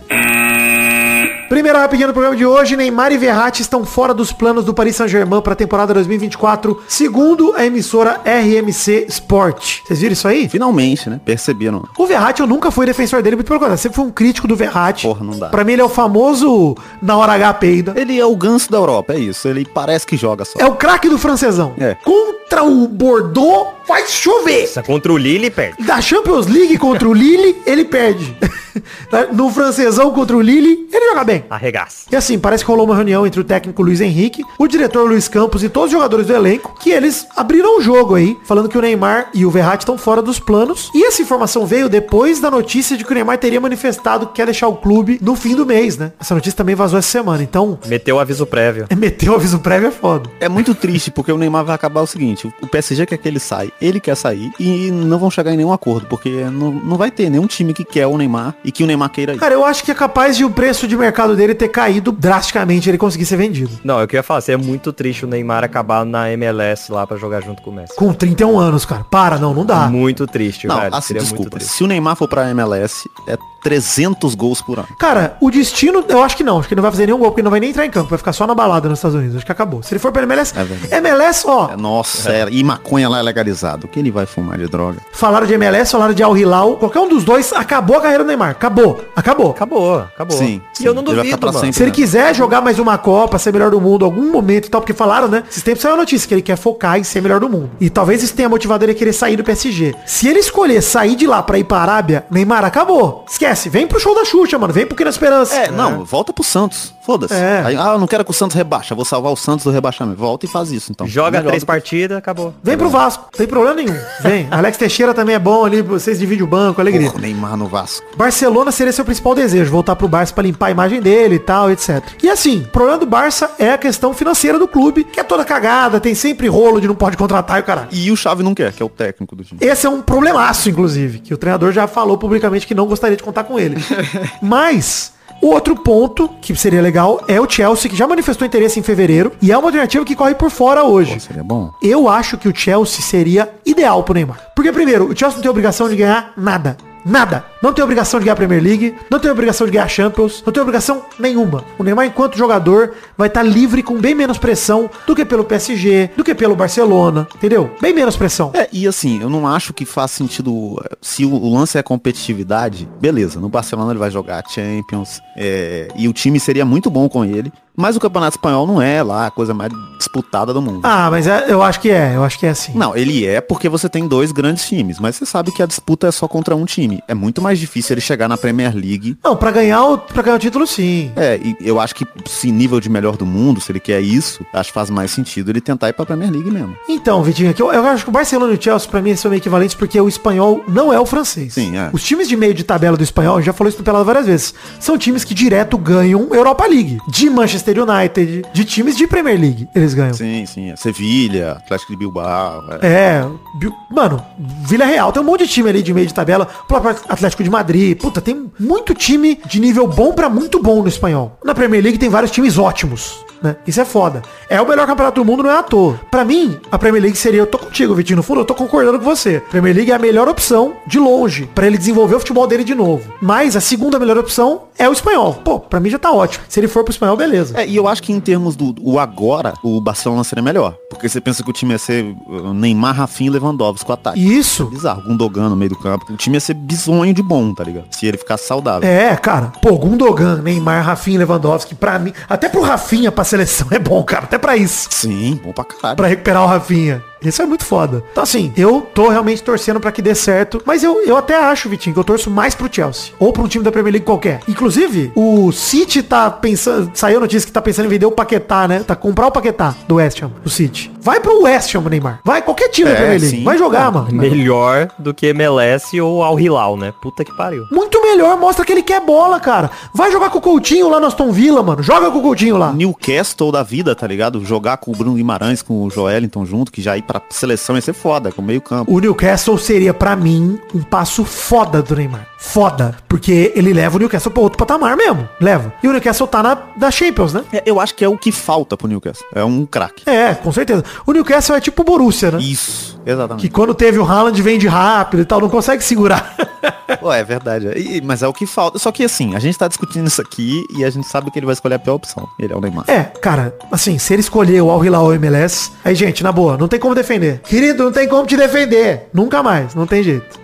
Primeira 1.51 1.81
rapidinha 1.81 2.07
do 2.07 2.13
programa 2.13 2.37
de 2.37 2.47
hoje, 2.47 2.77
Neymar 2.77 3.11
e 3.11 3.19
Verratti 3.19 3.61
estão 3.61 3.85
fora 3.85 4.15
dos 4.15 4.33
planos 4.33 4.65
do 4.65 4.73
Paris 4.73 4.95
Saint-Germain 4.95 5.41
para 5.41 5.55
a 5.55 5.57
temporada 5.57 5.93
2024, 5.93 6.81
segundo 6.87 7.53
a 7.57 7.67
emissora 7.67 8.21
RMC 8.25 9.07
Sport. 9.09 9.81
Vocês 9.85 9.99
viram 9.99 10.13
isso 10.13 10.29
aí? 10.29 10.49
Finalmente, 10.49 11.11
né? 11.11 11.21
Perceberam. 11.25 11.83
O 11.99 12.07
Verratti 12.07 12.41
eu 12.41 12.47
nunca 12.47 12.71
fui 12.71 12.87
defensor 12.87 13.21
dele, 13.21 13.35
muito 13.35 13.49
pelo 13.49 13.59
contrário, 13.59 13.83
sempre 13.83 13.97
fui 13.97 14.05
um 14.05 14.13
crítico 14.13 14.47
do 14.47 14.55
Verratti. 14.55 15.09
Porra, 15.09 15.25
não 15.25 15.37
dá. 15.37 15.49
Pra 15.49 15.65
mim 15.65 15.73
ele 15.73 15.83
é 15.83 15.85
o 15.85 15.89
famoso 15.89 16.77
na 17.03 17.17
hora 17.17 17.33
H 17.33 17.55
peida. 17.55 17.95
Ele 17.97 18.17
é 18.17 18.25
o 18.25 18.37
ganso 18.37 18.71
da 18.71 18.79
Europa, 18.79 19.15
é 19.15 19.19
isso. 19.19 19.49
Ele 19.49 19.65
parece 19.65 20.07
que 20.07 20.17
joga 20.17 20.45
só. 20.45 20.57
É 20.57 20.67
o 20.67 20.77
craque 20.77 21.09
do 21.09 21.19
francesão. 21.19 21.73
É. 21.81 21.97
Contra 21.97 22.63
o 22.63 22.87
Bordeaux, 22.87 23.71
faz 23.89 24.13
chover. 24.13 24.63
Nossa, 24.63 24.85
Contra 24.85 25.13
o 25.13 25.17
Lille, 25.17 25.51
perde. 25.51 25.83
Da 25.85 26.01
Champions 26.01 26.47
League 26.47 26.79
contra 26.79 27.09
o 27.09 27.13
Lille, 27.13 27.61
ele 27.67 27.85
perde. 27.85 28.37
no 29.33 29.51
francesão 29.51 30.13
contra 30.13 30.37
o 30.37 30.41
Lille, 30.41 30.89
ele 30.93 31.09
joga 31.09 31.25
bem. 31.25 31.40
Arregaça. 31.49 32.07
E 32.11 32.17
assim, 32.17 32.39
parece 32.39 32.65
que 32.65 32.71
rolou 32.71 32.87
uma 32.87 32.95
reunião 32.95 33.27
entre 33.27 33.41
o 33.41 33.45
técnico 33.45 33.83
Luiz 33.83 34.01
Henrique, 34.01 34.45
o 34.59 34.67
diretor 34.67 35.09
Luiz 35.09 35.29
Campos 35.29 35.63
e 35.63 35.69
todos 35.69 35.87
os 35.87 35.93
jogadores 35.93 36.27
do 36.27 36.35
elenco, 36.35 36.75
que 36.81 36.91
eles 36.91 37.27
abriram 37.37 37.79
o 37.79 37.81
jogo 37.81 38.15
aí, 38.15 38.37
falando 38.45 38.69
que 38.69 38.77
o 38.77 38.81
Neymar 38.81 39.31
e 39.35 39.47
o 39.47 39.51
Verratti 39.51 39.83
estão 39.83 39.97
fora 39.97 40.23
dos 40.23 40.39
planos. 40.39 40.91
E 40.95 41.05
essa 41.05 41.23
informação 41.23 41.67
veio 41.67 41.89
depois 41.89 42.41
da 42.41 42.51
notícia 42.51 42.97
de 42.97 43.05
que 43.05 43.11
o 43.11 43.15
Neymar 43.15 43.39
teria 43.39 43.61
manifestado 43.61 44.27
que 44.27 44.35
quer 44.35 44.47
deixar 44.47 44.69
o 44.69 44.77
clube 44.77 45.19
no 45.23 45.35
fim 45.37 45.55
do 45.55 45.65
mês, 45.67 45.97
né? 45.97 46.13
Essa 46.21 46.35
notícia 46.35 46.57
também 46.57 46.75
vazou 46.75 46.99
essa 46.99 47.09
semana. 47.09 47.43
Então, 47.43 47.79
Meteu 47.87 48.17
o 48.17 48.21
aviso 48.21 48.47
prévio. 48.47 48.87
meteu 48.97 49.33
o 49.33 49.37
aviso 49.37 49.59
prévio 49.59 49.89
é 49.89 49.91
foda. 49.91 50.31
É 50.41 50.49
muito 50.49 50.75
triste, 50.75 51.11
porque 51.11 51.33
o 51.33 51.39
Neymar 51.39 51.65
vai 51.65 51.75
acabar 51.75 52.01
o 52.01 52.07
seguinte, 52.07 52.53
o 52.61 52.67
PSG 52.67 53.07
quer 53.07 53.19
que 53.19 53.29
ele 53.29 53.41
saia, 53.41 53.71
ele 53.81 54.01
quer 54.01 54.15
sair, 54.15 54.51
e 54.59 54.91
não 54.91 55.19
vão 55.19 55.31
chegar 55.31 55.53
em 55.53 55.57
nenhum 55.57 55.73
acordo, 55.73 56.07
porque 56.07 56.29
não, 56.45 56.71
não 56.73 56.97
vai 56.97 57.11
ter 57.11 57.31
nenhum 57.31 57.47
time 57.47 57.73
que 57.73 57.85
quer 57.85 58.07
o 58.07 58.17
Neymar 58.17 58.55
e 58.65 58.73
que 58.73 58.83
o 58.83 58.87
Neymar 58.87 59.11
queira 59.11 59.35
ir. 59.35 59.39
Cara, 59.39 59.55
eu 59.55 59.65
acho 59.65 59.85
que 59.85 59.91
é 59.91 59.95
capaz 59.95 60.37
de 60.37 60.45
o 60.45 60.51
preço 60.51 60.87
de 60.87 60.97
mercado 60.97 61.30
dele 61.37 61.55
ter 61.55 61.69
caído 61.69 62.13
drasticamente 62.13 62.89
e 62.89 62.91
ele 62.91 62.99
conseguir 62.99 63.25
ser 63.27 63.37
vendido. 63.37 63.71
Não, 63.85 64.01
eu 64.01 64.07
queria 64.09 64.23
falar, 64.23 64.39
assim, 64.39 64.53
é 64.53 64.57
muito 64.57 64.93
triste 64.93 65.25
o 65.25 65.29
Neymar 65.29 65.65
acabar 65.65 66.05
na 66.05 66.31
MLS 66.33 66.91
lá 66.93 67.07
pra 67.07 67.17
jogar 67.17 67.41
junto 67.43 67.63
com 67.63 67.71
o 67.71 67.73
Messi. 67.75 67.95
Com 67.97 68.13
31 68.13 68.59
anos, 68.59 68.85
cara. 68.85 69.05
Para, 69.11 69.39
não, 69.39 69.53
não 69.55 69.65
dá. 69.65 69.89
Muito 69.89 70.27
triste, 70.27 70.67
Não, 70.67 70.79
velho. 70.81 70.95
assim, 70.95 71.15
desculpa, 71.15 71.51
triste. 71.59 71.73
se 71.73 71.85
o 71.85 71.87
Neymar 71.87 72.17
for 72.17 72.29
pra 72.29 72.49
MLS, 72.51 73.09
é 73.27 73.37
300 73.63 74.35
gols 74.35 74.63
por 74.63 74.79
ano. 74.79 74.89
Cara, 74.99 75.37
o 75.41 75.51
destino, 75.51 76.03
eu 76.09 76.23
acho 76.23 76.37
que 76.37 76.43
não. 76.43 76.59
Acho 76.59 76.67
que 76.69 76.75
ele 76.75 76.79
não 76.79 76.83
vai 76.83 76.91
fazer 76.91 77.07
nenhum 77.07 77.19
gol, 77.19 77.29
porque 77.31 77.43
não 77.43 77.51
vai 77.51 77.61
nem 77.61 77.71
entrar 77.71 77.85
em 77.85 77.91
campo. 77.91 78.09
Vai 78.09 78.19
ficar 78.19 78.33
só 78.33 78.47
na 78.47 78.55
balada 78.55 78.89
nos 78.89 78.99
Estados 78.99 79.17
Unidos. 79.17 79.37
Acho 79.37 79.45
que 79.47 79.53
acabou. 79.53 79.83
Se 79.83 79.93
ele 79.93 79.99
for 79.99 80.11
pra 80.11 80.23
MLS, 80.23 80.55
É. 80.91 80.97
MLS, 80.97 81.45
ó. 81.47 81.71
É, 81.73 81.77
Nossa, 81.77 82.33
é, 82.33 82.47
e 82.51 82.65
maconha 82.65 83.09
lá 83.09 83.19
é 83.19 83.23
legalizado. 83.23 83.87
O 83.87 83.89
que 83.89 83.99
ele 83.99 84.11
vai 84.11 84.25
fumar 84.27 84.57
de 84.59 84.67
droga? 84.67 84.99
Falaram 85.13 85.47
de 85.47 85.53
MLS, 85.55 85.93
falaram 85.93 86.15
de 86.15 86.23
Al 86.23 86.37
Hilal. 86.37 86.77
Qualquer 86.77 87.01
um 87.01 87.09
dos 87.09 87.23
dois, 87.23 87.53
acabou 87.53 87.99
a 87.99 88.01
carreira 88.01 88.25
do 88.25 88.29
Neymar. 88.29 88.51
Acabou. 88.51 89.05
Acabou. 89.15 89.51
Acabou, 89.51 89.99
acabou. 90.01 90.37
Sim, 90.39 90.61
E 90.81 90.85
eu 90.87 90.95
não 90.95 91.03
sim, 91.05 91.11
ele 91.11 91.20
vai 91.23 91.31
ficar 91.31 91.37
duvido, 91.37 91.39
pra 91.39 91.53
mano. 91.53 91.61
sempre. 91.61 91.77
Se 91.77 91.83
ele 91.83 91.91
né? 91.91 91.95
quiser 91.97 92.35
jogar 92.35 92.61
mais 92.61 92.79
uma 92.79 92.99
Copa, 92.99 93.39
ser 93.39 93.53
melhor 93.53 93.71
do 93.71 93.81
mundo, 93.81 94.05
algum 94.05 94.31
momento 94.31 94.67
e 94.67 94.71
tal, 94.71 94.81
porque 94.81 94.93
falaram, 94.93 95.29
né? 95.29 95.43
Esses 95.51 95.63
tempos 95.63 95.83
saiu 95.83 95.95
a 95.95 95.97
notícia 95.97 96.27
que 96.27 96.35
ele 96.35 96.43
quer 96.43 96.57
focar 96.57 96.99
em 96.99 97.05
ser 97.05 97.21
melhor 97.23 97.41
do 97.41 97.49
mundo. 97.49 97.71
E 97.81 97.89
talvez 97.89 98.23
isso 98.23 98.35
tenha 98.35 98.49
motivado 98.49 98.85
ele 98.85 98.93
a 98.93 98.95
querer 98.95 99.13
sair 99.13 99.37
do 99.37 99.45
PSG. 99.45 99.95
Se 100.07 100.29
ele 100.29 100.39
escolher 100.41 100.83
sair 100.83 101.17
de 101.17 101.27
lá 101.27 101.43
pra 101.43 101.59
ir 101.59 101.65
pra 101.65 101.79
Arábia, 101.79 102.25
Neymar 102.31 102.65
acabou. 102.65 103.25
Esquece, 103.29 103.69
vem 103.69 103.87
pro 103.87 104.01
show 104.01 104.15
da 104.15 104.25
Xuxa, 104.25 104.59
mano. 104.59 104.73
Vem 104.73 104.87
pro 104.87 104.97
Que 104.97 105.05
na 105.05 105.11
Esperança. 105.11 105.55
É, 105.55 105.71
não, 105.71 106.05
volta 106.05 106.33
pro 106.33 106.45
Santos. 106.45 106.95
Foda-se. 107.11 107.35
É. 107.35 107.63
Aí, 107.65 107.77
ah, 107.77 107.95
eu 107.95 107.99
não 107.99 108.07
quero 108.07 108.25
que 108.25 108.31
o 108.31 108.35
Santos 108.35 108.57
rebaixa, 108.57 108.95
vou 108.95 109.05
salvar 109.05 109.33
o 109.33 109.37
Santos 109.37 109.65
do 109.65 109.73
rebaixamento. 109.73 110.17
Volta 110.17 110.47
e 110.47 110.49
faz 110.49 110.71
isso, 110.71 110.93
então. 110.93 111.09
Joga 111.09 111.39
Melhor 111.39 111.49
três 111.49 111.65
do 111.65 111.67
partidas, 111.67 112.17
acabou. 112.17 112.55
Vem 112.63 112.79
pro 112.79 112.89
Vasco, 112.89 113.25
não 113.33 113.37
tem 113.37 113.49
problema 113.49 113.75
nenhum. 113.75 113.99
Vem. 114.21 114.47
Alex 114.53 114.77
Teixeira 114.77 115.13
também 115.13 115.35
é 115.35 115.39
bom 115.39 115.65
ali, 115.65 115.83
vocês 115.83 116.21
dividem 116.21 116.45
o 116.45 116.47
banco, 116.47 116.81
alegria. 116.81 117.11
Porra, 117.11 117.23
Neymar 117.23 117.57
no 117.57 117.67
Vasco. 117.67 118.07
Barcelona 118.17 118.71
seria 118.71 118.93
seu 118.93 119.05
principal 119.05 119.35
desejo, 119.35 119.73
voltar 119.73 119.97
pro 119.97 120.07
Barça 120.07 120.33
pra 120.33 120.45
limpar 120.45 120.67
a 120.67 120.71
imagem 120.71 121.01
dele 121.01 121.35
e 121.35 121.39
tal, 121.41 121.69
etc. 121.69 122.01
E 122.23 122.31
assim, 122.31 122.61
o 122.61 122.69
problema 122.69 122.99
do 122.99 123.07
Barça 123.07 123.51
é 123.59 123.73
a 123.73 123.79
questão 123.79 124.15
financeira 124.15 124.57
do 124.57 124.69
clube, 124.69 125.03
que 125.03 125.19
é 125.19 125.25
toda 125.25 125.45
cagada, 125.45 125.99
tem 125.99 126.15
sempre 126.15 126.47
rolo 126.47 126.81
de 126.81 126.87
não 126.87 126.95
pode 126.95 127.17
contratar 127.17 127.59
e 127.59 127.61
o 127.61 127.65
caralho. 127.65 127.89
E 127.91 128.13
o 128.13 128.17
Chave 128.17 128.45
não 128.45 128.55
quer, 128.55 128.73
que 128.73 128.81
é 128.81 128.87
o 128.87 128.89
técnico 128.89 129.35
do 129.35 129.43
time. 129.43 129.59
Esse 129.61 129.85
é 129.85 129.91
um 129.91 130.01
problemaço, 130.01 130.71
inclusive, 130.71 131.19
que 131.19 131.35
o 131.35 131.37
treinador 131.37 131.73
já 131.73 131.89
falou 131.89 132.17
publicamente 132.17 132.69
que 132.69 132.75
não 132.75 132.87
gostaria 132.87 133.17
de 133.17 133.23
contar 133.25 133.43
com 133.43 133.59
ele. 133.59 133.77
Mas, 134.41 135.13
o 135.41 135.49
outro 135.49 135.75
ponto 135.75 136.29
que 136.41 136.55
seria 136.55 136.83
legal 136.83 137.23
é 137.27 137.41
o 137.41 137.49
Chelsea, 137.49 137.91
que 137.91 137.97
já 137.97 138.07
manifestou 138.07 138.47
interesse 138.47 138.79
em 138.79 138.83
fevereiro, 138.83 139.33
e 139.41 139.51
é 139.51 139.57
uma 139.57 139.69
alternativa 139.69 140.05
que 140.05 140.15
corre 140.15 140.35
por 140.35 140.51
fora 140.51 140.85
hoje. 140.85 141.19
Seria 141.21 141.43
bom. 141.43 141.73
Eu 141.83 142.09
acho 142.09 142.37
que 142.37 142.49
o 142.49 142.55
Chelsea 142.55 143.01
seria 143.01 143.49
ideal 143.65 144.03
pro 144.03 144.15
Neymar. 144.15 144.41
Porque, 144.55 144.71
primeiro, 144.71 145.07
o 145.07 145.17
Chelsea 145.17 145.37
não 145.37 145.43
tem 145.43 145.51
obrigação 145.51 145.89
de 145.89 145.97
ganhar 145.97 146.33
nada. 146.37 146.77
Nada. 147.05 147.45
Não 147.63 147.73
tem 147.73 147.85
obrigação 147.85 148.19
de 148.19 148.25
ganhar 148.25 148.35
a 148.35 148.37
Premier 148.37 148.63
League, 148.63 148.95
não 149.11 149.19
tem 149.19 149.31
obrigação 149.31 149.67
de 149.67 149.73
ganhar 149.73 149.85
a 149.85 149.89
Champions, 149.89 150.43
não 150.45 150.53
tem 150.53 150.63
obrigação 150.63 151.03
nenhuma. 151.19 151.65
O 151.79 151.83
Neymar, 151.83 152.07
enquanto 152.07 152.37
jogador, 152.37 152.95
vai 153.17 153.29
estar 153.29 153.43
livre 153.43 153.83
com 153.83 153.99
bem 153.99 154.15
menos 154.15 154.39
pressão 154.39 154.89
do 155.07 155.15
que 155.15 155.25
pelo 155.25 155.45
PSG, 155.45 156.11
do 156.17 156.25
que 156.25 156.35
pelo 156.35 156.57
Barcelona, 156.57 157.29
entendeu? 157.35 157.71
Bem 157.81 157.93
menos 157.93 158.17
pressão. 158.17 158.51
É, 158.55 158.69
e 158.73 158.87
assim, 158.87 159.21
eu 159.21 159.29
não 159.29 159.47
acho 159.47 159.73
que 159.73 159.85
faz 159.85 160.11
sentido. 160.11 160.83
Se 161.01 161.25
o, 161.25 161.33
o 161.33 161.55
lance 161.55 161.77
é 161.77 161.83
competitividade, 161.83 162.89
beleza. 163.01 163.41
No 163.41 163.49
Barcelona 163.49 163.93
ele 163.93 163.99
vai 163.99 164.11
jogar 164.11 164.43
Champions. 164.49 165.21
é, 165.37 165.89
e 165.97 166.09
o 166.09 166.13
time 166.13 166.41
seria 166.41 166.65
muito 166.65 166.91
bom 166.91 167.09
com 167.09 167.25
ele. 167.25 167.53
Mas 167.81 167.97
o 167.97 168.01
Campeonato 168.01 168.37
Espanhol 168.37 168.67
não 168.67 168.81
é 168.83 169.03
lá 169.03 169.27
a 169.27 169.31
coisa 169.31 169.55
mais 169.55 169.73
disputada 169.99 170.53
do 170.53 170.61
mundo. 170.63 170.81
Ah, 170.83 171.09
mas 171.11 171.27
é- 171.27 171.47
eu 171.49 171.63
acho 171.63 171.81
que 171.81 171.91
é, 171.91 172.15
eu 172.15 172.25
acho 172.25 172.39
que 172.39 172.47
é 172.47 172.51
assim. 172.51 172.73
Não, 172.75 172.97
ele 172.97 173.27
é 173.27 173.41
porque 173.41 173.69
você 173.69 173.89
tem 173.89 174.07
dois 174.07 174.33
grandes 174.33 174.67
times, 174.67 174.99
mas 174.99 175.17
você 175.17 175.27
sabe 175.27 175.51
que 175.53 175.63
a 175.63 175.67
disputa 175.67 176.07
é 176.09 176.11
só 176.11 176.27
contra 176.29 176.55
um 176.57 176.65
time. 176.65 177.03
É 177.09 177.15
muito 177.15 177.41
mais 177.43 177.59
difícil 177.59 177.95
ele 177.95 178.01
chegar 178.01 178.29
na 178.29 178.37
Premier 178.37 178.75
League. 178.75 179.17
Não, 179.23 179.37
pra 179.37 179.51
ganhar, 179.51 179.85
o, 179.85 179.99
pra 179.99 180.23
ganhar 180.23 180.37
o 180.37 180.39
título, 180.39 180.67
sim. 180.67 181.11
É, 181.17 181.39
e 181.43 181.57
eu 181.61 181.81
acho 181.81 181.95
que 181.95 182.07
se 182.27 182.51
nível 182.51 182.81
de 182.81 182.89
melhor 182.89 183.17
do 183.17 183.27
mundo, 183.27 183.61
se 183.61 183.71
ele 183.73 183.81
quer 183.81 184.01
isso, 184.01 184.45
acho 184.53 184.71
que 184.71 184.75
faz 184.75 184.91
mais 184.91 185.11
sentido 185.11 185.51
ele 185.51 185.61
tentar 185.61 185.89
ir 185.89 185.93
pra 185.93 186.07
Premier 186.07 186.31
League 186.31 186.51
mesmo. 186.51 186.77
Então, 186.89 187.23
Vitinho, 187.23 187.51
aqui 187.51 187.63
eu, 187.63 187.73
eu 187.73 187.87
acho 187.87 188.05
que 188.05 188.11
o 188.11 188.13
Barcelona 188.13 188.53
e 188.53 188.57
o 188.57 188.63
Chelsea, 188.63 188.89
pra 188.89 189.01
mim, 189.03 189.15
são 189.17 189.31
meio 189.31 189.41
equivalentes 189.41 189.75
porque 189.75 190.01
o 190.01 190.09
espanhol 190.09 190.63
não 190.69 190.93
é 190.93 190.99
o 191.01 191.07
francês. 191.07 191.55
Sim, 191.55 191.77
é. 191.77 191.91
Os 191.93 192.03
times 192.05 192.29
de 192.29 192.37
meio 192.37 192.55
de 192.55 192.65
tabela 192.65 192.97
do 192.97 193.03
espanhol, 193.03 193.41
já 193.43 193.53
falou 193.53 193.69
isso 193.69 193.79
no 193.79 193.85
Pelado 193.85 194.05
várias 194.05 194.27
vezes, 194.27 194.55
são 194.79 194.97
times 194.99 195.25
que 195.25 195.35
direto 195.35 195.77
ganham 195.79 196.29
Europa 196.33 196.67
League. 196.67 196.99
De 197.09 197.29
Manchester 197.31 197.70
United, 197.79 198.45
de 198.53 198.65
times 198.65 198.97
de 198.97 199.07
Premier 199.07 199.39
League. 199.41 199.69
Eles 199.75 199.95
ganham. 199.95 200.15
Sim, 200.15 200.45
sim. 200.47 200.71
É 200.71 200.77
Sevilha, 200.77 201.53
Atlético 201.53 201.93
de 201.93 201.99
Bilbao. 201.99 202.65
é. 202.83 202.87
É, 202.87 203.27
Bil- 203.59 203.75
mano, 203.91 204.23
Vila 204.67 204.85
Real 204.85 205.13
tem 205.13 205.23
um 205.23 205.25
monte 205.27 205.45
de 205.45 205.49
time 205.51 205.69
ali 205.71 205.83
de 205.83 205.93
meio 205.95 206.07
de 206.07 206.15
tabela, 206.15 206.49
o 206.65 206.67
próprio 206.67 206.97
Atlético 207.09 207.43
de 207.43 207.51
Madrid, 207.51 207.97
puta, 207.99 208.21
tem 208.21 208.51
muito 208.59 208.95
time 208.95 209.41
de 209.47 209.61
nível 209.61 209.87
bom 209.87 210.13
pra 210.13 210.29
muito 210.29 210.61
bom 210.63 210.83
no 210.83 210.89
espanhol. 210.89 211.39
Na 211.45 211.55
Premier 211.55 211.83
League 211.83 211.99
tem 211.99 212.09
vários 212.09 212.31
times 212.31 212.59
ótimos, 212.59 213.25
né? 213.43 213.57
Isso 213.67 213.81
é 213.81 213.85
foda. 213.85 214.23
É 214.49 214.61
o 214.61 214.69
melhor 214.69 214.87
campeonato 214.87 215.21
do 215.21 215.25
mundo, 215.25 215.43
não 215.43 215.51
é 215.51 215.59
à 215.59 215.63
toa. 215.63 216.01
Pra 216.11 216.25
mim, 216.25 216.59
a 216.71 216.79
Premier 216.79 217.03
League 217.03 217.17
seria, 217.17 217.41
eu 217.41 217.47
tô 217.47 217.59
contigo, 217.59 217.95
Vitinho, 217.95 218.17
no 218.19 218.23
fundo, 218.23 218.41
eu 218.41 218.45
tô 218.45 218.55
concordando 218.55 218.99
com 218.99 219.05
você. 219.05 219.41
Premier 219.51 219.75
League 219.75 219.91
é 219.91 219.95
a 219.95 219.99
melhor 219.99 220.29
opção 220.29 220.75
de 220.87 220.99
longe 220.99 221.49
pra 221.55 221.67
ele 221.67 221.79
desenvolver 221.79 222.15
o 222.17 222.19
futebol 222.21 222.47
dele 222.47 222.65
de 222.65 222.75
novo. 222.75 223.13
Mas 223.21 223.57
a 223.57 223.61
segunda 223.61 223.99
melhor 223.99 224.19
opção 224.19 224.63
é 224.79 224.89
o 224.89 224.93
espanhol. 224.93 225.35
Pô, 225.45 225.59
pra 225.61 225.81
mim 225.81 225.91
já 225.91 225.99
tá 225.99 226.11
ótimo. 226.13 226.45
Se 226.49 226.61
ele 226.61 226.69
for 226.69 226.85
pro 226.85 226.93
espanhol, 226.93 227.17
beleza. 227.17 227.60
É, 227.61 227.67
e 227.67 227.77
eu 227.77 227.87
acho 227.87 228.03
que 228.03 228.13
em 228.13 228.21
termos 228.21 228.57
do 228.57 228.75
o 228.81 228.99
agora, 228.99 229.53
o 229.63 229.81
Barcelona 229.81 230.25
seria 230.25 230.43
melhor. 230.43 230.75
Porque 230.89 231.09
você 231.09 231.21
pensa 231.21 231.43
que 231.43 231.51
o 231.51 231.53
time 231.53 231.73
ia 231.73 231.79
ser 231.79 232.17
uh, 232.27 232.55
Neymar, 232.55 232.97
Rafinha 232.97 233.29
e 233.29 233.33
Lewandowski 233.35 233.85
com 233.85 233.93
ataque. 233.93 234.19
Isso. 234.19 234.67
Bizarro, 234.67 235.03
Gundogan 235.03 235.49
no 235.49 235.57
meio 235.57 235.71
do 235.71 235.77
campo. 235.77 236.07
O 236.11 236.17
time 236.17 236.37
ia 236.37 236.41
ser 236.41 236.55
bizonho 236.55 237.13
de 237.13 237.23
bom, 237.23 237.53
tá 237.53 237.65
ligado? 237.65 237.87
Se 237.91 238.07
ele 238.07 238.17
ficasse 238.17 238.47
saudável. 238.47 238.89
É, 238.89 239.15
cara. 239.17 239.53
Pô, 239.61 239.77
Gundogan, 239.77 240.41
Neymar, 240.43 240.85
Rafinha, 240.85 241.19
Lewandowski, 241.19 241.75
pra 241.75 241.99
mim, 241.99 242.13
até 242.29 242.49
pro 242.49 242.63
Rafinha, 242.63 243.13
pra 243.13 243.25
seleção 243.25 243.69
é 243.71 243.79
bom, 243.79 244.03
cara. 244.03 244.25
Até 244.25 244.39
pra 244.39 244.57
isso. 244.57 244.89
Sim, 244.91 245.39
bom 245.45 245.53
pra 245.53 245.65
caralho. 245.65 245.97
Pra 245.97 246.07
recuperar 246.07 246.45
o 246.45 246.47
Rafinha. 246.47 247.03
Isso 247.23 247.43
é 247.43 247.47
muito 247.47 247.65
foda. 247.65 248.03
Então 248.11 248.23
assim, 248.23 248.53
eu 248.57 248.81
tô 248.95 249.09
realmente 249.09 249.43
torcendo 249.43 249.79
pra 249.79 249.93
que 249.93 250.01
dê 250.01 250.15
certo, 250.15 250.63
mas 250.65 250.83
eu, 250.83 251.03
eu 251.05 251.17
até 251.17 251.37
acho, 251.37 251.69
Vitinho, 251.69 251.93
que 251.93 252.01
eu 252.01 252.05
torço 252.05 252.31
mais 252.31 252.55
pro 252.55 252.73
Chelsea. 252.73 253.13
Ou 253.19 253.33
pra 253.33 253.43
um 253.43 253.49
time 253.49 253.63
da 253.63 253.71
Premier 253.71 253.93
League 253.93 254.07
qualquer. 254.07 254.41
Inclusive, 254.49 255.13
o 255.15 255.53
City 255.53 256.03
tá 256.03 256.31
pensando, 256.31 256.91
saiu 256.95 257.23
a 257.23 257.29
notícia 257.41 257.47
que 257.47 257.53
tá 257.53 257.63
pensando 257.63 257.87
em 257.87 257.89
vender 257.89 258.07
o 258.07 258.13
Paquetá, 258.13 258.69
né? 258.69 258.83
Tá 258.87 258.95
comprar 258.95 259.27
o 259.27 259.31
Paquetá 259.33 259.75
do 259.89 259.97
West 259.97 260.23
Ham, 260.23 260.31
o 260.45 260.51
City. 260.51 260.91
Vai 261.01 261.21
pro 261.21 261.43
West 261.43 261.75
Ham, 261.75 261.81
Neymar. 261.89 262.21
Vai, 262.25 262.43
qualquer 262.43 262.69
time 262.69 262.89
da 262.91 262.95
É, 262.95 262.97
Premier 262.97 263.21
League. 263.21 263.37
sim. 263.39 263.45
Vai 263.45 263.57
jogar, 263.59 263.91
mano. 263.91 264.09
Melhor 264.13 264.89
do 264.99 265.15
que 265.15 265.27
MLS 265.29 265.99
ou 266.01 266.23
Al 266.23 266.39
Hilal, 266.39 266.77
né? 266.77 266.93
Puta 267.03 267.25
que 267.25 267.35
pariu. 267.37 267.65
Muito 267.71 268.01
melhor, 268.03 268.37
mostra 268.39 268.65
que 268.65 268.73
ele 268.73 268.83
quer 268.83 269.01
bola, 269.01 269.41
cara. 269.41 269.71
Vai 269.95 270.13
jogar 270.13 270.31
com 270.31 270.39
o 270.39 270.43
Coutinho 270.43 270.89
lá 270.91 271.01
no 271.01 271.07
Aston 271.07 271.33
Villa, 271.33 271.63
mano. 271.63 271.83
Joga 271.83 272.11
com 272.11 272.19
o 272.19 272.23
Coutinho 272.23 272.57
lá. 272.59 272.73
Newcastle 272.73 273.51
da 273.51 273.63
vida, 273.63 273.95
tá 273.95 274.07
ligado? 274.07 274.45
Jogar 274.45 274.77
com 274.77 274.91
o 274.93 274.95
Bruno 274.97 275.15
Guimarães, 275.17 275.63
com 275.63 275.85
o 275.85 275.91
Joelinton 275.91 276.45
junto, 276.45 276.71
que 276.71 276.83
já 276.83 276.97
ir 276.97 277.03
pra 277.03 277.21
seleção 277.31 277.77
ia 277.77 277.83
ser 277.83 277.93
foda, 277.95 278.31
com 278.31 278.43
o 278.43 278.45
meio 278.45 278.61
campo. 278.61 278.93
O 278.93 278.99
Newcastle 279.01 279.57
seria, 279.59 279.95
pra 279.95 280.15
mim, 280.15 280.59
um 280.75 280.83
passo 280.83 281.25
foda 281.25 281.83
do 281.83 281.97
Neymar. 281.97 282.27
Foda. 282.39 282.95
Porque 283.09 283.53
ele 283.55 283.73
leva 283.73 283.97
o 283.97 283.99
Newcastle 283.99 284.33
pra 284.33 284.43
outro 284.43 284.57
patamar 284.59 284.97
mesmo. 284.97 285.29
Leva. 285.41 285.73
E 285.83 285.89
o 285.89 285.93
Newcastle 285.93 286.27
tá 286.27 286.43
na 286.43 286.57
da 286.77 286.91
Champions, 286.91 287.30
né? 287.35 287.45
É, 287.53 287.63
eu 287.67 287.81
acho 287.81 287.95
que 287.95 288.05
é 288.05 288.09
o 288.09 288.17
que 288.19 288.31
falta 288.33 288.77
pro 288.77 288.87
Newcastle. 288.89 289.27
É 289.35 289.45
um 289.45 289.65
craque. 289.67 290.09
É, 290.09 290.35
com 290.35 290.53
certeza. 290.53 290.85
O 291.07 291.13
Newcastle 291.13 291.57
é 291.57 291.61
tipo 291.61 291.83
o 291.83 291.85
Borussia, 291.85 292.31
né? 292.31 292.39
Isso, 292.41 293.01
exatamente. 293.07 293.43
Que 293.43 293.49
quando 293.53 293.75
teve 293.75 293.99
o 293.99 294.05
Haaland 294.05 294.41
vende 294.43 294.67
rápido 294.67 295.21
e 295.21 295.25
tal, 295.25 295.41
não 295.41 295.49
consegue 295.49 295.83
segurar. 295.83 296.35
Pô, 297.01 297.13
é 297.13 297.23
verdade. 297.23 297.69
E- 297.77 298.01
mas 298.05 298.23
é 298.23 298.29
o 298.29 298.33
que 298.33 298.47
falta. 298.47 298.79
Só 298.79 298.91
que 298.93 299.05
assim, 299.05 299.35
a 299.35 299.39
gente 299.39 299.57
tá 299.59 299.69
discutindo 299.69 300.07
isso 300.07 300.21
aqui 300.21 300.65
e 300.77 300.85
a 300.85 300.91
gente 300.91 301.07
sabe 301.07 301.31
que 301.31 301.39
ele 301.39 301.47
vai 301.47 301.53
escolher 301.53 301.77
a 301.77 301.79
pior 301.79 301.95
opção. 301.95 302.29
Ele 302.39 302.53
é 302.53 302.57
o 302.57 302.61
Neymar. 302.61 302.85
é, 302.89 303.05
cara, 303.05 303.55
assim, 303.71 303.99
se 303.99 304.13
ele 304.13 304.21
escolher 304.21 304.61
o 304.63 304.71
Al 304.71 304.85
Hilal 304.85 305.05
ou 305.05 305.11
o 305.11 305.15
MLS, 305.15 305.71
aí, 305.85 305.95
gente, 305.95 306.23
na 306.23 306.33
boa, 306.33 306.57
não 306.57 306.69
tem 306.69 306.79
como 306.81 306.95
defender. 306.95 307.41
Querido, 307.43 307.85
não 307.85 307.93
tem 307.93 308.09
como 308.09 308.27
te 308.27 308.37
defender. 308.37 309.09
Nunca 309.13 309.43
mais, 309.43 309.75
não 309.75 309.87
tem 309.87 310.03
jeito. 310.03 310.39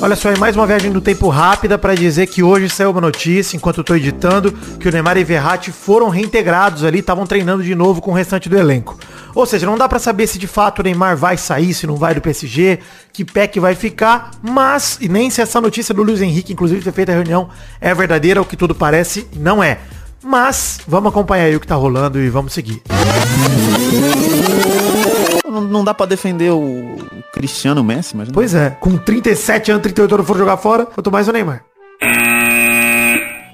Olha 0.00 0.14
só, 0.14 0.28
aí 0.28 0.38
mais 0.38 0.54
uma 0.54 0.64
viagem 0.64 0.92
do 0.92 1.00
tempo 1.00 1.28
rápida 1.28 1.76
pra 1.76 1.92
dizer 1.92 2.28
que 2.28 2.40
hoje 2.40 2.70
saiu 2.70 2.92
uma 2.92 3.00
notícia, 3.00 3.56
enquanto 3.56 3.78
eu 3.78 3.84
tô 3.84 3.96
editando, 3.96 4.52
que 4.78 4.88
o 4.88 4.92
Neymar 4.92 5.16
e 5.16 5.24
Verratti 5.24 5.72
foram 5.72 6.08
reintegrados 6.08 6.84
ali, 6.84 7.00
estavam 7.00 7.26
treinando 7.26 7.64
de 7.64 7.74
novo 7.74 8.00
com 8.00 8.12
o 8.12 8.14
restante 8.14 8.48
do 8.48 8.56
elenco. 8.56 8.96
Ou 9.34 9.44
seja, 9.44 9.66
não 9.66 9.76
dá 9.76 9.88
pra 9.88 9.98
saber 9.98 10.28
se 10.28 10.38
de 10.38 10.46
fato 10.46 10.78
o 10.78 10.82
Neymar 10.84 11.16
vai 11.16 11.36
sair, 11.36 11.74
se 11.74 11.84
não 11.84 11.96
vai 11.96 12.14
do 12.14 12.20
PSG, 12.20 12.78
que 13.12 13.24
pé 13.24 13.48
que 13.48 13.58
vai 13.58 13.74
ficar, 13.74 14.30
mas 14.40 14.98
e 15.00 15.08
nem 15.08 15.30
se 15.30 15.40
essa 15.40 15.60
notícia 15.60 15.92
do 15.92 16.04
Luiz 16.04 16.22
Henrique, 16.22 16.52
inclusive 16.52 16.80
ter 16.80 16.92
feito 16.92 17.10
a 17.10 17.14
reunião, 17.14 17.48
é 17.80 17.92
verdadeira, 17.92 18.40
o 18.40 18.44
que 18.44 18.56
tudo 18.56 18.76
parece, 18.76 19.26
não 19.34 19.60
é. 19.60 19.80
Mas 20.22 20.78
vamos 20.86 21.10
acompanhar 21.10 21.44
aí 21.46 21.56
o 21.56 21.60
que 21.60 21.66
tá 21.66 21.74
rolando 21.74 22.20
e 22.20 22.30
vamos 22.30 22.52
seguir. 22.52 22.80
Não, 25.44 25.60
não 25.60 25.84
dá 25.84 25.92
pra 25.92 26.06
defender 26.06 26.52
o 26.52 26.96
Cristiano 27.38 27.84
Messi, 27.84 28.16
mas 28.16 28.28
Pois 28.30 28.54
é, 28.54 28.70
com 28.70 28.96
37 28.96 29.70
anos, 29.70 29.82
38 29.82 30.14
anos 30.16 30.26
for 30.26 30.36
jogar 30.36 30.56
fora, 30.56 30.86
quanto 30.86 31.10
mais 31.10 31.28
o 31.28 31.32
Neymar. 31.32 31.62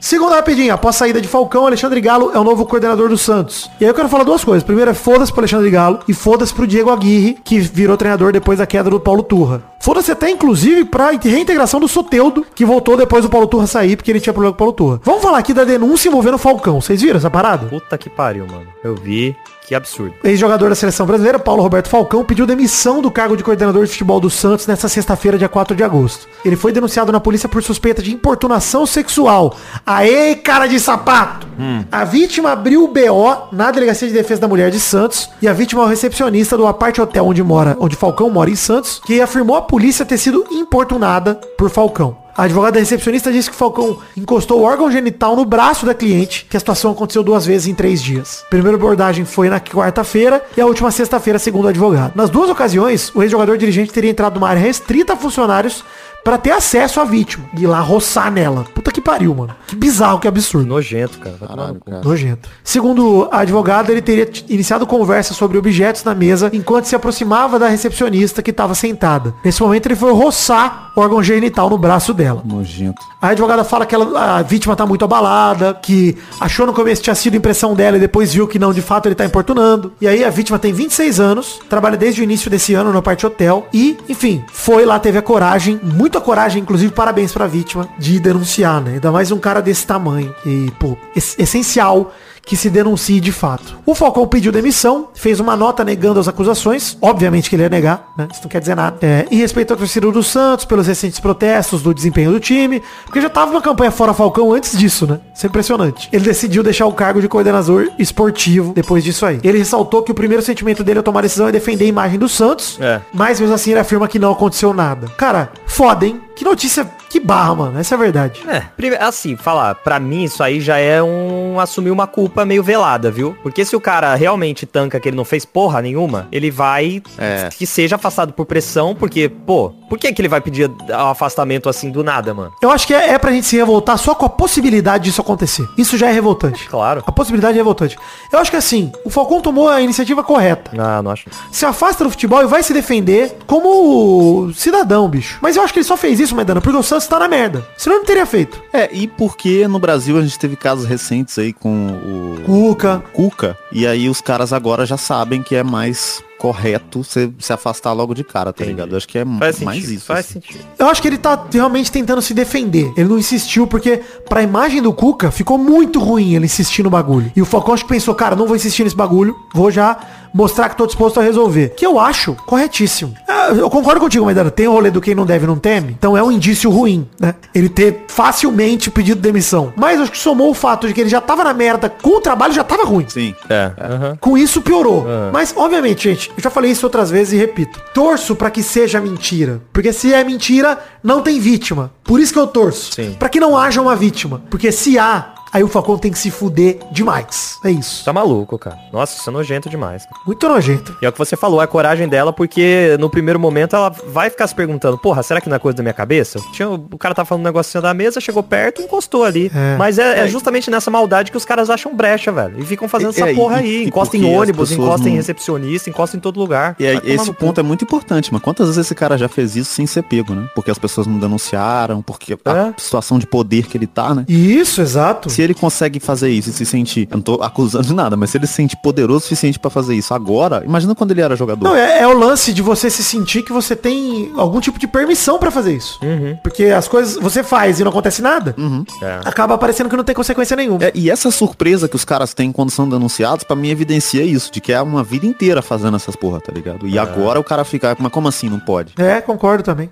Segunda 0.01 0.37
rapidinho, 0.37 0.75
após 0.75 0.97
a 0.97 0.99
saída 0.99 1.19
de 1.19 1.27
Falcão, 1.27 1.67
Alexandre 1.67 1.99
Galo 1.99 2.31
é 2.35 2.39
o 2.39 2.45
novo 2.45 2.67
coordenador 2.67 3.09
do 3.09 3.17
Santos. 3.17 3.71
E 3.81 3.85
aí 3.85 3.91
eu 3.91 3.95
quero 3.95 4.07
falar 4.07 4.25
duas 4.25 4.45
coisas. 4.45 4.63
Primeiro 4.63 4.91
é 4.91 4.95
foda-se 4.95 5.33
pro 5.33 5.41
Alexandre 5.41 5.71
Galo 5.71 6.01
e 6.07 6.13
foda-se 6.13 6.53
pro 6.53 6.67
Diego 6.67 6.91
Aguirre, 6.91 7.39
que 7.43 7.59
virou 7.59 7.97
treinador 7.97 8.31
depois 8.31 8.59
da 8.59 8.67
queda 8.67 8.91
do 8.91 9.01
Paulo 9.01 9.23
Turra. 9.23 9.63
Foda-se 9.81 10.13
até, 10.13 10.29
inclusive, 10.29 10.85
pra 10.85 11.11
reintegração 11.13 11.81
do 11.81 11.89
Soteudo, 11.89 12.45
que 12.55 12.67
voltou 12.67 12.99
depois 12.99 13.25
do 13.25 13.31
Paulo 13.31 13.47
Turra 13.47 13.67
sair, 13.67 13.97
porque 13.97 14.11
ele 14.11 14.21
tinha 14.21 14.35
problema 14.35 14.53
com 14.53 14.57
o 14.57 14.59
Paulo 14.59 14.73
Turra. 14.75 15.01
Vamos 15.03 15.23
falar 15.23 15.39
aqui 15.39 15.55
da 15.55 15.65
denúncia 15.65 16.09
envolvendo 16.09 16.35
o 16.35 16.39
Falcão. 16.39 16.83
Vocês 16.83 17.01
viram 17.01 17.17
essa 17.17 17.31
parada? 17.31 17.67
Puta 17.69 17.97
que 17.97 18.11
pariu, 18.11 18.47
mano. 18.47 18.67
Eu 18.83 18.95
vi. 18.95 19.35
Que 19.67 19.75
absurdo. 19.75 20.15
Ex-jogador 20.23 20.69
da 20.69 20.75
seleção 20.75 21.07
brasileira, 21.07 21.39
Paulo 21.39 21.63
Roberto 21.63 21.89
Falcão, 21.89 22.23
pediu 22.23 22.47
demissão 22.47 23.01
do 23.01 23.11
cargo 23.11 23.35
de 23.35 23.43
coordenador 23.43 23.87
de 23.87 23.93
futebol 23.93 24.21
do 24.21 24.29
Santos 24.29 24.67
nesta 24.67 24.91
sexta-feira, 24.91 25.39
dia 25.39 25.49
4 25.49 25.75
de 25.75 25.83
agosto. 25.83 26.29
Ele 26.45 26.55
foi 26.55 26.71
denunciado 26.71 27.11
na 27.11 27.19
polícia 27.19 27.49
por 27.49 27.63
suspeita 27.63 28.03
de 28.03 28.13
importunação 28.13 28.85
sexual. 28.85 29.57
Aê, 29.87 30.35
cara 30.35 30.67
de 30.67 30.79
sapato! 30.79 31.47
A 31.91 32.05
vítima 32.05 32.53
abriu 32.53 32.85
o 32.85 32.89
BO 32.89 33.49
na 33.53 33.71
Delegacia 33.71 34.07
de 34.07 34.13
Defesa 34.13 34.43
da 34.43 34.49
Mulher 34.49 34.71
de 34.71 34.79
Santos 34.79 35.31
e 35.41 35.49
a 35.49 35.53
vítima 35.55 35.83
é 35.83 35.85
o 35.87 35.89
recepcionista 35.89 36.59
do 36.59 36.67
aparte 36.67 37.01
hotel 37.01 37.27
onde 37.27 37.43
mora, 37.43 37.75
onde 37.81 37.97
Falcão 37.97 38.29
mora 38.29 38.51
em 38.51 38.57
Santos, 38.57 39.01
que 39.07 39.19
afirmou 39.21 39.57
a 39.57 39.63
polícia 39.63 40.05
ter 40.05 40.19
sido 40.19 40.45
importunada 40.51 41.37
por 41.57 41.71
Falcão. 41.71 42.24
A 42.37 42.45
advogada 42.45 42.81
recepcionista 42.81 43.31
disse 43.31 43.49
que 43.49 43.57
Falcão 43.57 43.99
encostou 44.17 44.61
o 44.61 44.65
órgão 44.65 44.91
genital 44.91 45.37
no 45.37 45.45
braço 45.45 45.87
da 45.87 45.95
cliente, 45.95 46.47
que 46.51 46.57
a 46.57 46.61
situação 46.61 46.91
aconteceu 46.91 47.23
duas 47.23 47.47
vezes 47.47 47.69
em 47.69 47.75
três 47.75 48.03
dias. 48.03 48.43
A 48.47 48.51
primeira 48.51 48.77
abordagem 48.77 49.25
foi 49.25 49.49
na 49.49 49.61
quarta-feira 49.61 50.45
e 50.57 50.61
a 50.61 50.67
última 50.67 50.91
sexta-feira, 50.91 51.39
segundo 51.39 51.67
o 51.67 51.69
advogado. 51.69 52.13
Nas 52.17 52.31
duas 52.31 52.51
ocasiões, 52.51 53.15
o 53.15 53.23
ex-jogador 53.23 53.57
dirigente 53.57 53.93
teria 53.93 54.11
entrado 54.11 54.35
numa 54.35 54.49
área 54.49 54.61
restrita 54.61 55.13
a 55.13 55.17
funcionários 55.17 55.85
para 56.25 56.39
ter 56.39 56.51
acesso 56.53 57.01
à 57.01 57.05
vítima 57.05 57.45
e 57.57 57.63
ir 57.65 57.67
lá 57.67 57.81
roçar 57.81 58.33
nela. 58.33 58.65
Puta 58.75 58.91
que 58.91 59.01
pariu, 59.01 59.35
mano. 59.35 59.55
Que 59.67 59.77
bizarro, 59.77 60.19
que 60.19 60.27
absurdo. 60.27 60.67
Nojento, 60.67 61.19
cara. 61.19 61.37
Caralho, 61.39 61.81
cara. 61.85 62.01
Nojento. 62.03 62.49
Segundo 62.65 63.29
a 63.31 63.41
advogada, 63.41 63.93
ele 63.93 64.01
teria 64.03 64.29
iniciado 64.49 64.87
conversa 64.87 65.35
sobre 65.35 65.59
objetos 65.59 66.03
na 66.03 66.15
mesa 66.15 66.51
enquanto 66.53 66.87
se 66.87 66.97
aproximava 66.97 67.59
da 67.59 67.69
recepcionista 67.69 68.43
que 68.43 68.51
estava 68.51 68.75
sentada. 68.75 69.35
Nesse 69.45 69.63
momento, 69.63 69.87
ele 69.87 69.97
foi 69.97 70.13
roçar 70.13 70.93
o 70.97 71.01
órgão 71.01 71.23
genital 71.23 71.69
no 71.69 71.77
braço 71.77 72.15
dela. 72.15 72.43
Nojento. 72.45 73.03
A 73.21 73.29
advogada 73.29 73.65
fala 73.65 73.85
que 73.85 73.95
ela- 73.95 74.39
a 74.39 74.43
vítima 74.43 74.75
tá 74.77 74.87
muito 74.87 75.05
abalada, 75.05 75.75
que 75.75 76.17
achou 76.41 76.67
no 76.67 76.73
começo 76.73 77.01
que 77.01 77.05
tinha 77.05 77.15
sido 77.15 77.37
impressão 77.37 77.75
dela 77.75 77.97
e 77.97 78.01
depois 78.01 78.33
viu 78.33 78.47
que 78.49 78.59
não, 78.59 78.73
de 78.73 78.81
fato 78.83 79.07
ele 79.07 79.15
tá 79.15 79.25
importunando. 79.25 79.93
E 80.01 80.07
aí 80.09 80.25
a 80.25 80.31
vítima 80.31 80.59
tem 80.59 80.73
26 80.73 81.21
anos, 81.21 81.61
trabalha 81.69 81.97
desde 81.97 82.21
o 82.21 82.25
início 82.25 82.51
desse 82.51 82.75
ano 82.75 82.93
no 82.93 83.03
parte 83.03 83.27
hotel 83.27 83.67
e, 83.73 83.97
enfim, 84.09 84.43
foi 84.53 84.85
lá, 84.87 84.99
teve 84.99 85.19
a 85.19 85.23
coragem, 85.23 85.79
muita 86.15 86.21
coragem, 86.25 86.63
inclusive 86.63 86.93
parabéns 86.93 87.33
pra 87.33 87.47
vítima, 87.49 87.89
de 87.99 88.21
denunciar, 88.21 88.81
né? 88.81 88.93
Ainda 88.95 89.11
mais 89.11 89.33
um 89.33 89.39
cara 89.39 89.61
desse 89.61 89.85
tamanho. 89.85 90.33
E, 90.47 90.71
pô, 90.79 90.97
es- 91.17 91.35
essencial 91.39 92.13
que 92.47 92.57
se 92.57 92.69
denuncie 92.69 93.21
de 93.21 93.33
fato. 93.33 93.77
O 93.87 93.95
Falcão 93.95 94.27
pediu 94.27 94.53
demissão, 94.53 95.09
fez 95.15 95.41
uma 95.41 95.57
nota 95.57 95.83
negando 95.85 96.21
as 96.21 96.29
acusações, 96.29 96.97
obviamente 97.01 97.49
que 97.49 97.57
ele 97.57 97.63
ia 97.63 97.69
negar, 97.69 98.13
né? 98.17 98.29
Isso 98.31 98.43
não 98.43 98.49
quer 98.51 98.61
dizer 98.61 98.75
nada. 98.75 98.99
É, 99.01 99.27
em 99.31 99.37
respeito 99.37 99.73
ao 99.73 99.77
torcedor 99.79 100.13
do 100.13 100.23
Santos, 100.23 100.65
pelos 100.65 100.87
recentes 100.87 101.19
protestos 101.19 101.83
do 101.83 101.95
desempenho 101.95 102.31
do 102.33 102.39
time, 102.41 102.83
porque 103.05 103.21
já 103.21 103.31
tava 103.31 103.51
uma 103.51 103.63
campanha 103.63 103.91
fora 103.91 104.13
Falcão 104.13 104.53
antes 104.53 104.77
disso, 104.77 105.07
né? 105.07 105.21
Isso 105.35 105.47
é 105.47 105.49
impressionante. 105.49 106.09
Ele 106.13 106.25
decidiu 106.25 106.63
deixar 106.63 106.87
o 106.87 106.93
cargo 106.93 107.21
de 107.21 107.29
coordenador 107.29 107.89
esportivo 107.99 108.73
depois 108.75 109.03
disso 109.03 109.25
aí. 109.27 109.41
Ele 109.43 109.59
ressaltou 109.59 110.03
que 110.03 110.13
o 110.13 110.15
primeiro 110.15 110.43
sentimento 110.43 110.85
dele 110.85 110.99
ao 110.99 111.03
tomar 111.03 111.21
a 111.21 111.23
decisão 111.23 111.49
é 111.49 111.53
defender 111.53 111.85
a 111.85 111.89
imagem 111.89 112.19
do 112.19 112.29
Santos, 112.29 112.79
É. 112.81 113.01
mas 113.13 113.41
mesmo 113.41 113.55
assim 113.55 113.71
ele 113.71 113.81
afirma 113.81 114.07
que 114.09 114.19
não 114.19 114.33
aconteceu 114.33 114.73
nada. 114.75 115.07
Cara, 115.17 115.51
foda, 115.67 116.07
hein? 116.07 116.21
Que 116.37 116.45
notícia, 116.45 116.89
que 117.15 117.21
barra, 117.21 117.55
mano. 117.55 117.79
Essa 117.79 117.95
é 117.95 117.97
a 117.97 117.99
verdade. 117.99 118.41
É, 118.49 118.61
prime- 118.77 118.97
assim, 118.97 119.37
falar, 119.37 119.75
pra 119.77 120.01
mim 120.01 120.25
isso 120.25 120.43
aí 120.43 120.61
já 120.61 120.79
é 120.79 121.03
um 121.03 121.59
assumir 121.61 121.91
uma 121.91 122.07
culpa 122.07 122.45
meio 122.45 122.63
velada, 122.63 123.11
viu? 123.11 123.37
Porque 123.43 123.65
se 123.65 123.77
o 123.77 123.81
cara 123.81 124.15
realmente 124.17 124.67
tanca 124.67 124.99
que 124.99 125.09
ele 125.09 125.17
não 125.17 125.25
fez 125.25 125.45
porra 125.45 125.81
nenhuma, 125.81 126.27
ele 126.33 126.51
vai 126.51 127.03
É. 127.17 127.49
que 127.57 127.67
seja 127.67 127.95
afastado 127.97 128.33
por 128.33 128.45
pressão, 128.47 128.95
porque, 128.95 129.29
pô, 129.29 129.73
Por 129.89 129.99
que 129.99 130.13
que 130.13 130.21
ele 130.21 130.29
vai 130.29 130.41
pedir 130.41 130.69
o 130.69 130.93
afastamento 131.09 131.69
assim 131.69 131.89
do 131.89 132.03
nada, 132.03 132.35
mano? 132.35 132.51
Eu 132.61 132.69
acho 132.71 132.85
que 132.85 132.93
é, 132.93 133.11
é 133.11 133.19
pra 133.19 133.31
gente 133.31 133.47
se 133.47 133.57
revoltar 133.57 133.97
só 133.97 134.13
com 134.13 134.27
a 134.27 134.29
possibilidade 134.29 135.05
disso 135.05 135.21
acontecer. 135.21 135.69
Isso 135.79 135.97
já 135.97 136.09
é 136.09 136.13
revoltante. 136.13 136.69
Claro. 136.69 137.05
A 137.07 137.13
possibilidade 137.13 137.55
é 137.55 137.59
revoltante. 137.61 137.97
Eu 138.33 138.41
acho 138.41 138.51
que 138.51 138.57
assim, 138.57 138.91
o 139.05 139.11
Falcão 139.11 139.41
tomou 139.41 139.69
a 139.69 139.81
iniciativa 139.81 140.25
correta. 140.25 140.73
Não, 140.75 141.01
não 141.05 141.11
acho. 141.13 141.27
Se 141.53 141.65
afasta 141.65 142.03
do 142.03 142.11
futebol 142.11 142.43
e 142.43 142.47
vai 142.47 142.65
se 142.65 142.73
defender 142.73 143.37
como 143.47 144.51
cidadão, 144.55 145.09
bicho. 145.09 145.39
Mas 145.41 145.55
eu 145.57 145.63
acho 145.63 145.73
que 145.73 145.79
ele 145.79 145.85
só 145.87 145.97
fez 145.97 146.19
isso, 146.19 146.35
Maidana, 146.35 146.61
porque 146.61 146.77
o 146.77 146.83
Santos 146.83 147.04
tá 147.09 147.19
na 147.19 147.29
merda. 147.29 147.67
Senão 147.77 147.99
não 147.99 148.05
teria 148.05 148.27
feito. 148.27 148.63
É, 148.73 148.89
e 148.93 149.07
porque 149.07 149.67
no 149.69 149.79
Brasil 149.79 150.19
a 150.19 150.23
gente 150.23 150.39
teve 150.39 150.57
casos 150.57 150.85
recentes 150.87 151.39
aí 151.39 151.53
com 151.53 151.89
o 151.89 152.41
Cuca. 152.45 153.03
Cuca, 153.13 153.59
e 153.73 153.87
aí 153.87 154.09
os 154.09 154.21
caras 154.21 154.53
agora 154.53 154.85
já 154.87 154.97
sabem 154.97 155.43
que 155.43 155.55
é 155.55 155.63
mais 155.63 156.23
correto 156.39 157.03
você 157.03 157.31
se 157.39 157.53
afastar 157.55 157.93
logo 157.93 158.13
de 158.13 158.23
cara, 158.23 158.53
tá 158.53 158.65
ligado? 158.65 158.91
Eu 158.93 158.99
acho 158.99 159.09
que 159.09 159.17
é 159.17 159.25
Faz 159.25 159.61
mais 159.61 159.79
sentido. 159.79 159.97
isso. 159.97 160.07
Faz 160.07 160.21
assim. 160.21 160.33
sentido. 160.35 160.65
Eu 160.79 160.89
acho 160.89 161.01
que 161.01 161.09
ele 161.09 161.17
tá 161.17 161.43
realmente 161.51 161.91
tentando 161.91 162.21
se 162.21 162.35
defender. 162.35 162.93
Ele 162.97 163.09
não 163.09 163.19
insistiu 163.19 163.67
porque 163.67 164.03
pra 164.29 164.43
imagem 164.43 164.83
do 164.83 164.93
Cuca 164.93 165.31
ficou 165.31 165.57
muito 165.57 165.99
ruim 165.99 166.35
ele 166.35 166.45
insistir 166.45 166.83
no 166.83 166.91
bagulho. 166.91 167.33
E 167.35 167.41
o 167.41 167.47
Falcão 167.47 167.73
acho 167.73 167.85
que 167.85 167.89
pensou, 167.89 168.15
cara, 168.15 168.37
não 168.37 168.47
vou 168.47 168.57
insistir 168.57 168.85
nesse 168.85 168.97
bagulho, 168.97 169.35
vou 169.55 169.71
já 169.71 169.99
mostrar 170.35 170.69
que 170.69 170.77
tô 170.77 170.85
disposto 170.87 171.21
a 171.21 171.23
resolver. 171.23 171.71
Que 171.77 171.87
eu 171.87 171.99
acho 171.99 172.35
corretíssimo. 172.45 173.15
Ah, 173.29 173.49
Eu 173.55 173.71
concordo 173.71 174.01
contigo, 174.01 174.25
Maidana. 174.25 174.51
Tem 174.51 174.67
o 174.67 174.73
rolê 174.73 174.91
do 174.91 175.01
quem 175.01 175.15
não 175.15 175.25
deve 175.25 175.47
não 175.47 175.57
teme. 175.57 175.95
Então 175.97 176.17
é 176.17 176.23
um 176.23 176.33
indício 176.33 176.69
ruim, 176.71 177.09
né? 177.21 177.35
Ele 177.55 177.69
ter 177.69 178.05
facilmente 178.09 178.91
pedido 178.91 179.21
demissão. 179.21 179.73
Mas 179.77 180.01
acho 180.01 180.11
que 180.11 180.19
somou 180.19 180.51
o 180.51 180.55
fato 180.55 180.87
de 180.89 180.93
que 180.95 181.01
ele 181.01 181.11
já 181.11 181.21
tava 181.21 181.45
na 181.45 181.55
merda 181.55 181.89
com 181.89 182.17
o 182.17 182.21
trabalho, 182.21 182.53
já 182.53 182.65
tava 182.65 182.85
ruim. 182.85 183.05
Sim. 183.09 183.35
É. 183.49 183.71
aham. 183.81 184.19
Com 184.21 184.37
isso 184.37 184.61
piorou. 184.61 185.07
Mas, 185.33 185.53
obviamente, 185.57 186.09
gente, 186.09 186.31
eu 186.37 186.43
já 186.43 186.51
falei 186.51 186.71
isso 186.73 186.85
outras 186.87 187.11
vezes 187.11 187.33
e 187.35 187.37
repito. 187.37 187.81
Torço 187.95 188.35
pra 188.35 188.51
que 188.51 188.63
seja 188.63 189.01
mentira. 189.01 189.61
Porque 189.73 189.93
se 189.93 190.13
é 190.13 190.25
mentira, 190.25 190.79
não 191.03 191.21
tem 191.21 191.39
vítima. 191.39 191.93
Por 192.03 192.19
isso 192.19 192.33
que 192.33 192.39
eu 192.39 192.47
torço. 192.47 192.93
Sim. 192.95 193.15
Pra 193.19 193.29
que 193.29 193.39
não 193.39 193.57
haja 193.57 193.81
uma 193.81 193.95
vítima. 193.95 194.43
Porque 194.51 194.73
se 194.73 194.99
há, 194.99 195.34
aí 195.55 195.63
o 195.65 195.69
Falcão 195.69 195.97
tem 195.97 196.11
que 196.13 196.19
se 196.19 196.31
fuder 196.31 196.79
demais. 196.91 197.59
É 197.65 197.71
isso. 197.71 198.05
Tá 198.05 198.13
maluco, 198.13 198.59
cara. 198.59 198.79
Nossa, 198.93 199.19
isso 199.19 199.31
é 199.31 199.33
nojento 199.33 199.69
demais. 199.71 200.05
cara. 200.05 200.17
Muito 200.27 200.47
nojento. 200.49 200.97
E 201.01 201.07
é 201.07 201.09
o 201.09 201.13
que 201.13 201.19
você 201.19 201.37
falou, 201.37 201.61
é 201.61 201.65
a 201.65 201.67
coragem 201.67 202.09
dela, 202.09 202.33
porque 202.33 202.97
no 203.01 203.09
primeiro 203.09 203.39
momento 203.41 203.75
ela 203.77 203.89
vai 204.09 204.29
ficar 204.31 204.47
se 204.47 204.55
perguntando, 204.55 204.99
porra, 204.99 205.23
será 205.23 205.41
que 205.41 205.49
não 205.49 205.57
é 205.57 205.59
coisa 205.59 205.77
da 205.77 205.83
minha 205.83 205.95
cabeça? 205.95 206.39
Tinha, 206.53 206.69
o 206.69 206.99
cara 206.99 207.15
tá 207.15 207.25
falando 207.25 207.43
um 207.43 207.45
negocinho 207.47 207.81
da 207.81 207.95
mesa, 207.95 208.21
chegou 208.21 208.43
perto 208.43 208.83
e 208.83 208.85
encostou 208.85 209.25
ali. 209.25 209.51
É. 209.55 209.77
Mas 209.79 209.99
é, 209.99 210.21
é 210.25 210.29
justamente 210.29 210.71
nessa 210.71 210.91
maldade 210.91 211.31
que 211.31 211.37
os 211.37 211.45
caras 211.45 211.71
acham 211.71 211.95
brecha, 211.95 212.33
velho. 212.33 212.59
E 212.61 212.65
ficam 212.67 212.89
fazendo 212.89 213.09
É, 213.15 213.21
essa 213.21 213.31
e- 213.31 213.35
porra 213.35 213.57
aí. 213.59 213.85
e 213.85 213.87
Encosta 213.87 214.17
em 214.17 214.25
ônibus, 214.25 214.73
encosta 214.73 215.09
em 215.09 215.15
recepcionista, 215.15 215.89
encosta 215.89 216.17
em 216.17 216.21
todo 216.21 216.39
lugar. 216.41 216.77
E 216.79 216.85
esse 217.13 217.33
ponto 217.33 217.61
é 217.61 217.63
muito 217.63 217.85
importante, 217.85 218.33
mas 218.33 218.43
quantas 218.43 218.67
vezes 218.69 218.85
esse 218.87 218.95
cara 218.95 219.17
já 219.17 219.29
fez 219.29 219.55
isso 219.57 219.73
sem 219.73 219.87
ser 219.87 220.03
pego, 220.03 220.35
né? 220.35 220.49
Porque 220.55 220.71
as 220.71 220.79
pessoas 220.79 221.07
não 221.07 221.19
denunciaram, 221.19 222.03
porque 222.03 222.37
a 222.45 222.57
É. 222.69 222.75
situação 222.77 223.19
de 223.19 223.27
poder 223.27 223.67
que 223.67 223.77
ele 223.77 223.87
tá, 223.87 224.15
né? 224.15 224.25
Isso, 224.29 224.81
exato. 224.81 225.31
Se 225.31 225.43
ele 225.45 225.55
consegue 225.55 226.01
fazer 226.01 226.31
isso 226.31 226.51
e 226.51 226.53
se 226.53 226.65
sentir, 226.67 227.09
eu 227.11 227.17
não 227.17 227.23
tô 227.23 227.35
acusando 227.43 227.87
de 227.87 227.95
nada, 227.95 228.17
mas 228.17 228.31
se 228.31 228.39
ele 228.39 228.47
se 228.47 228.55
sente 228.55 228.77
poderoso 228.77 229.19
o 229.19 229.21
suficiente 229.23 229.59
pra 229.59 229.71
fazer 229.71 229.95
isso 229.95 230.13
agora, 230.15 230.63
imagina 230.65 230.95
quando 230.95 231.11
ele 231.13 231.21
era 231.21 231.37
jogador. 231.37 231.65
Não, 231.65 231.77
é, 231.77 232.01
é 232.01 232.07
o 232.09 232.17
lance 232.17 232.53
de 232.53 232.63
você 232.63 232.91
se 232.91 233.03
sentir 233.05 233.43
que 233.43 233.53
você 233.53 233.77
tem 233.77 234.33
algum 234.37 234.61
tipo 234.61 234.79
de 234.79 234.87
permissão 234.87 235.39
pra 235.39 235.51
fazer 235.51 235.77
isso. 235.77 235.99
Porque 236.43 236.65
as 236.67 236.89
coisas 236.89 237.17
você 237.17 237.43
faz 237.43 237.79
e 237.81 237.85
não 237.85 237.91
acontece 237.91 238.21
nada, 238.23 238.55
É. 239.03 239.21
acaba 239.25 239.57
parecendo 239.59 239.89
que 239.89 239.97
não 239.97 240.05
tem 240.05 240.15
consequência 240.15 240.57
nenhuma. 240.57 240.85
É, 240.85 240.93
e 240.95 241.11
essa 241.11 241.31
surpresa 241.31 241.89
que 241.89 241.97
os 241.97 242.05
caras 242.05 242.35
têm 242.35 242.51
quando 242.53 242.71
são 242.71 242.89
denunciados, 242.89 243.45
pra 243.45 243.55
mim 243.57 243.69
evidencia 243.69 244.23
isso, 244.23 244.51
de 244.53 244.61
que 244.61 244.73
é 244.73 244.81
uma 244.81 245.03
vida 245.03 245.27
inteira 245.27 245.63
fazendo 245.63 245.97
essas 245.97 246.17
porra, 246.17 246.41
tá 246.41 246.53
ligado? 246.53 246.87
E 246.87 246.99
agora 246.99 247.39
o 247.39 247.45
cara 247.45 247.65
fica, 247.65 247.97
mas 247.99 248.13
como 248.13 248.29
assim 248.29 248.49
não 248.49 248.59
pode? 248.59 248.95
É, 248.99 249.21
concordo 249.21 249.63
também. 249.63 249.91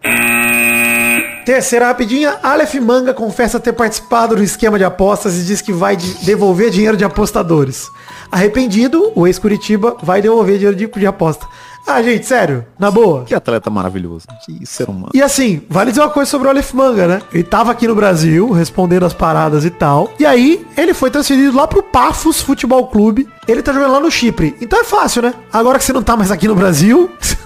Terceira 1.45 1.86
rapidinha, 1.86 2.38
Aleph 2.43 2.74
Manga 2.76 3.12
confessa 3.12 3.59
ter 3.59 3.72
participado 3.72 4.36
do 4.36 4.43
esquema 4.43 4.78
de 4.78 4.84
apostas 4.84 5.36
e 5.36 5.43
diz 5.45 5.61
que 5.61 5.72
vai 5.72 5.97
de- 5.97 6.14
devolver 6.24 6.70
dinheiro 6.70 6.97
de 6.97 7.05
apostadores. 7.05 7.90
Arrependido, 8.30 9.12
o 9.14 9.26
ex-Curitiba 9.26 9.97
vai 10.03 10.22
devolver 10.22 10.57
dinheiro 10.57 10.76
de, 10.76 10.86
de 10.86 11.07
aposta. 11.07 11.47
Ah, 11.84 12.01
gente, 12.01 12.24
sério, 12.24 12.64
na 12.78 12.93
boa. 12.93 13.24
Que 13.24 13.34
atleta 13.34 13.68
maravilhoso. 13.68 14.26
Que 14.47 14.64
ser 14.64 14.88
humano. 14.88 15.11
E 15.12 15.20
assim, 15.20 15.62
vale 15.68 15.90
dizer 15.90 16.01
uma 16.03 16.11
coisa 16.11 16.30
sobre 16.30 16.47
o 16.47 16.51
Aleph 16.51 16.72
Manga, 16.74 17.09
né? 17.09 17.22
Ele 17.34 17.43
tava 17.43 17.72
aqui 17.72 17.88
no 17.88 17.95
Brasil, 17.97 18.49
respondendo 18.53 19.05
as 19.05 19.12
paradas 19.12 19.64
e 19.64 19.70
tal. 19.70 20.12
E 20.16 20.24
aí, 20.24 20.64
ele 20.76 20.95
foi 20.95 21.11
transferido 21.11 21.57
lá 21.57 21.66
pro 21.66 21.82
Pafos 21.82 22.40
Futebol 22.40 22.86
Clube. 22.86 23.28
Ele 23.49 23.62
tá 23.62 23.72
jogando 23.72 23.93
lá 23.95 24.01
no 24.01 24.12
Chipre. 24.12 24.57
Então 24.61 24.80
é 24.80 24.84
fácil, 24.84 25.22
né? 25.22 25.34
Agora 25.53 25.76
que 25.76 25.84
você 25.84 25.93
não 25.93 26.05
tá 26.05 26.16
mais 26.16 26.30
aqui 26.30 26.47
no 26.47 26.55
Brasil, 26.55 27.11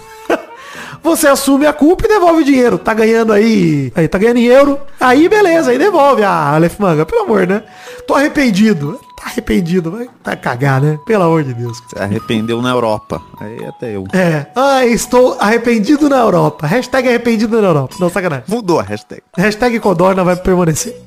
você 1.07 1.29
assume 1.29 1.67
a 1.67 1.73
culpa 1.73 2.05
e 2.05 2.09
devolve 2.09 2.43
o 2.43 2.45
dinheiro. 2.45 2.77
Tá 2.77 2.93
ganhando 2.93 3.33
aí, 3.33 3.93
aí 3.95 4.09
tá 4.09 4.19
ganhando 4.19 4.39
em 4.39 4.45
euro. 4.45 4.79
Aí 5.01 5.29
beleza, 5.29 5.71
aí 5.71 5.79
devolve. 5.79 6.23
Ah, 6.23 6.55
Aleph 6.55 6.79
Manga, 6.79 7.07
pelo 7.07 7.23
amor, 7.23 7.47
né? 7.47 7.63
Tô 8.07 8.15
arrependido. 8.15 9.01
Tá 9.17 9.31
arrependido, 9.31 9.91
vai 9.91 10.09
tá 10.23 10.37
cagar, 10.37 10.81
né? 10.81 10.99
Pelo 11.07 11.25
amor 11.25 11.43
de 11.43 11.55
Deus. 11.55 11.79
Se 11.89 11.99
arrependeu 11.99 12.61
na 12.61 12.71
Europa. 12.71 13.23
Aí 13.41 13.65
até 13.65 13.97
eu. 13.97 14.05
É. 14.13 14.47
Ah, 14.55 14.85
estou 14.85 15.37
arrependido 15.41 16.09
na 16.09 16.19
Europa. 16.19 16.67
Hashtag 16.67 17.09
arrependido 17.09 17.61
na 17.61 17.69
Europa. 17.69 17.97
Não, 17.99 18.11
sacanagem. 18.11 18.45
Mudou 18.49 18.81
a 18.81 18.83
hashtag. 18.83 19.23
Hashtag 19.37 19.81
Codorna 19.81 20.25
vai 20.25 20.37
permanecer. 20.37 21.01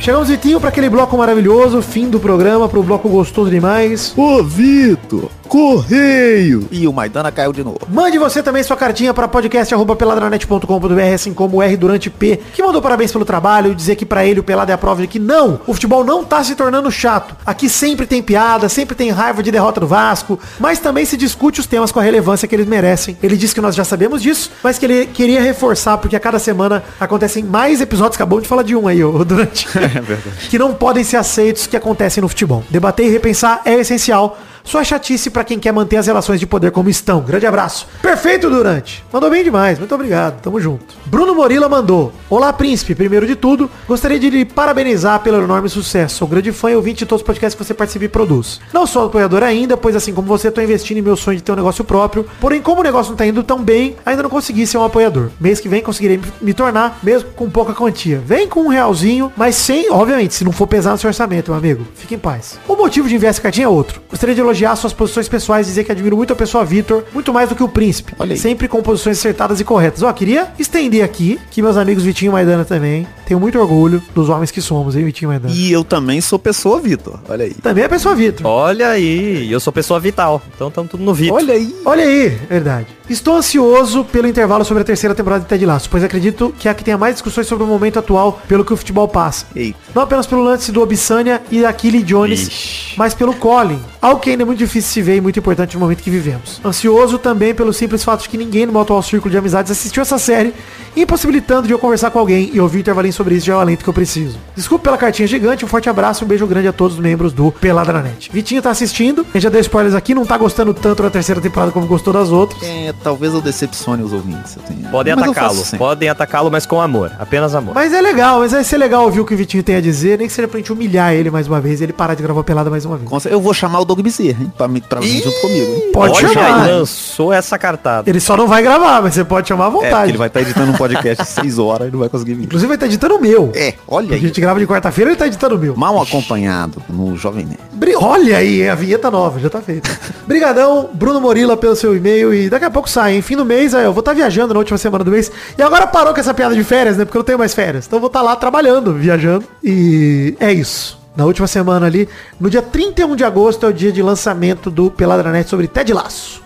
Chegamos, 0.00 0.30
Vitinho, 0.30 0.58
para 0.58 0.70
aquele 0.70 0.88
bloco 0.88 1.14
maravilhoso, 1.16 1.82
fim 1.82 2.08
do 2.08 2.18
programa, 2.18 2.66
pro 2.70 2.82
bloco 2.82 3.06
gostoso 3.06 3.50
demais. 3.50 4.14
Ô, 4.16 4.42
Vitor, 4.42 5.28
correio. 5.50 6.68
E 6.70 6.86
o 6.86 6.92
Maidana 6.92 7.32
caiu 7.32 7.52
de 7.52 7.64
novo. 7.64 7.80
Mande 7.88 8.16
você 8.18 8.40
também 8.40 8.62
sua 8.62 8.76
cartinha 8.76 9.12
para 9.12 9.26
podcast.peladranet.com.br, 9.26 11.00
assim 11.12 11.34
como 11.34 11.56
o 11.56 11.62
R 11.62 11.76
Durante 11.76 12.08
P, 12.08 12.38
que 12.54 12.62
mandou 12.62 12.80
parabéns 12.80 13.10
pelo 13.10 13.24
trabalho 13.24 13.72
e 13.72 13.74
dizer 13.74 13.96
que 13.96 14.06
para 14.06 14.24
ele 14.24 14.38
o 14.38 14.44
Pelado 14.44 14.70
é 14.70 14.74
a 14.74 14.78
prova 14.78 15.02
de 15.02 15.08
que 15.08 15.18
não, 15.18 15.60
o 15.66 15.74
futebol 15.74 16.04
não 16.04 16.24
tá 16.24 16.44
se 16.44 16.54
tornando 16.54 16.88
chato. 16.92 17.34
Aqui 17.44 17.68
sempre 17.68 18.06
tem 18.06 18.22
piada, 18.22 18.68
sempre 18.68 18.94
tem 18.94 19.10
raiva 19.10 19.42
de 19.42 19.50
derrota 19.50 19.80
do 19.80 19.88
Vasco, 19.88 20.38
mas 20.60 20.78
também 20.78 21.04
se 21.04 21.16
discute 21.16 21.58
os 21.58 21.66
temas 21.66 21.90
com 21.90 21.98
a 21.98 22.02
relevância 22.02 22.46
que 22.46 22.54
eles 22.54 22.66
merecem. 22.68 23.18
Ele 23.20 23.36
disse 23.36 23.52
que 23.52 23.60
nós 23.60 23.74
já 23.74 23.82
sabemos 23.82 24.22
disso, 24.22 24.52
mas 24.62 24.78
que 24.78 24.86
ele 24.86 25.06
queria 25.06 25.42
reforçar 25.42 25.98
porque 25.98 26.14
a 26.14 26.20
cada 26.20 26.38
semana 26.38 26.84
acontecem 27.00 27.42
mais 27.42 27.80
episódios, 27.80 28.14
acabou 28.14 28.40
de 28.40 28.46
falar 28.46 28.62
de 28.62 28.76
um 28.76 28.86
aí, 28.86 29.02
o 29.02 29.24
Durante. 29.24 29.66
É 29.80 30.00
verdade. 30.00 30.48
que 30.48 30.58
não 30.58 30.72
podem 30.74 31.02
ser 31.02 31.16
aceitos 31.16 31.66
que 31.66 31.76
acontecem 31.76 32.20
no 32.20 32.28
futebol. 32.28 32.62
Debater 32.70 33.06
e 33.06 33.10
repensar 33.10 33.62
é 33.64 33.74
essencial. 33.74 34.38
Só 34.64 34.80
é 34.80 34.84
chatice 34.84 35.30
pra 35.30 35.44
quem 35.44 35.58
quer 35.58 35.72
manter 35.72 35.96
as 35.96 36.06
relações 36.06 36.38
de 36.38 36.46
poder 36.46 36.70
como 36.70 36.88
estão. 36.88 37.20
Grande 37.20 37.46
abraço. 37.46 37.86
Perfeito, 38.02 38.48
Durante. 38.50 39.04
Mandou 39.12 39.30
bem 39.30 39.42
demais. 39.42 39.78
Muito 39.78 39.94
obrigado. 39.94 40.40
Tamo 40.40 40.60
junto. 40.60 40.94
Bruno 41.06 41.34
Morila 41.34 41.68
mandou. 41.68 42.12
Olá, 42.28 42.52
príncipe. 42.52 42.94
Primeiro 42.94 43.26
de 43.26 43.34
tudo, 43.34 43.70
gostaria 43.88 44.18
de 44.18 44.30
lhe 44.30 44.44
parabenizar 44.44 45.20
pelo 45.20 45.42
enorme 45.42 45.68
sucesso. 45.68 46.16
Sou 46.16 46.28
grande 46.28 46.52
fã 46.52 46.70
e 46.70 46.76
ouvinte 46.76 47.00
de 47.00 47.06
todos 47.06 47.22
os 47.22 47.26
podcasts 47.26 47.58
que 47.58 47.64
você 47.64 47.74
participa 47.74 48.04
e 48.04 48.08
produz. 48.08 48.60
Não 48.72 48.86
sou 48.86 49.06
apoiador 49.06 49.42
ainda, 49.42 49.76
pois 49.76 49.96
assim 49.96 50.12
como 50.12 50.28
você, 50.28 50.50
tô 50.50 50.60
investindo 50.60 50.98
em 50.98 51.02
meu 51.02 51.16
sonho 51.16 51.36
de 51.36 51.42
ter 51.42 51.52
um 51.52 51.56
negócio 51.56 51.84
próprio. 51.84 52.26
Porém, 52.40 52.60
como 52.60 52.80
o 52.80 52.84
negócio 52.84 53.10
não 53.10 53.16
tá 53.16 53.26
indo 53.26 53.42
tão 53.42 53.62
bem, 53.62 53.96
ainda 54.04 54.22
não 54.22 54.30
consegui 54.30 54.66
ser 54.66 54.78
um 54.78 54.84
apoiador. 54.84 55.30
Mês 55.40 55.60
que 55.60 55.68
vem 55.68 55.82
conseguirei 55.82 56.20
me 56.40 56.54
tornar, 56.54 56.98
mesmo 57.02 57.30
com 57.30 57.48
pouca 57.50 57.72
quantia. 57.72 58.22
Vem 58.24 58.48
com 58.48 58.62
um 58.62 58.68
realzinho, 58.68 59.32
mas 59.36 59.56
sem, 59.56 59.90
obviamente, 59.90 60.34
se 60.34 60.44
não 60.44 60.52
for 60.52 60.66
pesar 60.66 60.92
no 60.92 60.98
seu 60.98 61.08
orçamento, 61.08 61.50
meu 61.50 61.58
amigo. 61.58 61.86
Fique 61.94 62.14
em 62.14 62.18
paz. 62.18 62.58
O 62.68 62.76
motivo 62.76 63.08
de 63.08 63.14
enviar 63.14 63.30
essa 63.30 63.40
cartinha 63.40 63.66
é 63.66 63.68
outro. 63.68 64.00
Gostaria 64.08 64.34
de 64.34 64.42
elogiar 64.50 64.76
suas 64.76 64.92
posições 64.92 65.28
pessoais 65.28 65.66
e 65.66 65.70
dizer 65.70 65.84
que 65.84 65.92
admiro 65.92 66.16
muito 66.16 66.32
a 66.32 66.36
pessoa 66.36 66.64
Vitor, 66.64 67.04
muito 67.12 67.32
mais 67.32 67.48
do 67.48 67.54
que 67.54 67.62
o 67.62 67.68
príncipe. 67.68 68.14
Olha 68.18 68.32
aí. 68.32 68.38
Sempre 68.38 68.68
com 68.68 68.82
posições 68.82 69.18
acertadas 69.18 69.60
e 69.60 69.64
corretas. 69.64 70.02
Ó, 70.02 70.12
queria 70.12 70.48
estender 70.58 71.02
aqui 71.04 71.40
que 71.50 71.62
meus 71.62 71.76
amigos 71.76 72.04
Vitinho 72.04 72.30
e 72.30 72.32
Maidana 72.32 72.64
também. 72.64 73.06
Tenho 73.26 73.38
muito 73.38 73.58
orgulho 73.58 74.02
dos 74.14 74.28
homens 74.28 74.50
que 74.50 74.60
somos, 74.60 74.96
hein, 74.96 75.04
Vitinho 75.04 75.28
e 75.28 75.32
Maidana. 75.32 75.54
E 75.54 75.72
eu 75.72 75.84
também 75.84 76.20
sou 76.20 76.38
pessoa, 76.38 76.80
Vitor. 76.80 77.20
Olha 77.28 77.44
aí. 77.44 77.54
Também 77.54 77.84
é 77.84 77.88
pessoa 77.88 78.14
Vitor. 78.14 78.46
Olha 78.46 78.88
aí, 78.88 79.44
e 79.44 79.52
eu 79.52 79.60
sou 79.60 79.72
pessoa 79.72 80.00
vital. 80.00 80.42
Então 80.54 80.68
estamos 80.68 80.90
tudo 80.90 81.04
no 81.04 81.14
Vitor. 81.14 81.36
Olha 81.36 81.54
aí. 81.54 81.74
Olha 81.84 82.04
aí, 82.04 82.28
verdade. 82.48 82.99
Estou 83.10 83.34
ansioso 83.34 84.04
pelo 84.04 84.28
intervalo 84.28 84.64
sobre 84.64 84.82
a 84.82 84.86
terceira 84.86 85.16
temporada 85.16 85.42
de 85.42 85.48
Ted 85.48 85.66
Lasso, 85.66 85.90
pois 85.90 86.04
acredito 86.04 86.54
que 86.56 86.68
é 86.68 86.70
a 86.70 86.74
que 86.74 86.84
tenha 86.84 86.96
mais 86.96 87.16
discussões 87.16 87.48
sobre 87.48 87.64
o 87.64 87.66
momento 87.66 87.98
atual 87.98 88.40
pelo 88.46 88.64
que 88.64 88.72
o 88.72 88.76
futebol 88.76 89.08
passa. 89.08 89.46
Eita. 89.52 89.76
Não 89.92 90.02
apenas 90.02 90.28
pelo 90.28 90.44
lance 90.44 90.70
do 90.70 90.80
Obsânia 90.80 91.42
e 91.50 91.60
da 91.60 91.72
Killy 91.72 92.04
Jones, 92.04 92.46
Ixi. 92.46 92.94
mas 92.96 93.12
pelo 93.12 93.34
Colin. 93.34 93.80
Algo 94.00 94.20
que 94.20 94.30
ainda 94.30 94.44
é 94.44 94.46
muito 94.46 94.60
difícil 94.60 94.92
se 94.92 95.02
ver 95.02 95.16
e 95.16 95.20
muito 95.20 95.40
importante 95.40 95.74
no 95.74 95.80
momento 95.80 96.04
que 96.04 96.08
vivemos. 96.08 96.60
Ansioso 96.64 97.18
também 97.18 97.52
pelo 97.52 97.72
simples 97.72 98.04
fato 98.04 98.22
de 98.22 98.28
que 98.28 98.38
ninguém 98.38 98.64
no 98.64 98.70
meu 98.70 98.82
atual 98.82 99.02
círculo 99.02 99.28
de 99.28 99.36
amizades 99.36 99.72
assistiu 99.72 100.02
essa 100.02 100.16
série, 100.16 100.54
impossibilitando 100.96 101.66
de 101.66 101.72
eu 101.72 101.80
conversar 101.80 102.12
com 102.12 102.18
alguém 102.20 102.50
e 102.54 102.60
ouvir 102.60 102.78
intervalinho 102.78 103.12
sobre 103.12 103.34
isso 103.34 103.46
já 103.46 103.54
é 103.54 103.56
o 103.56 103.58
alento 103.58 103.82
que 103.82 103.90
eu 103.90 103.94
preciso. 103.94 104.38
Desculpe 104.54 104.84
pela 104.84 104.96
cartinha 104.96 105.26
gigante, 105.26 105.64
um 105.64 105.68
forte 105.68 105.90
abraço 105.90 106.22
e 106.22 106.24
um 106.24 106.28
beijo 106.28 106.46
grande 106.46 106.68
a 106.68 106.72
todos 106.72 106.96
os 106.96 107.02
membros 107.02 107.32
do 107.32 107.50
Pelada 107.50 107.92
na 107.92 108.02
Net. 108.02 108.30
Vitinho 108.32 108.62
tá 108.62 108.70
assistindo, 108.70 109.22
a 109.22 109.32
gente 109.32 109.42
já 109.42 109.50
deu 109.50 109.60
spoilers 109.60 109.96
aqui, 109.96 110.14
não 110.14 110.24
tá 110.24 110.38
gostando 110.38 110.72
tanto 110.72 111.02
da 111.02 111.10
terceira 111.10 111.40
temporada 111.40 111.72
como 111.72 111.88
gostou 111.88 112.12
das 112.12 112.30
outras. 112.30 112.62
É, 112.62 112.94
talvez 113.02 113.32
eu 113.34 113.40
decepcione 113.40 114.02
os 114.02 114.12
ouvintes. 114.12 114.56
Eu 114.56 114.62
tenho- 114.62 114.88
Podem 114.90 115.12
atacá-lo, 115.12 115.62
podem 115.78 116.08
atacá-lo, 116.08 116.50
mas 116.50 116.66
com 116.66 116.80
amor, 116.80 117.12
apenas 117.18 117.54
amor. 117.54 117.74
Mas 117.74 117.92
é 117.92 118.00
legal, 118.00 118.40
mas 118.40 118.52
vai 118.52 118.64
ser 118.64 118.76
legal 118.78 119.04
ouvir 119.04 119.20
o 119.20 119.24
que 119.24 119.34
o 119.34 119.36
Vitinho 119.36 119.62
tem 119.62 119.76
a 119.76 119.80
dizer, 119.80 120.18
nem 120.18 120.26
que 120.26 120.32
seja 120.32 120.48
pra 120.48 120.58
gente 120.58 120.72
humilhar 120.72 121.12
ele 121.12 121.30
mais 121.30 121.46
uma 121.48 121.60
vez 121.60 121.80
e 121.80 121.84
ele 121.84 121.92
parar 121.92 122.14
de 122.14 122.22
gravar 122.22 122.42
pelada 122.44 122.70
mais 122.70 122.84
uma 122.84 122.96
vez. 122.96 123.10
Eu 123.26 123.40
vou 123.40 123.52
chamar 123.54 123.80
o 123.80 123.84
Doug 123.84 124.00
Bezerra, 124.00 124.42
hein? 124.42 124.52
Pra, 124.56 124.66
me- 124.68 124.80
pra 124.80 125.00
vir 125.00 125.22
junto 125.22 125.40
comigo, 125.40 125.72
hein? 125.74 125.90
Pode 125.92 126.24
Olha, 126.24 126.28
chamar. 126.32 126.66
lançou 126.68 127.32
essa 127.32 127.58
cartada. 127.58 128.08
Ele 128.08 128.20
só 128.20 128.36
não 128.36 128.46
vai 128.48 128.62
gravar, 128.62 129.02
mas 129.02 129.14
você 129.14 129.24
pode 129.24 129.48
chamar 129.48 129.66
à 129.66 129.68
É, 129.68 129.70
vontade. 129.70 130.10
ele 130.10 130.18
vai 130.18 130.28
estar 130.28 130.40
editando 130.40 130.72
um 130.72 130.76
podcast 130.76 131.24
de 131.24 131.30
6 131.30 131.58
horas 131.58 131.88
e 131.88 131.90
não 131.90 131.98
vai 132.00 132.08
conseguir 132.08 132.34
vir. 132.34 132.44
Inclusive 132.44 132.66
vai 132.68 132.76
estar 132.76 132.86
editando 132.86 133.16
o 133.16 133.20
meu. 133.20 133.50
É, 133.54 133.74
olha 133.86 134.06
Porque 134.08 134.14
a 134.14 134.16
aí. 134.16 134.20
gente 134.26 134.40
grava 134.40 134.58
de 134.60 134.66
quarta-feira, 134.66 135.10
ele 135.10 135.16
tá 135.18 135.26
editando 135.26 135.54
o 135.56 135.58
meu. 135.58 135.76
Mal 135.76 136.00
acompanhado 136.00 136.82
no 136.88 137.16
Jovem 137.16 137.44
Nerd. 137.46 137.60
Bri- 137.72 137.96
Olha 137.96 138.38
aí, 138.38 138.68
a 138.68 138.74
vinheta 138.74 139.10
nova, 139.10 139.38
já 139.38 139.48
tá 139.50 139.60
feita. 139.60 139.90
Brigadão, 140.26 140.88
Bruno 140.92 141.20
Morila, 141.20 141.56
pelo 141.56 141.74
seu 141.76 141.94
e-mail. 141.96 142.32
E 142.34 142.48
daqui 142.50 142.64
a 142.64 142.70
pouco 142.70 142.88
hein? 143.10 143.22
Fim 143.22 143.36
do 143.36 143.44
mês, 143.44 143.74
aí 143.74 143.84
eu 143.84 143.92
vou 143.92 144.00
estar 144.00 144.12
viajando 144.12 144.54
na 144.54 144.58
última 144.58 144.78
semana 144.78 145.04
do 145.04 145.10
mês. 145.10 145.30
E 145.56 145.62
agora 145.62 145.86
parou 145.86 146.12
com 146.12 146.20
essa 146.20 146.34
piada 146.34 146.54
de 146.54 146.64
férias, 146.64 146.96
né? 146.96 147.04
Porque 147.04 147.16
eu 147.16 147.20
não 147.20 147.26
tenho 147.26 147.38
mais 147.38 147.54
férias. 147.54 147.86
Então 147.86 147.98
eu 147.98 148.00
vou 148.00 148.08
estar 148.08 148.22
lá 148.22 148.34
trabalhando, 148.36 148.92
viajando. 148.94 149.44
E 149.62 150.34
é 150.40 150.52
isso. 150.52 150.98
Na 151.16 151.24
última 151.24 151.46
semana 151.46 151.86
ali, 151.86 152.08
no 152.40 152.48
dia 152.48 152.62
31 152.62 153.16
de 153.16 153.24
agosto, 153.24 153.66
é 153.66 153.68
o 153.68 153.72
dia 153.72 153.92
de 153.92 154.02
lançamento 154.02 154.70
do 154.70 154.90
Peladranet 154.90 155.48
sobre 155.48 155.68
Ted 155.68 155.92
Laço. 155.92 156.42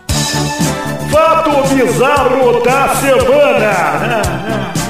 Fato 1.11 1.75
bizarro 1.75 2.61
da 2.63 2.95
semana. 2.97 4.84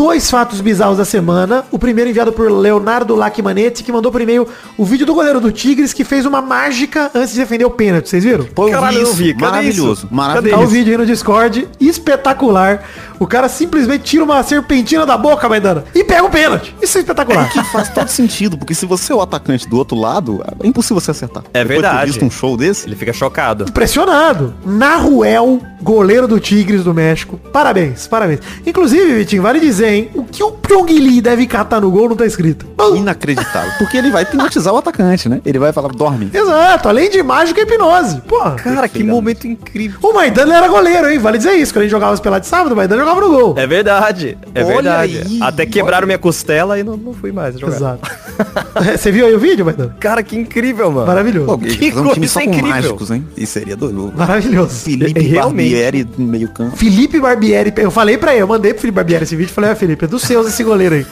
Dois 0.00 0.30
fatos 0.30 0.62
bizarros 0.62 0.96
da 0.96 1.04
semana. 1.04 1.62
O 1.70 1.78
primeiro 1.78 2.08
enviado 2.08 2.32
por 2.32 2.50
Leonardo 2.50 3.14
Lacmanetti, 3.14 3.84
que 3.84 3.92
mandou 3.92 4.10
por 4.10 4.18
e-mail 4.22 4.48
o 4.78 4.82
vídeo 4.82 5.04
do 5.04 5.12
goleiro 5.12 5.42
do 5.42 5.52
Tigres, 5.52 5.92
que 5.92 6.04
fez 6.04 6.24
uma 6.24 6.40
mágica 6.40 7.10
antes 7.14 7.34
de 7.34 7.38
defender 7.40 7.66
o 7.66 7.70
pênalti. 7.70 8.08
Vocês 8.08 8.24
viram? 8.24 8.46
Pô, 8.46 8.66
eu 8.68 8.70
Caralho, 8.72 8.96
vi 8.96 9.02
eu 9.02 9.08
isso. 9.08 9.14
vi. 9.14 9.34
Cadê 9.34 9.44
Maravilhoso. 9.44 9.92
isso? 9.92 10.06
Tá 10.06 10.14
Maravilhoso. 10.14 10.62
o 10.62 10.66
vídeo 10.68 10.92
aí 10.92 10.96
no 10.96 11.04
Discord. 11.04 11.68
Espetacular. 11.78 12.82
O 13.18 13.26
cara 13.26 13.50
simplesmente 13.50 14.04
tira 14.04 14.24
uma 14.24 14.42
serpentina 14.42 15.04
da 15.04 15.18
boca, 15.18 15.46
Maidana, 15.46 15.84
e 15.94 16.02
pega 16.02 16.24
o 16.24 16.30
pênalti. 16.30 16.74
Isso 16.80 16.96
é 16.96 17.02
espetacular. 17.02 17.52
Faz 17.70 17.90
todo 17.90 18.08
sentido, 18.08 18.56
porque 18.56 18.72
se 18.74 18.86
você 18.86 19.12
é 19.12 19.14
o 19.14 19.20
atacante 19.20 19.68
do 19.68 19.76
outro 19.76 19.98
lado, 19.98 20.42
é 20.62 20.66
impossível 20.66 20.98
você 20.98 21.10
acertar. 21.10 21.42
É 21.52 21.62
Depois 21.62 21.82
verdade. 21.82 22.06
visto 22.12 22.24
um 22.24 22.30
show 22.30 22.56
desse, 22.56 22.88
Ele 22.88 22.96
fica 22.96 23.12
chocado. 23.12 23.64
Impressionado. 23.68 24.54
Naruel, 24.64 25.60
goleiro 25.82 26.26
do 26.26 26.40
Tigres 26.40 26.82
do 26.82 26.94
México. 26.94 27.38
Parabéns, 27.52 28.06
parabéns. 28.06 28.40
Inclusive, 28.66 29.12
Vitinho, 29.16 29.42
vale 29.42 29.60
dizer, 29.60 29.89
O 30.14 30.24
que 30.24 30.42
o 30.42 30.52
Pyong 30.52 30.86
Lee 30.92 31.20
deve 31.20 31.46
catar 31.46 31.80
no 31.80 31.90
gol 31.90 32.08
não 32.08 32.16
tá 32.16 32.26
escrito. 32.26 32.66
Inacreditável. 32.94 33.72
Porque 33.78 33.96
ele 33.96 34.10
vai 34.10 34.22
hipnotizar 34.22 34.72
o 34.72 34.76
atacante, 34.78 35.28
né? 35.28 35.40
Ele 35.44 35.58
vai 35.58 35.72
falar, 35.72 35.88
dorme. 35.92 36.30
Exato, 36.32 36.88
além 36.88 37.10
de 37.10 37.22
mágica 37.22 37.60
e 37.60 37.64
hipnose. 37.64 38.20
Porra. 38.22 38.52
Cara, 38.56 38.88
que 38.88 39.02
momento 39.02 39.46
incrível. 39.46 39.98
O 40.02 40.12
Maidana 40.12 40.54
era 40.56 40.68
goleiro, 40.68 41.08
hein? 41.10 41.18
Vale 41.18 41.38
dizer 41.38 41.54
isso. 41.54 41.72
Quando 41.72 41.80
a 41.82 41.84
gente 41.84 41.90
jogava 41.92 42.12
as 42.12 42.20
peladas 42.20 42.46
de 42.46 42.50
sábado, 42.50 42.72
o 42.72 42.76
Maidana 42.76 43.02
jogava 43.02 43.20
no 43.20 43.28
gol. 43.30 43.54
É 43.58 43.66
verdade, 43.66 44.36
é 44.54 44.64
Olha 44.64 44.74
verdade. 44.74 45.18
aí, 45.26 45.38
Até 45.42 45.66
quebraram 45.66 46.06
minha 46.06 46.18
costela 46.18 46.78
e 46.78 46.82
não, 46.82 46.96
não 46.96 47.12
fui 47.12 47.32
mais 47.32 47.58
jogar. 47.58 47.76
Exato. 47.76 48.10
Você 48.96 49.10
viu 49.12 49.26
aí 49.26 49.34
o 49.34 49.38
vídeo, 49.38 49.64
Maidana? 49.64 49.94
Cara, 50.00 50.22
que 50.22 50.36
incrível, 50.36 50.90
mano. 50.90 51.06
Maravilhoso. 51.06 51.46
Pô, 51.46 51.58
Que 51.58 51.88
um 51.88 51.90
time 51.92 52.02
coisa 52.14 52.26
só 52.28 52.40
com 52.40 52.46
incrível. 52.46 52.68
mágicos, 52.70 53.10
hein? 53.10 53.26
Isso 53.36 53.52
seria 53.52 53.76
doido. 53.76 54.12
Maravilhoso. 54.16 54.70
Felipe 54.74 55.20
Realmente. 55.20 55.70
Barbieri 55.74 56.08
no 56.16 56.26
meio 56.26 56.48
campo. 56.48 56.76
Felipe 56.76 57.20
Barbieri, 57.20 57.72
eu 57.76 57.90
falei 57.90 58.16
pra 58.16 58.32
ele, 58.32 58.42
eu 58.42 58.46
mandei 58.46 58.72
pro 58.72 58.80
Felipe 58.80 58.96
Barbieri 58.96 59.24
esse 59.24 59.36
vídeo, 59.36 59.52
falei, 59.52 59.70
Felipe, 59.80 60.04
é 60.04 60.08
dos 60.08 60.22
seus 60.22 60.46
esse 60.46 60.62
goleiro 60.62 60.94
aí. 60.94 61.06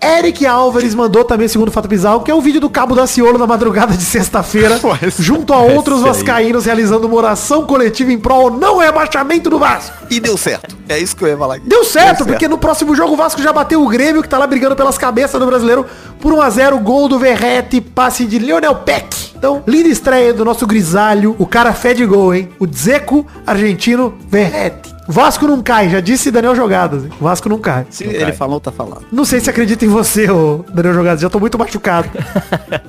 Eric 0.00 0.46
Álvares 0.46 0.94
mandou 0.94 1.24
também 1.24 1.46
o 1.46 1.50
segundo 1.50 1.72
fato 1.72 1.88
bizarro, 1.88 2.22
que 2.22 2.30
é 2.30 2.34
o 2.34 2.40
vídeo 2.40 2.60
do 2.60 2.70
Cabo 2.70 2.94
da 2.94 3.04
Ciolo 3.04 3.36
na 3.36 3.48
madrugada 3.48 3.96
de 3.96 4.02
sexta-feira, 4.04 4.80
junto 5.18 5.52
a 5.52 5.58
outros 5.58 6.02
vascaínos 6.02 6.66
realizando 6.66 7.08
uma 7.08 7.16
oração 7.16 7.66
coletiva 7.66 8.12
em 8.12 8.18
prol 8.18 8.48
não 8.48 8.78
rebaixamento 8.78 9.50
do 9.50 9.58
Vasco. 9.58 10.06
E 10.08 10.20
deu 10.20 10.36
certo. 10.36 10.76
É 10.88 10.98
isso 10.98 11.16
que 11.16 11.24
eu 11.24 11.28
ia 11.28 11.36
falar. 11.36 11.58
Deu 11.60 11.84
certo, 11.84 12.24
porque 12.24 12.46
no 12.46 12.58
próximo 12.58 12.94
jogo 12.94 13.14
o 13.14 13.16
Vasco 13.16 13.42
já 13.42 13.52
bateu 13.52 13.82
o 13.82 13.88
Grêmio, 13.88 14.22
que 14.22 14.28
tá 14.28 14.38
lá 14.38 14.46
brigando 14.46 14.76
pelas 14.76 14.96
cabeças 14.96 15.40
do 15.40 15.46
brasileiro, 15.46 15.84
por 16.20 16.32
1x0, 16.32 16.80
gol 16.80 17.08
do 17.08 17.18
Verrete, 17.18 17.80
passe 17.80 18.24
de 18.24 18.38
Lionel 18.38 18.76
Peck. 18.76 19.32
Então, 19.36 19.64
linda 19.66 19.88
estreia 19.88 20.32
do 20.32 20.44
nosso 20.44 20.64
grisalho, 20.68 21.34
o 21.38 21.46
cara 21.46 21.72
fede 21.72 22.06
gol, 22.06 22.32
hein? 22.32 22.48
O 22.60 22.66
Zeco 22.72 23.26
argentino 23.44 24.14
Verrete. 24.28 24.92
Vasco 25.12 25.46
não 25.46 25.62
cai, 25.62 25.90
já 25.90 26.00
disse 26.00 26.30
Daniel 26.30 26.56
Jogadas? 26.56 27.04
Vasco 27.20 27.46
não 27.46 27.58
cai. 27.58 27.86
Se 27.90 28.04
ele 28.04 28.32
falou, 28.32 28.58
tá 28.58 28.72
falado. 28.72 29.04
Não 29.12 29.26
sei 29.26 29.40
se 29.40 29.50
acredita 29.50 29.84
em 29.84 29.88
você, 29.88 30.30
ô 30.30 30.64
Daniel 30.72 30.94
Jogadas, 30.94 31.20
já 31.20 31.28
tô 31.28 31.38
muito 31.38 31.58
machucado. 31.58 32.08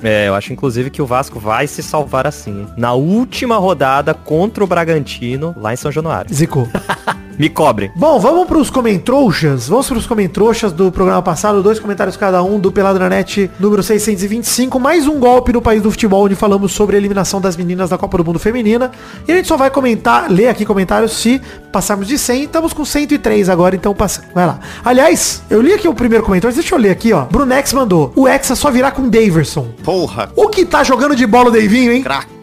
É, 0.02 0.28
eu 0.28 0.34
acho 0.34 0.52
inclusive 0.52 0.90
que 0.90 1.00
o 1.00 1.06
Vasco 1.06 1.38
vai 1.38 1.66
se 1.66 1.82
salvar 1.82 2.26
assim. 2.26 2.66
Na 2.76 2.92
última 2.92 3.56
rodada 3.56 4.12
contra 4.14 4.62
o 4.64 4.66
Bragantino, 4.66 5.54
lá 5.58 5.72
em 5.72 5.76
São 5.76 5.90
Januário. 5.90 6.32
Zicou. 6.34 6.68
Me 7.38 7.48
cobre. 7.48 7.90
Bom, 7.96 8.18
vamos 8.20 8.46
pros 8.46 8.70
comentrouxas. 8.70 9.68
Vamos 9.68 9.88
pros 9.88 10.06
comentrouxas 10.06 10.72
do 10.72 10.92
programa 10.92 11.20
passado. 11.20 11.62
Dois 11.62 11.80
comentários 11.80 12.16
cada 12.16 12.42
um 12.42 12.60
do 12.60 12.70
Peladranet 12.70 13.50
número 13.58 13.82
625. 13.82 14.78
Mais 14.78 15.08
um 15.08 15.18
golpe 15.18 15.52
no 15.52 15.60
país 15.60 15.82
do 15.82 15.90
futebol, 15.90 16.24
onde 16.24 16.36
falamos 16.36 16.72
sobre 16.72 16.94
a 16.94 16.98
eliminação 16.98 17.40
das 17.40 17.56
meninas 17.56 17.90
da 17.90 17.98
Copa 17.98 18.18
do 18.18 18.24
Mundo 18.24 18.38
Feminina. 18.38 18.92
E 19.26 19.32
a 19.32 19.36
gente 19.36 19.48
só 19.48 19.56
vai 19.56 19.68
comentar, 19.68 20.30
ler 20.30 20.48
aqui 20.48 20.64
comentários 20.64 21.12
se 21.12 21.40
passarmos 21.72 22.06
de 22.06 22.13
100. 22.18 22.44
Estamos 22.44 22.72
com 22.72 22.84
103 22.84 23.48
agora, 23.48 23.74
então 23.76 23.94
passa. 23.94 24.22
Vai 24.34 24.46
lá. 24.46 24.58
Aliás, 24.84 25.42
eu 25.50 25.60
li 25.60 25.72
aqui 25.72 25.88
o 25.88 25.94
primeiro 25.94 26.24
comentário. 26.24 26.54
Deixa 26.54 26.74
eu 26.74 26.78
ler 26.78 26.90
aqui, 26.90 27.12
ó. 27.12 27.22
Brunex 27.24 27.72
mandou. 27.72 28.12
O 28.16 28.26
Hexa 28.28 28.54
só 28.54 28.70
virá 28.70 28.90
com 28.90 29.08
Daverson. 29.08 29.68
Porra, 29.82 30.30
O 30.36 30.48
que 30.48 30.64
tá 30.64 30.82
jogando 30.84 31.14
de 31.16 31.26
bola 31.26 31.48
o 31.48 31.52
Davinho, 31.52 31.92
hein? 31.92 32.02
craque. 32.02 32.33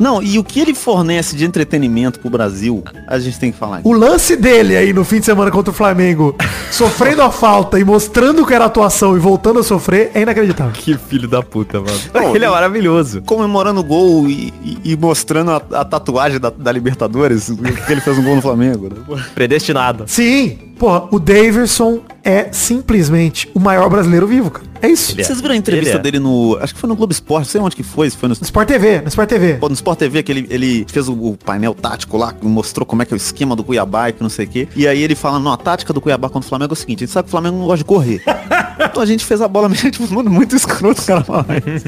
Não, 0.00 0.22
e 0.22 0.38
o 0.38 0.42
que 0.42 0.58
ele 0.58 0.74
fornece 0.74 1.36
de 1.36 1.44
entretenimento 1.44 2.18
pro 2.20 2.30
Brasil, 2.30 2.82
a 3.06 3.18
gente 3.18 3.38
tem 3.38 3.52
que 3.52 3.58
falar. 3.58 3.82
O 3.84 3.92
lance 3.92 4.34
dele 4.34 4.74
aí 4.76 4.92
no 4.94 5.04
fim 5.04 5.20
de 5.20 5.26
semana 5.26 5.50
contra 5.50 5.70
o 5.70 5.74
Flamengo, 5.74 6.34
sofrendo 6.72 7.20
a 7.22 7.30
falta 7.30 7.78
e 7.78 7.84
mostrando 7.84 8.46
que 8.46 8.54
era 8.54 8.64
atuação 8.64 9.14
e 9.16 9.20
voltando 9.20 9.60
a 9.60 9.62
sofrer, 9.62 10.10
é 10.14 10.22
inacreditável. 10.22 10.72
Que 10.72 10.96
filho 10.96 11.28
da 11.28 11.42
puta, 11.42 11.80
mano. 11.80 11.98
Ele 12.34 12.44
é 12.44 12.48
maravilhoso. 12.50 13.20
Comemorando 13.22 13.80
o 13.80 13.84
gol 13.84 14.26
e, 14.26 14.52
e- 14.64 14.78
e 14.92 14.96
mostrando 14.96 15.50
a, 15.50 15.56
a 15.80 15.84
tatuagem 15.84 16.40
da, 16.40 16.48
da 16.50 16.72
Libertadores, 16.72 17.50
que 17.86 17.92
ele 17.92 18.00
fez 18.00 18.16
um 18.16 18.22
gol 18.22 18.36
no 18.36 18.42
Flamengo. 18.42 18.88
né? 18.88 19.22
Predestinado. 19.34 20.04
Sim, 20.06 20.58
porra, 20.78 21.04
o 21.10 21.18
Daverson 21.18 22.00
é 22.24 22.48
simplesmente 22.52 23.50
o 23.54 23.60
maior 23.60 23.88
brasileiro 23.88 24.26
vivo, 24.26 24.50
cara. 24.50 24.70
É 24.82 24.88
isso. 24.88 25.18
É. 25.18 25.22
Vocês 25.22 25.40
viram 25.40 25.54
a 25.54 25.56
entrevista 25.56 25.96
é. 25.96 25.98
dele 25.98 26.18
no. 26.18 26.58
Acho 26.60 26.74
que 26.74 26.80
foi 26.80 26.88
no 26.88 26.96
Globo 26.96 27.12
Esporte, 27.12 27.44
não 27.44 27.50
sei 27.50 27.60
onde 27.60 27.76
que 27.76 27.82
foi, 27.82 28.08
se 28.08 28.16
foi 28.16 28.28
no. 28.28 28.34
No 28.34 28.44
Sport 28.44 28.68
TV, 28.68 29.00
no 29.02 29.08
Sport 29.08 29.28
TV. 29.28 29.54
Pô, 29.54 29.68
no 29.68 29.74
Sport 29.74 29.98
TV 29.98 30.22
que 30.22 30.32
ele, 30.32 30.46
ele 30.48 30.86
fez 30.88 31.08
o, 31.08 31.12
o 31.12 31.36
painel 31.36 31.74
tático 31.74 32.16
lá, 32.16 32.34
mostrou 32.42 32.86
como 32.86 33.02
é 33.02 33.04
que 33.04 33.12
é 33.12 33.16
o 33.16 33.18
esquema 33.18 33.54
do 33.54 33.62
Cuiabá 33.62 34.08
e 34.08 34.12
que 34.14 34.22
não 34.22 34.30
sei 34.30 34.46
o 34.46 34.48
quê. 34.48 34.68
E 34.74 34.88
aí 34.88 35.02
ele 35.02 35.14
fala, 35.14 35.38
não, 35.38 35.52
a 35.52 35.56
tática 35.56 35.92
do 35.92 36.00
Cuiabá 36.00 36.28
contra 36.28 36.46
o 36.46 36.48
Flamengo 36.48 36.72
é 36.72 36.74
o 36.74 36.76
seguinte, 36.76 37.04
a 37.04 37.06
gente 37.06 37.12
sabe 37.12 37.26
que 37.26 37.28
o 37.28 37.32
Flamengo 37.32 37.58
não 37.58 37.66
gosta 37.66 37.78
de 37.78 37.84
correr. 37.84 38.22
então 38.80 39.02
a 39.02 39.06
gente 39.06 39.24
fez 39.24 39.42
a 39.42 39.48
bola 39.48 39.68
mesmo, 39.68 39.90
tipo, 39.92 40.12
mano, 40.14 40.30
muito 40.30 40.56
escroto 40.56 41.02
cara. 41.02 41.24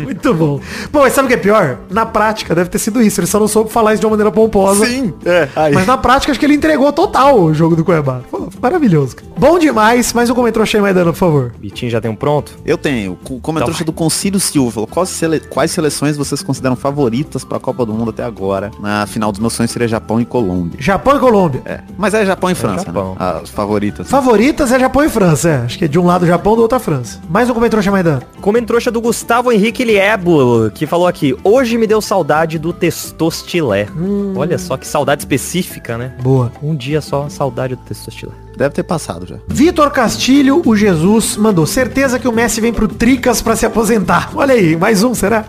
Muito 0.02 0.34
bom. 0.34 0.60
Bom, 0.92 1.00
mas 1.00 1.14
sabe 1.14 1.26
o 1.26 1.28
que 1.28 1.34
é 1.34 1.38
pior? 1.38 1.78
Na 1.90 2.04
prática 2.04 2.54
deve 2.54 2.68
ter 2.68 2.78
sido 2.78 3.00
isso. 3.02 3.20
Ele 3.20 3.26
só 3.26 3.40
não 3.40 3.48
soube 3.48 3.70
falar 3.70 3.94
isso 3.94 4.00
de 4.00 4.06
uma 4.06 4.10
maneira 4.10 4.30
pomposa. 4.30 4.84
Sim, 4.84 5.14
é. 5.24 5.48
Aí. 5.56 5.72
Mas 5.72 5.86
na 5.86 5.96
prática 5.96 6.30
acho 6.30 6.38
que 6.38 6.44
ele 6.44 6.54
entregou 6.54 6.92
total 6.92 7.40
o 7.40 7.54
jogo 7.54 7.74
do 7.74 7.84
Cuiabá. 7.84 8.20
Pô, 8.30 8.48
maravilhoso. 8.60 9.16
cara. 9.16 9.28
Bom 9.38 9.58
demais. 9.58 10.12
Mais 10.22 10.30
um 10.30 10.34
comentário 10.36 10.64
cheio 10.64 10.80
mais 10.84 10.94
dano, 10.94 11.12
por 11.12 11.18
favor. 11.18 11.52
Bitinho 11.58 11.90
já 11.90 12.00
tem 12.00 12.08
um 12.08 12.14
pronto? 12.14 12.52
Eu 12.64 12.78
tenho. 12.78 13.18
O 13.28 13.40
comentário 13.40 13.74
Então 13.74 13.84
do 13.86 13.92
Concílio 13.92 14.38
Silva 14.38 14.70
falou, 14.70 14.86
quais, 14.86 15.08
sele- 15.08 15.40
quais 15.40 15.72
seleções 15.72 16.16
vocês 16.16 16.44
consideram 16.44 16.76
favoritas 16.76 17.44
pra 17.44 17.58
Copa 17.58 17.84
do 17.84 17.92
Mundo 17.92 18.10
até 18.10 18.22
agora? 18.22 18.70
Na 18.78 19.04
final 19.04 19.32
dos 19.32 19.40
meus 19.40 19.52
sonhos 19.52 19.72
seria 19.72 19.88
Japão 19.88 20.20
e 20.20 20.24
Colômbia. 20.24 20.80
Japão 20.80 21.16
e 21.16 21.18
Colômbia. 21.18 21.62
É. 21.64 21.80
Mas 21.98 22.14
é 22.14 22.24
Japão 22.24 22.48
e 22.50 22.54
França, 22.54 22.84
Japão. 22.86 23.16
né? 23.18 23.40
As 23.42 23.50
favoritas. 23.50 24.08
Favoritas 24.08 24.70
é 24.70 24.78
Japão 24.78 25.04
e 25.04 25.08
França, 25.08 25.48
é. 25.48 25.56
Acho 25.56 25.76
que 25.76 25.86
é 25.86 25.88
de 25.88 25.98
um 25.98 26.06
lado 26.06 26.24
Japão, 26.24 26.54
do 26.54 26.62
outro 26.62 26.76
a 26.76 26.80
França. 26.80 27.20
Mais 27.28 27.50
um 27.50 27.54
comentário 27.54 28.04
dano. 28.04 28.22
Comentrouxa 28.40 28.92
do 28.92 29.00
Gustavo 29.00 29.50
Henrique 29.50 29.82
Liebo, 29.84 30.70
que 30.72 30.86
falou 30.86 31.08
aqui, 31.08 31.34
hoje 31.42 31.76
me 31.76 31.86
deu 31.88 32.00
saudade 32.00 32.60
do 32.60 32.72
testostilé. 32.72 33.88
Olha 34.36 34.56
só 34.56 34.76
que 34.76 34.86
saudade 34.86 35.22
específica, 35.22 35.98
né? 35.98 36.14
Boa. 36.22 36.52
Um 36.62 36.76
dia 36.76 37.00
só, 37.00 37.28
saudade 37.28 37.74
do 37.74 37.82
testostilé. 37.82 38.32
Deve 38.56 38.74
ter 38.74 38.82
passado 38.82 39.26
já. 39.26 39.36
Vitor 39.48 39.90
Castilho, 39.90 40.62
o 40.64 40.76
Jesus, 40.76 41.36
mandou 41.36 41.66
certeza 41.66 42.18
que 42.18 42.28
o 42.28 42.32
Messi 42.32 42.60
vem 42.60 42.72
pro 42.72 42.86
Tricas 42.88 43.40
pra 43.42 43.56
se 43.56 43.64
aposentar. 43.66 44.30
Olha 44.34 44.54
aí, 44.54 44.76
mais 44.76 45.02
um, 45.02 45.14
será? 45.14 45.44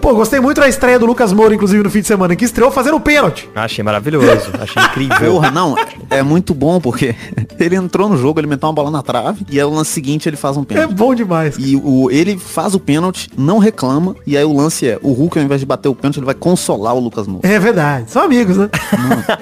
Pô, 0.00 0.14
gostei 0.14 0.38
muito 0.38 0.60
da 0.60 0.68
estreia 0.68 0.98
do 0.98 1.06
Lucas 1.06 1.32
Moura, 1.32 1.54
inclusive, 1.54 1.82
no 1.82 1.90
fim 1.90 2.00
de 2.00 2.06
semana, 2.06 2.36
que 2.36 2.44
estreou 2.44 2.70
fazendo 2.70 3.00
pênalti. 3.00 3.48
Achei 3.54 3.82
maravilhoso, 3.82 4.50
achei 4.60 4.82
incrível. 4.82 5.32
Porra, 5.32 5.50
não, 5.50 5.74
é 6.10 6.22
muito 6.22 6.52
bom 6.54 6.78
porque 6.80 7.14
ele 7.58 7.74
entrou 7.76 8.08
no 8.08 8.16
jogo, 8.16 8.38
ele 8.38 8.46
meteu 8.46 8.68
uma 8.68 8.74
bola 8.74 8.90
na 8.90 9.02
trave 9.02 9.44
e 9.50 9.58
aí 9.58 9.64
o 9.64 9.70
lance 9.70 9.90
seguinte 9.92 10.28
ele 10.28 10.36
faz 10.36 10.56
um 10.56 10.62
É 10.62 10.64
pênalti. 10.66 10.94
bom 10.94 11.14
demais. 11.14 11.56
E 11.58 11.74
o, 11.82 12.10
ele 12.10 12.36
faz 12.38 12.74
o 12.74 12.80
pênalti, 12.80 13.30
não 13.36 13.58
reclama, 13.58 14.14
e 14.26 14.36
aí 14.36 14.44
o 14.44 14.54
lance 14.54 14.86
é, 14.86 14.98
o 15.02 15.12
Hulk 15.12 15.38
ao 15.38 15.44
invés 15.44 15.60
de 15.60 15.66
bater 15.66 15.88
o 15.88 15.94
pênalti, 15.94 16.18
ele 16.18 16.26
vai 16.26 16.34
consolar 16.34 16.94
o 16.94 17.00
Lucas 17.00 17.26
Moura. 17.26 17.48
É 17.48 17.58
verdade. 17.58 18.10
São 18.10 18.22
amigos, 18.22 18.56
né? 18.58 18.68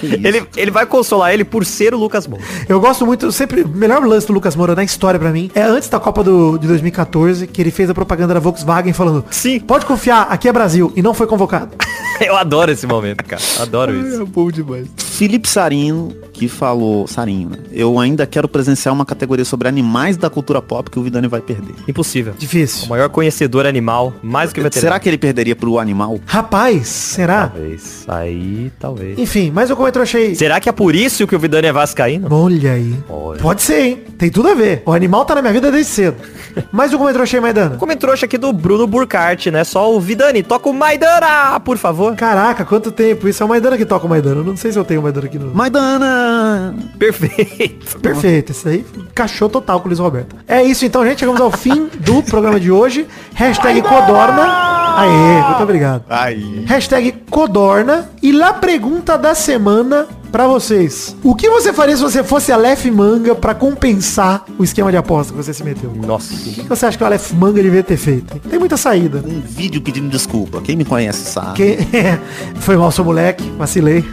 Isso. 0.03 0.15
Ele, 0.27 0.47
ele 0.57 0.71
vai 0.71 0.87
consolar 0.87 1.33
ele 1.35 1.45
por 1.45 1.65
ser 1.65 1.93
o 1.95 1.99
Lucas 1.99 2.27
Moura. 2.27 2.45
Eu 2.69 2.81
gosto 2.81 3.02
gosto 3.03 3.07
muito, 3.07 3.33
sempre, 3.33 3.63
o 3.63 3.69
melhor 3.69 4.05
lance 4.05 4.27
do 4.27 4.33
Lucas 4.33 4.57
Moura 4.57 4.75
na 4.75 4.85
história 4.85 5.19
pra 5.19 5.31
mim 5.31 5.51
é 5.55 5.63
antes 5.63 5.89
da 5.89 5.99
Copa 5.99 6.23
do, 6.23 6.57
de 6.59 6.67
2014, 6.67 7.47
que 7.47 7.61
ele 7.61 7.71
fez 7.71 7.91
a 7.91 7.95
propaganda 7.95 8.35
da 8.35 8.41
Volkswagen 8.41 8.93
falando, 8.93 9.25
Sim. 9.31 9.61
pode 9.61 9.85
confiar, 9.87 10.29
aqui 10.31 10.49
é 10.49 10.53
Brasil, 10.53 10.93
e 10.95 11.03
não 11.03 11.15
foi 11.15 11.27
convocado. 11.27 11.71
Eu 12.21 12.37
adoro 12.37 12.71
esse 12.71 12.87
momento, 12.87 13.25
cara. 13.25 13.43
Adoro 13.61 13.95
isso. 13.95 14.25
bom 14.27 14.51
demais. 14.51 14.87
Felipe 15.23 15.49
Sarinho, 15.49 16.09
que 16.33 16.49
falou, 16.49 17.07
Sarinho, 17.07 17.51
né? 17.51 17.59
Eu 17.71 17.97
ainda 18.01 18.27
quero 18.27 18.49
presenciar 18.49 18.93
uma 18.93 19.07
categoria 19.07 19.45
sobre 19.45 19.69
animais 19.69 20.17
da 20.17 20.29
cultura 20.29 20.61
pop 20.61 20.91
que 20.91 20.99
o 20.99 21.03
Vidani 21.05 21.29
vai 21.29 21.41
perder. 21.41 21.77
Impossível. 21.87 22.33
O 22.33 22.37
Difícil. 22.37 22.89
maior 22.89 23.09
conhecedor 23.09 23.65
animal, 23.65 24.13
mais 24.21 24.51
do 24.51 24.55
que 24.55 24.61
veterinário. 24.61 24.89
Será 24.89 24.99
que 24.99 25.09
ele 25.09 25.19
perderia 25.19 25.55
pro 25.55 25.79
animal? 25.79 26.19
Rapaz, 26.27 26.89
será? 26.89 27.47
Talvez. 27.47 28.05
Aí, 28.09 28.73
talvez. 28.81 29.17
Enfim, 29.17 29.53
mas 29.55 29.71
o 29.71 29.77
comentário 29.77 30.03
achei... 30.03 30.35
Será 30.35 30.59
que 30.59 30.69
é 30.69 30.73
por 30.73 30.93
isso 30.93 31.25
que 31.25 31.37
o 31.37 31.39
Vidani 31.39 31.69
é 31.69 31.73
vascaíno? 31.73 32.27
Olha 32.29 32.73
aí. 32.73 32.93
Olha. 33.09 33.41
Pode 33.41 33.63
ser, 33.63 33.81
hein? 33.81 33.99
Tem 34.19 34.29
tudo 34.29 34.49
a 34.49 34.55
ver. 34.55 34.83
O 34.85 34.91
animal 34.91 35.25
tá 35.25 35.37
na 35.37 35.41
minha 35.41 35.53
vida 35.53 35.71
desde 35.71 35.93
cedo. 35.93 36.17
Mas 36.73 36.93
o 36.93 36.99
comentário 36.99 37.23
achei, 37.23 37.39
Maidana. 37.39 37.77
Como 37.77 37.95
trouxa 37.95 38.27
aqui 38.27 38.37
do 38.37 38.53
Bruno 38.53 38.89
Burkhardt, 38.89 39.53
né? 39.53 39.63
Só 39.63 39.95
o 39.95 40.01
Vidani, 40.01 40.43
toca 40.43 40.69
o 40.69 40.75
Maidana, 40.75 41.61
por 41.61 41.79
favor. 41.79 42.17
Caraca, 42.17 42.65
quanto 42.65 42.91
tempo. 42.91 43.29
Isso 43.29 43.41
é 43.41 43.47
o 43.47 43.49
Maidana 43.49 43.79
que 43.79 43.85
toca 43.87 44.05
o 44.05 44.09
Maidana. 44.09 44.41
Eu 44.41 44.45
não 44.45 44.57
sei 44.57 44.73
se 44.73 44.79
eu 44.79 44.85
tenho 44.85 44.99
o 44.99 45.12
Maidana 45.13 45.27
aqui 45.27 45.39
no... 45.39 45.55
Maidana! 45.55 46.75
Perfeito. 46.99 47.99
Perfeito, 48.01 48.53
isso 48.53 48.69
aí 48.69 48.85
cachou 49.15 49.49
total 49.49 49.81
com 49.81 49.87
o 49.87 49.89
Luiz 49.89 49.99
Roberto. 49.99 50.37
É 50.49 50.63
isso 50.63 50.85
então, 50.85 51.05
gente. 51.05 51.21
Chegamos 51.21 51.41
ao 51.41 51.51
fim 51.51 51.89
do 52.01 52.23
programa 52.23 52.59
de 52.59 52.71
hoje. 52.71 53.07
Hashtag 53.35 53.83
Codorna. 53.83 54.97
Aê, 54.97 55.43
muito 55.49 55.63
obrigado. 55.63 56.05
Aí. 56.09 56.65
Hashtag 56.67 57.13
Codorna. 57.31 58.11
E 58.23 58.33
lá 58.33 58.55
pergunta 58.55 59.19
da 59.19 59.35
semana 59.35 60.07
pra 60.33 60.49
vocês. 60.49 61.15
O 61.23 61.35
que 61.35 61.49
você 61.49 61.73
faria 61.73 61.95
se 61.95 62.03
você 62.03 62.25
fosse 62.25 62.51
a 62.51 62.57
Lef 62.57 62.91
Manga 62.91 63.35
pra 63.35 63.55
compensar 63.55 64.45
o 64.59 64.65
esquema 64.65 64.91
de 64.91 64.97
aposta 64.97 65.33
que 65.33 65.37
você 65.37 65.53
se 65.53 65.63
meteu? 65.63 65.93
Nossa. 65.95 66.35
O 66.35 66.39
que 66.39 66.63
você 66.63 66.87
acha 66.87 66.97
que 66.97 67.05
a 67.05 67.09
Lef 67.09 67.33
Manga 67.35 67.63
devia 67.63 67.83
ter 67.83 67.99
feito? 67.99 68.39
Tem 68.49 68.59
muita 68.59 68.79
saída. 68.79 69.23
Um 69.25 69.43
vídeo 69.43 69.81
pedindo 69.83 70.09
desculpa. 70.09 70.63
Quem 70.63 70.75
me 70.75 70.85
conhece 70.85 71.31
sabe. 71.31 71.55
Quem... 71.55 71.79
Foi 72.57 72.77
mal, 72.77 72.91
seu 72.91 73.05
moleque. 73.05 73.45
Vacilei. 73.59 74.05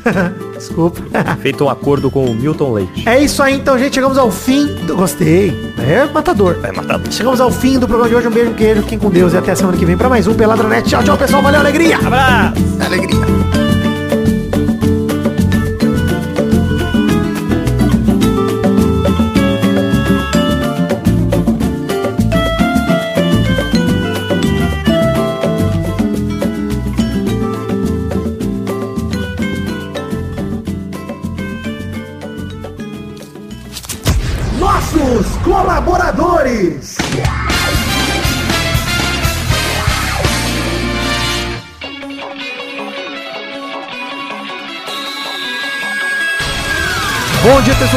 Desculpa. 0.59 1.01
Feito 1.41 1.63
um 1.63 1.69
acordo 1.69 2.11
com 2.11 2.25
o 2.25 2.35
Milton 2.35 2.73
Leite. 2.73 3.07
É 3.07 3.23
isso 3.23 3.41
aí 3.41 3.55
então, 3.55 3.79
gente. 3.79 3.93
Chegamos 3.93 4.17
ao 4.17 4.29
fim. 4.29 4.65
Do... 4.85 4.97
Gostei. 4.97 5.73
É 5.77 6.05
matador. 6.05 6.59
É 6.63 6.71
matado. 6.71 7.11
Chegamos 7.13 7.39
ao 7.39 7.49
fim 7.49 7.79
do 7.79 7.87
programa 7.87 8.09
de 8.09 8.15
hoje. 8.15 8.27
Um 8.27 8.31
beijo, 8.31 8.51
um 8.51 8.55
queijo. 8.55 8.81
Fiquem 8.81 8.99
com 8.99 9.09
Deus 9.09 9.33
e 9.33 9.37
até 9.37 9.51
a 9.53 9.55
semana 9.55 9.77
que 9.77 9.85
vem 9.85 9.97
pra 9.97 10.09
mais 10.09 10.27
um 10.27 10.33
Peladranet. 10.33 10.89
Tchau, 10.89 11.03
tchau, 11.03 11.17
pessoal. 11.17 11.41
Valeu, 11.41 11.61
alegria. 11.61 11.97
Abraço. 11.97 12.55
Alegria. 12.85 13.68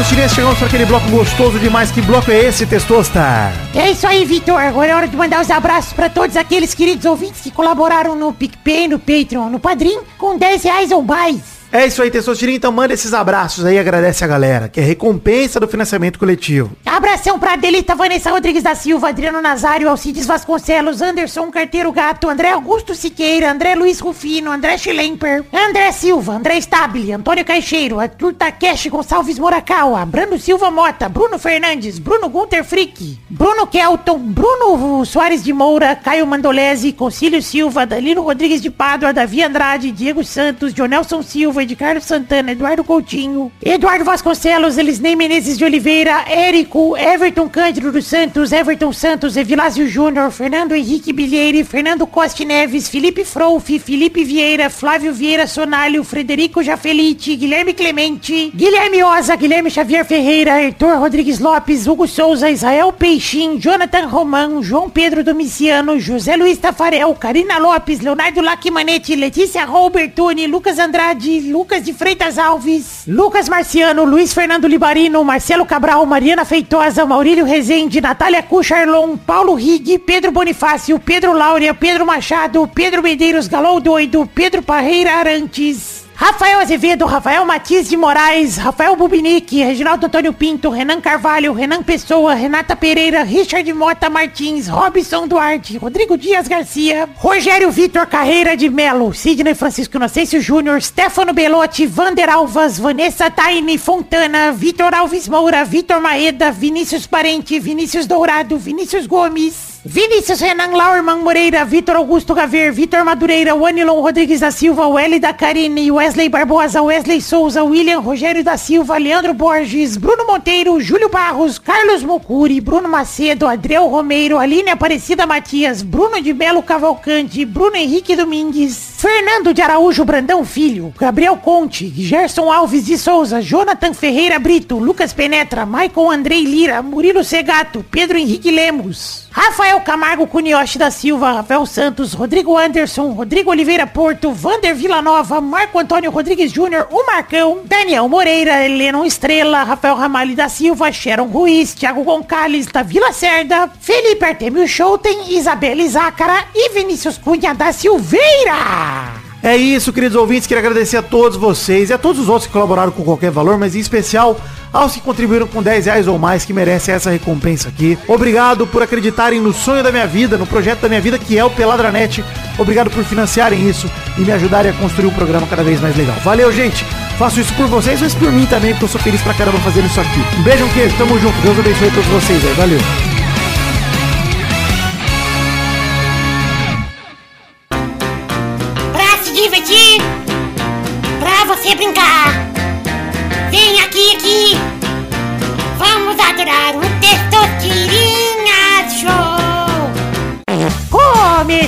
Dia, 0.03 0.27
Testosterinhas. 0.27 0.33
Chegamos 0.33 0.59
para 0.59 0.67
aquele 0.67 0.85
bloco 0.85 1.09
gostoso 1.11 1.59
demais. 1.59 1.91
Que 1.91 2.01
bloco 2.03 2.31
é 2.31 2.47
esse, 2.47 2.67
Testosta? 2.67 3.53
É 3.75 3.91
isso 3.91 4.07
aí, 4.07 4.25
Vitor. 4.25 4.61
Agora 4.61 4.91
é 4.91 4.95
hora 4.95 5.09
de 5.09 5.17
mandar 5.17 5.41
os 5.41 5.51
abraços 5.51 5.93
pra 5.93 6.09
todos 6.09 6.37
aqueles 6.37 6.75
queridos 6.75 7.05
ouvintes 7.05 7.41
que 7.41 7.51
colaboraram 7.51 8.17
no 8.17 8.33
PicPay, 8.33 8.89
no 8.89 8.99
Patreon, 8.99 9.49
no 9.49 9.61
Padrim, 9.61 9.99
com 10.19 10.37
10 10.37 10.65
reais 10.65 10.91
ou 10.91 11.03
mais. 11.03 11.52
É 11.73 11.87
isso 11.87 12.03
aí, 12.03 12.11
Testosterinha. 12.11 12.59
Então 12.59 12.71
manda 12.71 12.93
esses 12.93 13.15
abraços 13.15 13.65
aí 13.65 13.79
agradece 13.79 14.23
a 14.23 14.27
galera, 14.27 14.69
que 14.69 14.79
é 14.79 14.83
recompensa 14.85 15.59
do 15.59 15.67
financiamento 15.67 16.19
coletivo. 16.19 16.77
Abração 16.85 17.39
pra 17.39 17.55
Adelita 17.55 17.95
Vanessa 17.95 18.31
Rodrigues 18.31 18.63
da 18.63 18.75
Silva, 18.75 19.09
Adriano 19.09 19.41
Nazário, 19.41 19.89
Alcides 19.89 20.27
Vasconcelos, 20.27 21.01
Anderson 21.01 21.51
Carteiro 21.51 21.91
Gato, 21.91 22.29
André 22.29 22.51
Augusto 22.51 22.95
Siqueira, 22.95 23.51
André 23.51 23.75
Luiz 23.75 24.01
Rufino, 24.01 24.53
André 24.53 24.77
Schlemper, 24.77 25.45
André 25.51 25.91
Silva, 25.93 26.35
André 26.35 26.59
Stabile, 26.59 27.15
Antônio 27.15 27.45
Caixeiro, 27.45 27.99
Arthur 27.99 28.35
Takeshi 28.35 28.91
Gonçalves 28.91 29.39
Morakawa, 29.39 30.05
Bruno 30.05 30.39
Silva 30.39 30.71
Mota, 30.71 31.09
Bruno 31.09 31.39
Fernandes, 31.39 31.99
Bruno 31.99 32.29
Gunter 32.29 32.65
Frick, 32.65 33.19
Bruno 33.31 33.67
Kelton, 33.67 34.19
Bruno 34.19 35.05
Soares 35.07 35.43
de 35.43 35.55
Moura, 35.55 35.97
Caio 35.97 36.27
Mandolese, 36.27 36.93
Concílio 36.93 37.41
Silva, 37.41 37.87
Danilo 37.87 38.23
Rodrigues 38.23 38.61
de 38.61 38.71
Pádua, 38.71 39.15
Davi 39.15 39.43
Andrade, 39.43 39.91
Diego 39.91 40.23
Santos, 40.23 40.75
Jonelson 40.75 41.23
Silva, 41.23 41.62
de 41.67 41.77
Carlos 41.77 42.05
Santana, 42.05 42.53
Eduardo 42.53 42.85
Coutinho, 42.85 43.51
Eduardo 43.65 44.05
Vasconcelos, 44.05 44.79
Elisnei 44.79 45.17
Menezes 45.17 45.59
de 45.59 45.65
Oliveira, 45.65 46.25
Érico, 46.29 46.97
Everton 46.97 47.49
Cândido 47.49 47.93
dos 47.93 48.07
Santos, 48.07 48.53
Everton 48.53 48.93
Santos, 48.93 49.37
Evilásio 49.37 49.87
Júnior, 49.89 50.31
Fernando 50.31 50.75
Henrique 50.75 51.13
Bilheire, 51.13 51.65
Fernando 51.65 52.07
Costa 52.07 52.45
Neves, 52.45 52.89
Felipe 52.89 53.25
Frouf, 53.25 53.69
Felipe 53.79 54.25
Vieira, 54.25 54.71
Flávio 54.71 55.13
Vieira 55.13 55.47
Sonalho, 55.47 56.03
Frederico 56.05 56.63
Jafelite, 56.63 57.37
Guilherme 57.37 57.75
Clemente, 57.75 58.51
Guilherme 58.55 59.03
Oza, 59.05 59.37
Guilherme 59.37 59.71
Xavier 59.71 60.05
Ferreira, 60.05 60.63
Heitor 60.63 60.99
Rodrigues 60.99 61.39
Lopes, 61.39 61.87
Hugo 61.87 62.07
Souza, 62.07 62.51
Israel 62.51 62.93
Peixim, 62.93 63.59
Jonathan 63.59 64.07
Romão, 64.07 64.63
João 64.63 64.89
Pedro 64.89 65.23
Domiciano, 65.23 66.01
José 66.01 66.37
Luiz 66.37 66.59
Tafarel, 66.59 67.15
Karina 67.15 67.59
Lopes, 67.59 68.01
Leonardo 68.01 68.41
Lacimanetti, 68.41 69.15
Letícia 69.15 69.65
Robertoni, 69.65 70.47
Lucas 70.47 70.79
Andrade, 70.79 71.52
Lucas 71.53 71.85
de 71.85 71.93
Freitas 71.93 72.39
Alves, 72.39 73.03
Lucas 73.07 73.47
Marciano, 73.47 74.07
Luiz 74.07 74.33
Fernando 74.33 74.67
Libarino, 74.67 75.23
Marcelo 75.23 75.67
Cabral, 75.67 76.07
Mariana 76.07 76.47
Feitosa, 76.47 77.05
Maurílio 77.05 77.45
Rezende, 77.45 78.01
Natália 78.01 78.43
Cucharlon, 78.43 79.19
Paulo 79.19 79.55
Rig, 79.55 79.99
Pedro 79.99 80.33
Bonifácio, 80.33 80.99
Pedro 80.99 81.35
Laura, 81.35 81.75
Pedro 81.75 82.07
Machado, 82.07 82.67
Pedro 82.67 83.03
Medeiros 83.03 83.49
Galou 83.49 83.81
Doido, 83.81 84.27
Pedro 84.35 84.63
Parreira 84.63 85.17
Arantes, 85.17 86.02
Rafael 86.15 86.61
Azevedo, 86.61 87.07
Rafael 87.07 87.45
Matias 87.45 87.89
de 87.89 87.97
Moraes, 87.97 88.57
Rafael 88.57 88.95
Bubinique, 88.95 89.65
Reginaldo 89.65 90.07
Antônio 90.07 90.33
Pinto, 90.33 90.71
Renan 90.71 91.01
Carvalho, 91.01 91.53
Renan 91.53 91.83
Pessoa, 91.83 92.35
Renata 92.35 92.77
Pereira, 92.77 93.25
Richard 93.25 93.73
Mota 93.73 94.09
Martins, 94.09 94.69
Robson 94.69 95.27
Duarte, 95.27 95.79
Rodrigo 95.79 96.17
Dias 96.17 96.47
Garcia, 96.47 97.09
Rogério 97.17 97.71
Vitor 97.71 98.07
Carreira 98.07 98.57
de 98.57 98.69
Melo, 98.69 99.13
Sidney 99.13 99.55
Francisco 99.55 99.97
Inocêncio 99.97 100.41
Júnior, 100.41 100.81
Stefano 100.81 101.33
Belotti, 101.33 101.87
Vander 101.87 102.29
Alvas, 102.31 102.79
Vanessa 102.79 103.31
Taine 103.31 103.77
Fontana, 103.79 104.53
Vitor 104.53 104.95
Alves 104.95 105.27
Moura, 105.27 105.65
Vitor 105.65 106.01
Maeda, 106.01 106.53
Vinícius 106.53 107.07
Parente, 107.07 107.59
Vinícius 107.59 108.07
Dourado, 108.07 108.59
Vinícius 108.59 109.07
Gomes, 109.07 109.72
Vinícius 109.85 110.41
Renan 110.41 110.75
Lauerman 110.77 111.25
Moreira, 111.25 111.65
Vitor 111.65 111.97
Augusto 111.97 112.35
Gaver, 112.35 112.73
Vitor 112.73 113.05
Madureira, 113.05 113.53
Wanilon 113.53 114.01
Rodrigues 114.01 114.39
da 114.39 114.53
Silva, 114.53 114.87
Welly 114.87 115.19
da 115.19 115.35
Carine, 115.35 115.91
Wesley 115.91 116.29
Barbosa, 116.29 116.81
Wesley 116.81 117.21
Souza, 117.21 117.65
William 117.65 118.01
Rogério 118.01 118.45
da 118.45 118.57
Silva, 118.57 118.97
Leandro 118.97 119.35
Borges, 119.35 119.97
Bruno 119.97 120.25
Monteiro, 120.25 120.79
Júlio 120.81 121.09
Barros, 121.09 121.59
Carlos 121.59 122.05
Mocuri, 122.05 122.61
Bruno 122.61 122.89
Macedo, 122.89 123.49
Adriel 123.49 123.89
Romeiro, 123.89 124.39
Aline 124.39 124.71
Aparecida 124.71 125.27
Matias, 125.27 125.83
Bruno 125.83 126.23
de 126.23 126.33
Melo 126.33 126.63
Cavalcante, 126.63 127.45
Bruno 127.45 127.75
Henrique 127.75 128.15
Domingues, 128.15 128.95
Fernando 128.99 129.53
de 129.53 129.63
Araújo 129.63 130.05
Brandão 130.05 130.45
Filho, 130.45 130.95
Gabriel 130.97 131.37
Conte, 131.39 131.89
Gerson 131.89 132.53
Alves 132.53 132.87
de 132.87 132.97
Souza, 132.97 133.43
Jonathan 133.43 133.93
Ferreira 133.93 134.39
Brito, 134.39 134.79
Lucas 134.79 135.13
Penetra, 135.13 135.67
Michael 135.67 136.13
Andrei 136.13 136.45
Lira, 136.45 136.81
Murilo 136.83 137.25
Segato, 137.25 137.85
Pedro 137.91 138.17
Henrique 138.17 138.53
Lemos, 138.53 139.27
Rafael 139.33 139.81
Camargo 139.81 140.27
Cunioche 140.27 140.79
da 140.79 140.91
Silva, 140.91 141.33
Rafael 141.33 141.65
Santos, 141.65 142.13
Rodrigo 142.13 142.57
Anderson, 142.59 143.13
Rodrigo 143.13 143.51
Oliveira 143.51 143.87
Porto, 143.87 144.31
Vander 144.31 144.75
Villanova, 144.75 145.41
Marco 145.41 145.79
Antônio 145.79 146.11
Rodrigues 146.11 146.53
Júnior, 146.53 146.87
o 146.91 147.07
Marcão, 147.07 147.63
Daniel 147.65 148.07
Moreira, 148.09 148.63
Heleno 148.63 149.07
Estrela, 149.07 149.63
Rafael 149.63 149.97
Ramalho 149.97 150.37
da 150.37 150.51
Silva, 150.51 150.93
Sharon 150.93 151.29
Ruiz, 151.29 151.73
Thiago 151.73 152.05
Gonçalves 152.05 152.67
da 152.67 152.83
Vila 152.83 153.13
Cerda, 153.13 153.71
Felipe 153.81 154.25
Artemio 154.25 154.69
Schouten, 154.69 155.35
Isabela 155.35 155.89
Zácara 155.89 156.45
e 156.55 156.69
Vinícius 156.75 157.17
Cunha 157.17 157.55
da 157.55 157.73
Silveira. 157.73 159.22
É 159.43 159.57
isso, 159.57 159.93
queridos 159.93 160.17
ouvintes. 160.17 160.47
Queria 160.47 160.61
agradecer 160.61 160.97
a 160.97 161.03
todos 161.03 161.37
vocês 161.37 161.91
e 161.91 161.93
a 161.93 161.99
todos 161.99 162.21
os 162.21 162.29
outros 162.29 162.47
que 162.47 162.53
colaboraram 162.53 162.93
com 162.93 163.03
qualquer 163.03 163.31
valor, 163.31 163.59
mas 163.59 163.75
em 163.75 163.81
especial 163.81 164.41
aos 164.73 164.95
que 164.95 165.01
contribuíram 165.01 165.47
com 165.47 165.63
10 165.63 165.87
reais 165.87 166.09
ou 166.09 166.19
mais, 166.19 166.45
que 166.45 166.53
merecem 166.53 166.95
essa 166.95 167.11
recompensa 167.11 167.69
aqui. 167.69 167.99
Obrigado 168.09 168.67
por 168.67 168.83
acreditarem 168.83 169.41
no 169.41 169.53
sonho 169.53 169.83
da 169.83 169.93
minha 169.93 170.07
vida, 170.07 170.39
no 170.39 170.47
projeto 170.47 170.81
da 170.81 170.89
minha 170.89 171.01
vida, 171.01 171.19
que 171.19 171.37
é 171.37 171.45
o 171.45 171.51
Peladranet. 171.51 172.25
Obrigado 172.59 172.91
por 172.91 173.05
financiarem 173.05 173.69
isso 173.69 173.91
e 174.17 174.23
me 174.23 174.33
ajudarem 174.33 174.71
a 174.71 174.75
construir 174.75 175.09
um 175.09 175.15
programa 175.15 175.47
cada 175.47 175.63
vez 175.63 175.81
mais 175.81 175.97
legal. 175.97 176.17
Valeu, 176.25 176.51
gente! 176.53 176.85
Faço 177.19 177.41
isso 177.41 177.53
por 177.55 177.67
vocês, 177.67 178.01
mas 178.01 178.15
por 178.15 178.33
mim 178.33 178.47
também, 178.47 178.71
porque 178.71 178.85
eu 178.85 178.89
sou 178.89 179.01
feliz 179.01 179.21
pra 179.21 179.35
caramba 179.35 179.59
fazendo 179.59 179.87
isso 179.87 180.01
aqui. 180.01 180.21
Um 180.39 180.43
beijo, 180.43 180.65
um 180.65 180.69
queijo, 180.71 180.97
tamo 180.97 181.19
junto. 181.19 181.39
Deus 181.43 181.59
abençoe 181.59 181.91
todos 181.91 182.07
vocês 182.07 182.45
aí. 182.45 182.53
Valeu! 182.55 183.22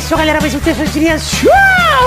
Começou, 0.05 0.19
galera, 0.19 0.39
mais 0.39 0.55
um 0.55 0.61
Testosterinha 0.61 1.19
Show, 1.19 1.51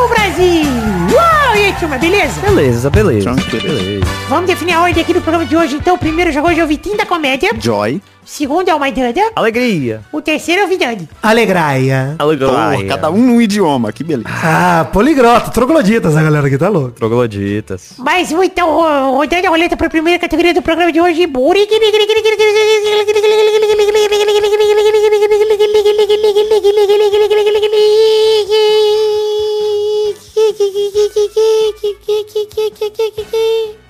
Brasil! 0.09 0.67
Uau, 1.11 1.36
e 1.69 1.99
beleza? 1.99 2.39
Beleza, 2.41 2.89
beleza. 2.89 3.33
Tranquilo. 3.33 3.61
Beleza. 3.67 4.05
Vamos 4.29 4.47
definir 4.47 4.73
a 4.73 4.81
ordem 4.81 5.03
aqui 5.03 5.13
do 5.13 5.19
programa 5.21 5.45
de 5.45 5.55
hoje. 5.57 5.75
Então, 5.75 5.95
o 5.95 5.97
primeiro 5.97 6.31
jogo 6.31 6.47
hoje 6.47 6.59
é 6.61 6.63
o 6.63 6.67
Vitinho 6.67 6.95
da 6.95 7.05
Comédia. 7.05 7.49
Joy. 7.59 7.95
O 7.95 8.29
segundo 8.29 8.67
é 8.69 8.75
o 8.75 8.79
Maidana. 8.79 9.13
Alegria. 9.35 10.01
O 10.11 10.21
terceiro 10.21 10.61
é 10.61 10.65
o 10.65 10.67
Vidani. 10.67 11.07
Alegraia. 11.23 12.15
Porra, 12.17 12.83
cada 12.87 13.09
um 13.09 13.17
num 13.17 13.41
idioma, 13.41 13.91
que 13.93 14.03
beleza. 14.03 14.27
Ah, 14.43 14.85
poligrota, 14.91 15.49
trogloditas 15.51 16.15
a 16.15 16.23
galera 16.23 16.47
aqui, 16.47 16.57
tá 16.57 16.67
louco. 16.67 16.91
Trogloditas. 16.91 17.93
Mas 17.97 18.29
então, 18.31 18.69
ro- 18.69 19.17
rodando 19.17 19.47
a 19.47 19.49
roleta 19.49 19.77
para 19.77 19.87
a 19.87 19.89
primeira 19.89 20.19
categoria 20.19 20.53
do 20.53 20.61
programa 20.61 20.91
de 20.91 20.99
hoje. 21.01 21.27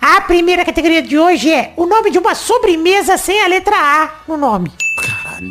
A 0.02 0.22
primeira 0.22 0.64
categoria 0.64 1.02
de 1.02 1.18
hoje 1.18 1.52
é 1.52 1.74
o 1.76 1.86
nome 1.86 2.12
de 2.12 2.18
uma 2.18 2.36
sobremesa 2.36 3.18
sem 3.18 3.42
a 3.44 3.48
letra 3.48 3.76
A 3.76 4.10
no 4.28 4.38
nome. 4.38 4.72
Caralho. 5.02 5.48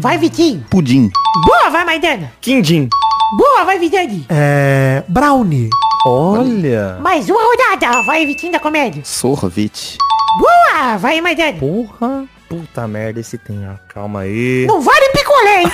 Vai, 0.00 0.18
Vitinho. 0.18 0.64
Pudim. 0.70 1.10
Boa, 1.46 1.70
vai, 1.70 1.84
Maidana. 1.84 2.32
Quindim. 2.40 2.88
Boa, 3.36 3.64
vai, 3.64 3.78
Vidani. 3.78 4.26
É. 4.28 5.02
Brownie. 5.08 5.68
Olha. 6.06 6.98
Mais 7.00 7.28
uma 7.28 7.40
rodada. 7.42 8.02
Vai, 8.02 8.24
Vitinho 8.26 8.52
da 8.52 8.60
Comédia. 8.60 9.02
Sorvete. 9.04 9.98
Boa, 10.38 10.96
vai, 10.96 11.20
Maidana. 11.20 11.58
Porra. 11.58 12.24
Puta 12.48 12.86
merda, 12.86 13.20
esse 13.20 13.36
tem. 13.38 13.66
ó. 13.68 13.74
Calma 13.92 14.20
aí. 14.20 14.66
Não 14.66 14.80
vale 14.80 15.08
picolé, 15.10 15.62
hein? 15.62 15.72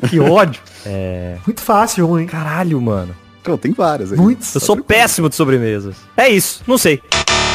que 0.10 0.18
ódio. 0.18 0.60
É. 0.84 1.36
Muito 1.46 1.60
fácil, 1.60 2.18
hein? 2.18 2.26
Caralho, 2.26 2.80
mano. 2.80 3.14
Pô, 3.42 3.58
tem 3.58 3.72
várias 3.72 4.12
aí. 4.12 4.18
Muitos. 4.18 4.54
Eu 4.54 4.60
sou 4.60 4.76
péssimo 4.76 5.28
de 5.28 5.34
sobremesas. 5.34 5.96
É 6.16 6.28
isso, 6.28 6.62
não 6.66 6.78
sei. 6.78 7.02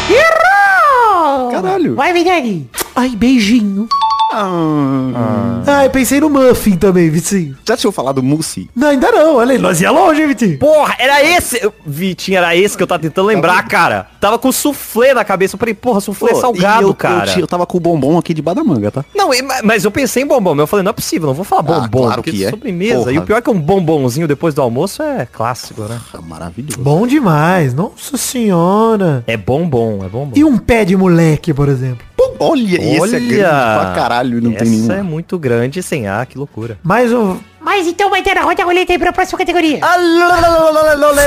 Errou! 0.09 1.51
Caralho. 1.51 1.95
Vai, 1.95 2.13
Vidani. 2.13 2.69
Ai, 2.95 3.09
beijinho. 3.15 3.87
Ah, 4.31 5.61
Ah, 5.65 5.85
eu 5.85 5.89
pensei 5.89 6.19
no 6.19 6.29
muffin 6.29 6.75
também, 6.77 7.09
Vitinho. 7.09 7.55
Já 7.65 7.75
tinha 7.77 7.91
falado 7.91 8.21
mousse? 8.23 8.69
Não, 8.75 8.89
ainda 8.89 9.11
não. 9.11 9.35
Olha 9.37 9.53
aí, 9.53 9.57
nós 9.57 9.81
ia 9.81 9.91
longe, 9.91 10.21
hein, 10.21 10.27
Vitinho. 10.27 10.57
Porra, 10.59 10.95
era 10.99 11.23
esse. 11.23 11.61
Vitinho, 11.85 12.37
era 12.37 12.55
esse 12.55 12.75
que 12.77 12.83
eu 12.83 12.87
tava 12.87 13.01
tentando 13.01 13.27
lembrar, 13.27 13.65
cara. 13.67 14.07
Tava 14.19 14.37
com 14.39 14.51
soufflé 14.51 15.13
na 15.13 15.23
cabeça. 15.23 15.55
Eu 15.55 15.59
falei, 15.59 15.73
porra, 15.73 15.99
soufflé 16.01 16.31
Pô, 16.31 16.41
salgado, 16.41 16.87
eu, 16.87 16.93
cara. 16.93 17.31
Eu, 17.33 17.41
eu 17.41 17.47
tava 17.47 17.65
com 17.65 17.77
o 17.77 17.81
bombom 17.81 18.17
aqui 18.17 18.33
debaixo 18.33 18.55
da 18.57 18.63
manga, 18.63 18.91
tá? 18.91 19.05
Não, 19.15 19.29
ma- 19.29 19.61
mas 19.63 19.85
eu 19.85 19.91
pensei 19.91 20.23
em 20.23 20.27
bombom. 20.27 20.51
mas 20.51 20.59
Eu 20.61 20.67
falei, 20.67 20.83
não 20.83 20.89
é 20.89 20.93
possível, 20.93 21.27
não 21.27 21.33
vou 21.33 21.45
falar 21.45 21.61
Ah, 21.61 21.79
bombom. 21.81 22.01
claro 22.03 22.15
porque 22.23 22.31
que 22.31 22.45
é. 22.45 22.49
sobremesa. 22.49 22.99
Porra. 22.99 23.11
E 23.13 23.17
o 23.19 23.21
pior 23.23 23.37
é 23.37 23.41
que 23.41 23.49
um 23.49 23.59
bombonzinho 23.59 24.27
depois 24.27 24.53
do 24.53 24.61
almoço 24.61 25.01
é 25.03 25.25
clássico, 25.25 25.81
né? 25.83 25.99
Ah, 26.13 26.21
maravilhoso. 26.21 26.79
Bom 26.79 27.05
demais. 27.07 27.73
Nossa 27.73 28.17
senhora. 28.17 29.23
É 29.27 29.37
bombom, 29.37 30.03
é 30.03 30.09
bombom. 30.09 30.31
E 30.35 30.43
um 30.43 30.57
pé 30.57 30.83
de 30.85 30.95
moleque, 30.95 31.53
por 31.53 31.69
exemplo. 31.69 32.05
Olha, 32.39 32.75
esse 32.81 33.15
é 33.15 33.19
grande 33.19 33.35
pra 33.43 33.93
caralho 33.95 34.37
e 34.37 34.41
não 34.41 34.51
Essa 34.51 34.63
tem 34.63 34.71
nenhum. 34.73 34.91
é 34.91 35.01
muito 35.01 35.37
grande 35.39 35.81
sem 35.81 36.07
A, 36.07 36.25
que 36.25 36.37
loucura. 36.37 36.77
Mais 36.83 37.11
um. 37.13 37.37
Mas 37.61 37.87
então, 37.87 38.09
Maidana, 38.09 38.41
roda 38.41 38.61
a 38.61 38.65
roleta 38.65 38.91
aí 38.93 38.99
pra 38.99 39.11
próxima 39.11 39.37
categoria. 39.39 39.79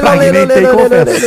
Fragmentei, 0.00 0.66
confesso. 0.66 1.26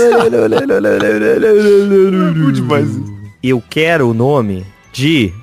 Eu 3.41 3.61
quero 3.70 4.09
o 4.09 4.14
nome 4.14 4.66
de 4.91 5.34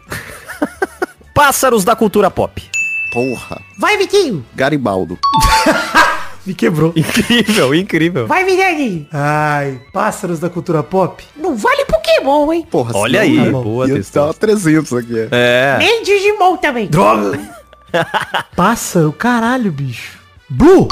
Pássaros 1.35 1.85
da 1.85 1.95
Cultura 1.95 2.31
Pop. 2.31 2.63
Porra. 3.13 3.61
Vai, 3.79 3.97
Vitinho. 3.97 4.45
Garibaldo. 4.55 5.19
Me 6.51 6.55
quebrou. 6.55 6.93
Incrível, 6.97 7.73
incrível. 7.73 8.27
Vai, 8.27 8.45
Vidani. 8.45 9.07
Ai, 9.13 9.81
pássaros 9.93 10.41
da 10.41 10.51
cultura 10.51 10.83
pop. 10.83 11.23
Não 11.37 11.55
vale 11.57 11.85
Pokémon, 11.85 12.53
hein? 12.53 12.67
Porra, 12.69 12.91
Olha 12.97 13.21
aí, 13.21 13.51
bom. 13.51 13.63
boa 13.63 13.87
dar 14.13 14.35
300 14.35 14.93
aqui. 14.95 15.17
é. 15.17 15.29
É. 15.31 15.77
Nem 15.79 16.03
Digimon 16.03 16.57
também. 16.57 16.89
Droga. 16.89 17.39
Pássaro, 18.57 19.13
caralho, 19.13 19.71
bicho. 19.71 20.19
Blue. 20.49 20.89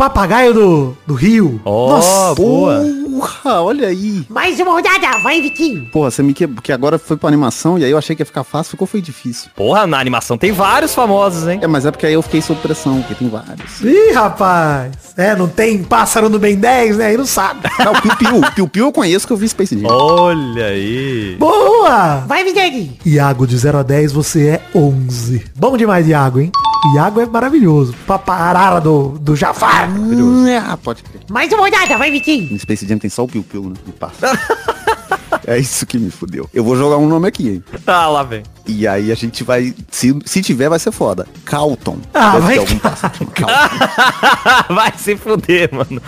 Papagaio 0.00 0.54
do, 0.54 0.96
do 1.06 1.12
rio. 1.12 1.60
Ó, 1.62 2.34
boa. 2.34 2.82
Porra, 3.20 3.60
olha 3.60 3.88
aí. 3.88 4.24
Mais 4.30 4.58
uma 4.58 4.72
rodada. 4.72 5.18
Vai, 5.22 5.42
Vitinho. 5.42 5.90
Porra, 5.92 6.10
você 6.10 6.22
me 6.22 6.32
quebrou, 6.32 6.54
porque 6.54 6.72
agora 6.72 6.98
foi 6.98 7.18
pra 7.18 7.28
animação 7.28 7.78
e 7.78 7.84
aí 7.84 7.90
eu 7.90 7.98
achei 7.98 8.16
que 8.16 8.22
ia 8.22 8.26
ficar 8.26 8.42
fácil, 8.42 8.70
ficou 8.70 8.86
foi 8.86 9.02
difícil. 9.02 9.50
Porra, 9.54 9.86
na 9.86 10.00
animação 10.00 10.38
tem 10.38 10.52
vários 10.52 10.94
famosos, 10.94 11.46
hein? 11.46 11.58
É, 11.60 11.66
mas 11.66 11.84
é 11.84 11.90
porque 11.90 12.06
aí 12.06 12.14
eu 12.14 12.22
fiquei 12.22 12.40
sob 12.40 12.58
pressão, 12.62 13.02
porque 13.02 13.14
tem 13.14 13.28
vários. 13.28 13.82
Ih, 13.82 14.12
rapaz. 14.14 14.92
É, 15.18 15.36
não 15.36 15.46
tem 15.46 15.84
pássaro 15.84 16.30
no 16.30 16.38
Ben 16.38 16.56
10, 16.56 16.96
né? 16.96 17.08
Aí 17.08 17.18
não 17.18 17.26
sabe. 17.26 17.68
Não, 17.84 17.92
Piu 17.92 18.16
Piu, 18.16 18.40
Piu 18.54 18.68
Piu 18.68 18.86
eu 18.86 18.92
conheço 18.92 19.26
que 19.26 19.34
eu 19.34 19.36
vi 19.36 19.50
Space 19.50 19.78
Jam. 19.78 19.86
Olha 19.90 20.64
aí. 20.64 21.36
Boa! 21.38 22.24
Vai, 22.26 22.42
Vidani. 22.42 22.98
Iago, 23.04 23.46
de 23.46 23.58
0 23.58 23.76
a 23.76 23.82
10, 23.82 24.12
você 24.12 24.48
é 24.48 24.62
11. 24.74 25.44
Bom 25.54 25.76
demais, 25.76 26.08
Iago, 26.08 26.40
hein? 26.40 26.50
Iago 26.94 27.20
é 27.20 27.26
maravilhoso. 27.26 27.94
Paparara 28.06 28.80
do, 28.80 29.10
do 29.20 29.36
Jafar. 29.36 29.88
Hum, 29.90 30.46
Ah, 30.56 30.76
pode 30.76 31.02
crer. 31.02 31.22
Mais 31.30 31.52
uma 31.52 31.62
rodada. 31.62 31.96
Vai, 31.98 32.10
Vitinho. 32.10 32.50
No 32.52 32.58
Space 32.58 32.86
Jam 32.86 32.98
tem 32.98 33.10
só 33.10 33.24
o 33.24 33.28
Piu 33.28 33.42
Piu, 33.42 33.64
né? 33.70 33.76
E 33.86 33.92
passa. 33.92 34.38
é 35.46 35.58
isso 35.58 35.84
que 35.86 35.98
me 35.98 36.10
fudeu. 36.10 36.48
Eu 36.54 36.64
vou 36.64 36.76
jogar 36.76 36.96
um 36.96 37.06
nome 37.08 37.28
aqui, 37.28 37.48
hein? 37.48 37.64
Ah, 37.86 38.06
lá 38.08 38.22
vem. 38.22 38.42
E 38.66 38.86
aí 38.88 39.12
a 39.12 39.14
gente 39.14 39.44
vai. 39.44 39.74
Se, 39.90 40.16
se 40.24 40.42
tiver, 40.42 40.68
vai 40.68 40.78
ser 40.78 40.90
foda. 40.92 41.26
Calton. 41.44 41.98
Ah, 42.14 42.32
Deve 42.32 42.46
vai 42.46 42.54
ter 42.54 42.60
algum 42.60 42.78
pássaro. 42.80 43.26
Calton. 43.26 44.74
Vai 44.74 44.92
se 44.96 45.16
fuder, 45.16 45.68
mano. 45.72 46.00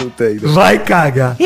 Eu 0.00 0.10
tenho. 0.10 0.52
Vai 0.52 0.78
cagar. 0.78 1.36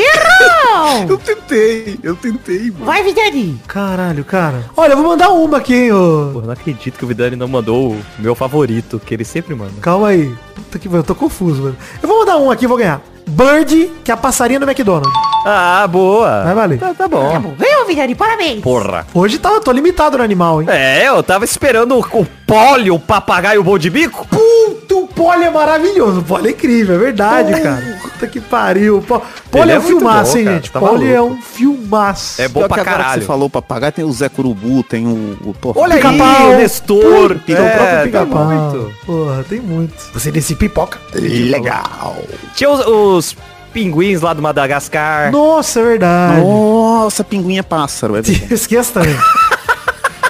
Errou! 0.81 1.09
Eu 1.09 1.17
tentei, 1.17 1.99
eu 2.03 2.15
tentei, 2.15 2.71
mano. 2.71 2.85
Vai, 2.85 3.03
Vidani. 3.03 3.59
Caralho, 3.67 4.23
cara. 4.25 4.65
Olha, 4.75 4.93
eu 4.93 4.97
vou 4.97 5.05
mandar 5.05 5.29
uma 5.29 5.57
aqui, 5.57 5.75
hein, 5.75 5.91
ô. 5.91 6.31
Porra, 6.33 6.45
não 6.47 6.53
acredito 6.53 6.97
que 6.97 7.05
o 7.05 7.07
Vidani 7.07 7.35
não 7.35 7.47
mandou 7.47 7.91
o 7.91 8.01
meu 8.19 8.35
favorito, 8.35 8.99
que 8.99 9.13
ele 9.13 9.23
sempre 9.23 9.53
manda. 9.55 9.73
Calma 9.81 10.09
aí. 10.09 10.33
Puta 10.55 10.79
que 10.79 10.87
eu 10.87 11.03
tô 11.03 11.15
confuso, 11.15 11.63
mano. 11.63 11.77
Eu 12.01 12.09
vou 12.09 12.19
mandar 12.19 12.37
um 12.37 12.49
aqui, 12.49 12.67
vou 12.67 12.77
ganhar. 12.77 13.01
Bird, 13.27 13.91
que 14.03 14.11
é 14.11 14.13
a 14.13 14.17
passarinha 14.17 14.59
do 14.59 14.69
McDonald's. 14.69 15.11
Ah, 15.45 15.87
boa. 15.87 16.43
Vai 16.43 16.53
valer. 16.55 16.79
Tá, 16.79 16.87
tá 16.89 16.93
Tá 16.93 17.07
bom. 17.07 17.39
bom. 17.39 17.53
Ganhou, 17.57 17.85
Vidani. 17.87 18.13
Parabéns. 18.13 18.61
Porra. 18.61 19.07
Hoje 19.13 19.39
tá, 19.39 19.59
tô 19.59 19.71
limitado 19.71 20.17
no 20.17 20.23
animal, 20.23 20.61
hein? 20.61 20.67
É, 20.69 21.07
eu 21.07 21.23
tava 21.23 21.45
esperando 21.45 21.95
o, 21.97 22.19
o 22.19 22.25
Polly, 22.45 22.91
o 22.91 22.99
papagaio 22.99 23.63
bom 23.63 23.77
de 23.77 23.89
bico. 23.89 24.27
Puta, 24.27 24.95
o 24.95 25.07
Poli 25.07 25.45
é 25.45 25.49
maravilhoso. 25.49 26.19
O 26.19 26.23
Poli 26.23 26.49
é 26.49 26.51
incrível, 26.51 26.95
é 26.95 26.97
verdade, 26.99 27.59
cara. 27.59 27.81
Puta 28.03 28.27
que 28.27 28.39
pariu. 28.39 28.97
O 28.97 29.01
Po- 29.01 29.21
Poli 29.49 29.63
Ele 29.63 29.71
é 29.71 29.75
é 29.75 29.79
um 29.79 29.81
filmaço, 29.81 30.33
bom, 30.33 30.37
hein, 30.37 30.43
cara, 30.45 30.55
gente? 30.57 30.71
tá 30.71 30.79
Poli 30.79 31.11
é 31.11 31.21
um 31.21 31.41
filmaço. 31.41 32.39
É 32.41 32.47
bom 32.47 32.59
Pior 32.59 32.67
pra 32.67 32.75
que 32.75 32.81
agora 32.81 32.95
que 32.97 33.01
caralho. 33.03 33.21
você 33.21 33.27
falou 33.27 33.49
papagaio, 33.49 33.91
tem 33.93 34.05
o 34.05 34.11
Zé 34.11 34.29
Curubu, 34.29 34.83
tem 34.83 35.07
o... 35.07 35.37
o 35.43 35.53
porra, 35.59 35.81
Olha 35.81 35.95
aí, 35.95 36.01
Pica-pau. 36.01 36.51
o 36.51 36.57
Nestor. 36.57 37.39
Tem 37.47 37.55
o 37.55 37.59
É, 37.63 37.69
próprio 37.69 37.97
tem 37.97 38.05
pica-pau. 38.11 38.45
muito. 38.45 38.93
Porra, 39.07 39.43
tem 39.49 39.59
muito. 39.59 39.95
Você 40.13 40.31
desse 40.31 40.53
pipoca. 40.55 40.99
Legal. 41.15 42.15
Tinha 42.55 42.69
os, 42.69 42.85
os 42.85 43.37
pinguins 43.71 44.21
lá 44.21 44.33
do 44.33 44.41
Madagascar. 44.41 45.31
Nossa, 45.31 45.79
é 45.79 45.83
verdade. 45.83 46.41
Nossa, 46.41 47.23
pinguinha 47.23 47.63
pássaro. 47.63 48.15
É. 48.17 48.21
Esqueça 48.53 48.93
também. 48.93 49.15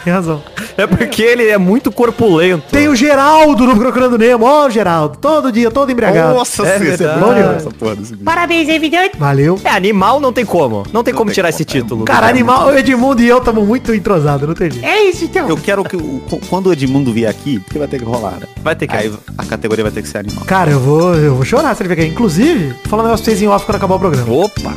Tem 0.04 0.14
razão. 0.14 0.42
É 0.78 0.88
porque 0.88 1.22
ele 1.22 1.48
é 1.48 1.58
muito 1.58 1.92
corpulento. 1.92 2.64
Tem 2.72 2.88
o 2.88 2.96
Geraldo 2.96 3.66
no 3.66 3.76
Procurando 3.76 4.18
Nemo. 4.18 4.46
Ó, 4.46 4.68
o 4.68 4.70
Geraldo. 4.70 5.18
Todo 5.20 5.52
dia, 5.52 5.70
todo 5.70 5.92
embriagado. 5.92 6.34
Nossa, 6.34 6.66
É 6.66 6.76
esse 6.78 6.98
verdade. 6.98 7.20
bom 7.20 7.34
demais, 7.34 7.58
essa 7.58 7.72
porra 7.72 7.96
desse 7.96 8.12
vídeo. 8.12 8.26
Parabéns, 8.26 8.70
evidente. 8.70 9.18
Valeu. 9.18 9.60
É, 9.64 9.70
animal 9.70 10.20
não 10.20 10.34
tem 10.34 10.46
como. 10.46 10.84
Não 10.92 11.04
tem 11.04 11.14
como 11.14 11.30
tem 11.30 11.36
tirar 11.36 11.50
como, 11.50 11.56
esse 11.56 11.64
é. 11.64 11.66
título. 11.66 12.06
Cara, 12.06 12.28
animal, 12.28 12.68
o 12.68 12.78
Edmundo 12.78 13.22
e 13.22 13.28
eu 13.28 13.38
estamos 13.40 13.68
muito 13.68 13.94
entrosados, 13.94 14.48
não 14.48 14.56
tem 14.56 14.72
jeito. 14.72 14.86
É 14.86 15.04
isso, 15.04 15.26
então. 15.26 15.48
Eu 15.50 15.58
quero 15.58 15.84
que 15.84 15.96
o, 15.96 16.22
quando 16.50 16.68
o 16.68 16.74
Edmundo 16.74 17.12
vier 17.12 17.30
aqui, 17.30 17.60
porque 17.60 17.78
vai 17.78 17.88
ter 17.88 18.00
que 18.00 18.06
rolar, 18.06 18.38
né? 18.40 18.48
Vai 18.62 18.76
ter 18.76 18.88
que. 18.88 18.96
Aí 18.96 19.12
a 19.38 19.46
categoria 19.46 19.84
vai 19.84 19.92
ter 19.92 20.02
que 20.02 20.08
ser 20.08 20.20
animal. 20.20 20.44
Cara, 20.46 20.72
eu 20.72 20.80
vou, 20.80 21.14
eu 21.16 21.36
vou 21.36 21.46
chorar 21.46 21.76
se 21.76 21.84
ele 21.84 21.94
vier 21.94 22.06
aqui. 22.06 22.14
Inclusive, 22.14 22.70
vou 22.70 22.78
falar 22.90 23.04
um 23.04 23.06
negócio 23.06 23.24
pra 23.24 23.34
vocês 23.34 23.42
em 23.42 23.48
off 23.48 23.66
quando 23.66 23.76
acabar 23.78 23.96
o 23.96 24.00
programa. 24.00 24.32
Opa! 24.34 24.74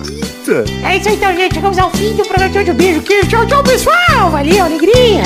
É 0.52 0.96
isso 0.98 1.08
aí, 1.08 1.16
então, 1.16 1.34
gente. 1.34 1.54
Chegamos 1.54 1.78
ao 1.78 1.90
fim 1.90 2.14
do 2.14 2.24
programa 2.24 2.50
de 2.50 2.58
hoje. 2.58 2.70
Um 2.70 2.74
beijo. 2.74 3.02
queijo. 3.02 3.28
Tchau, 3.28 3.46
tchau, 3.46 3.62
pessoal. 3.62 4.30
Valeu, 4.30 4.64
alegria. 4.64 5.22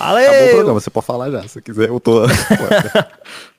Acabou 0.00 0.20
o 0.20 0.30
Valeu! 0.30 0.54
programa, 0.54 0.80
você 0.80 0.90
pode 0.90 1.06
falar 1.06 1.30
já, 1.30 1.42
se 1.48 1.60
quiser. 1.62 1.88
Eu 1.88 2.00
tô. 2.00 2.22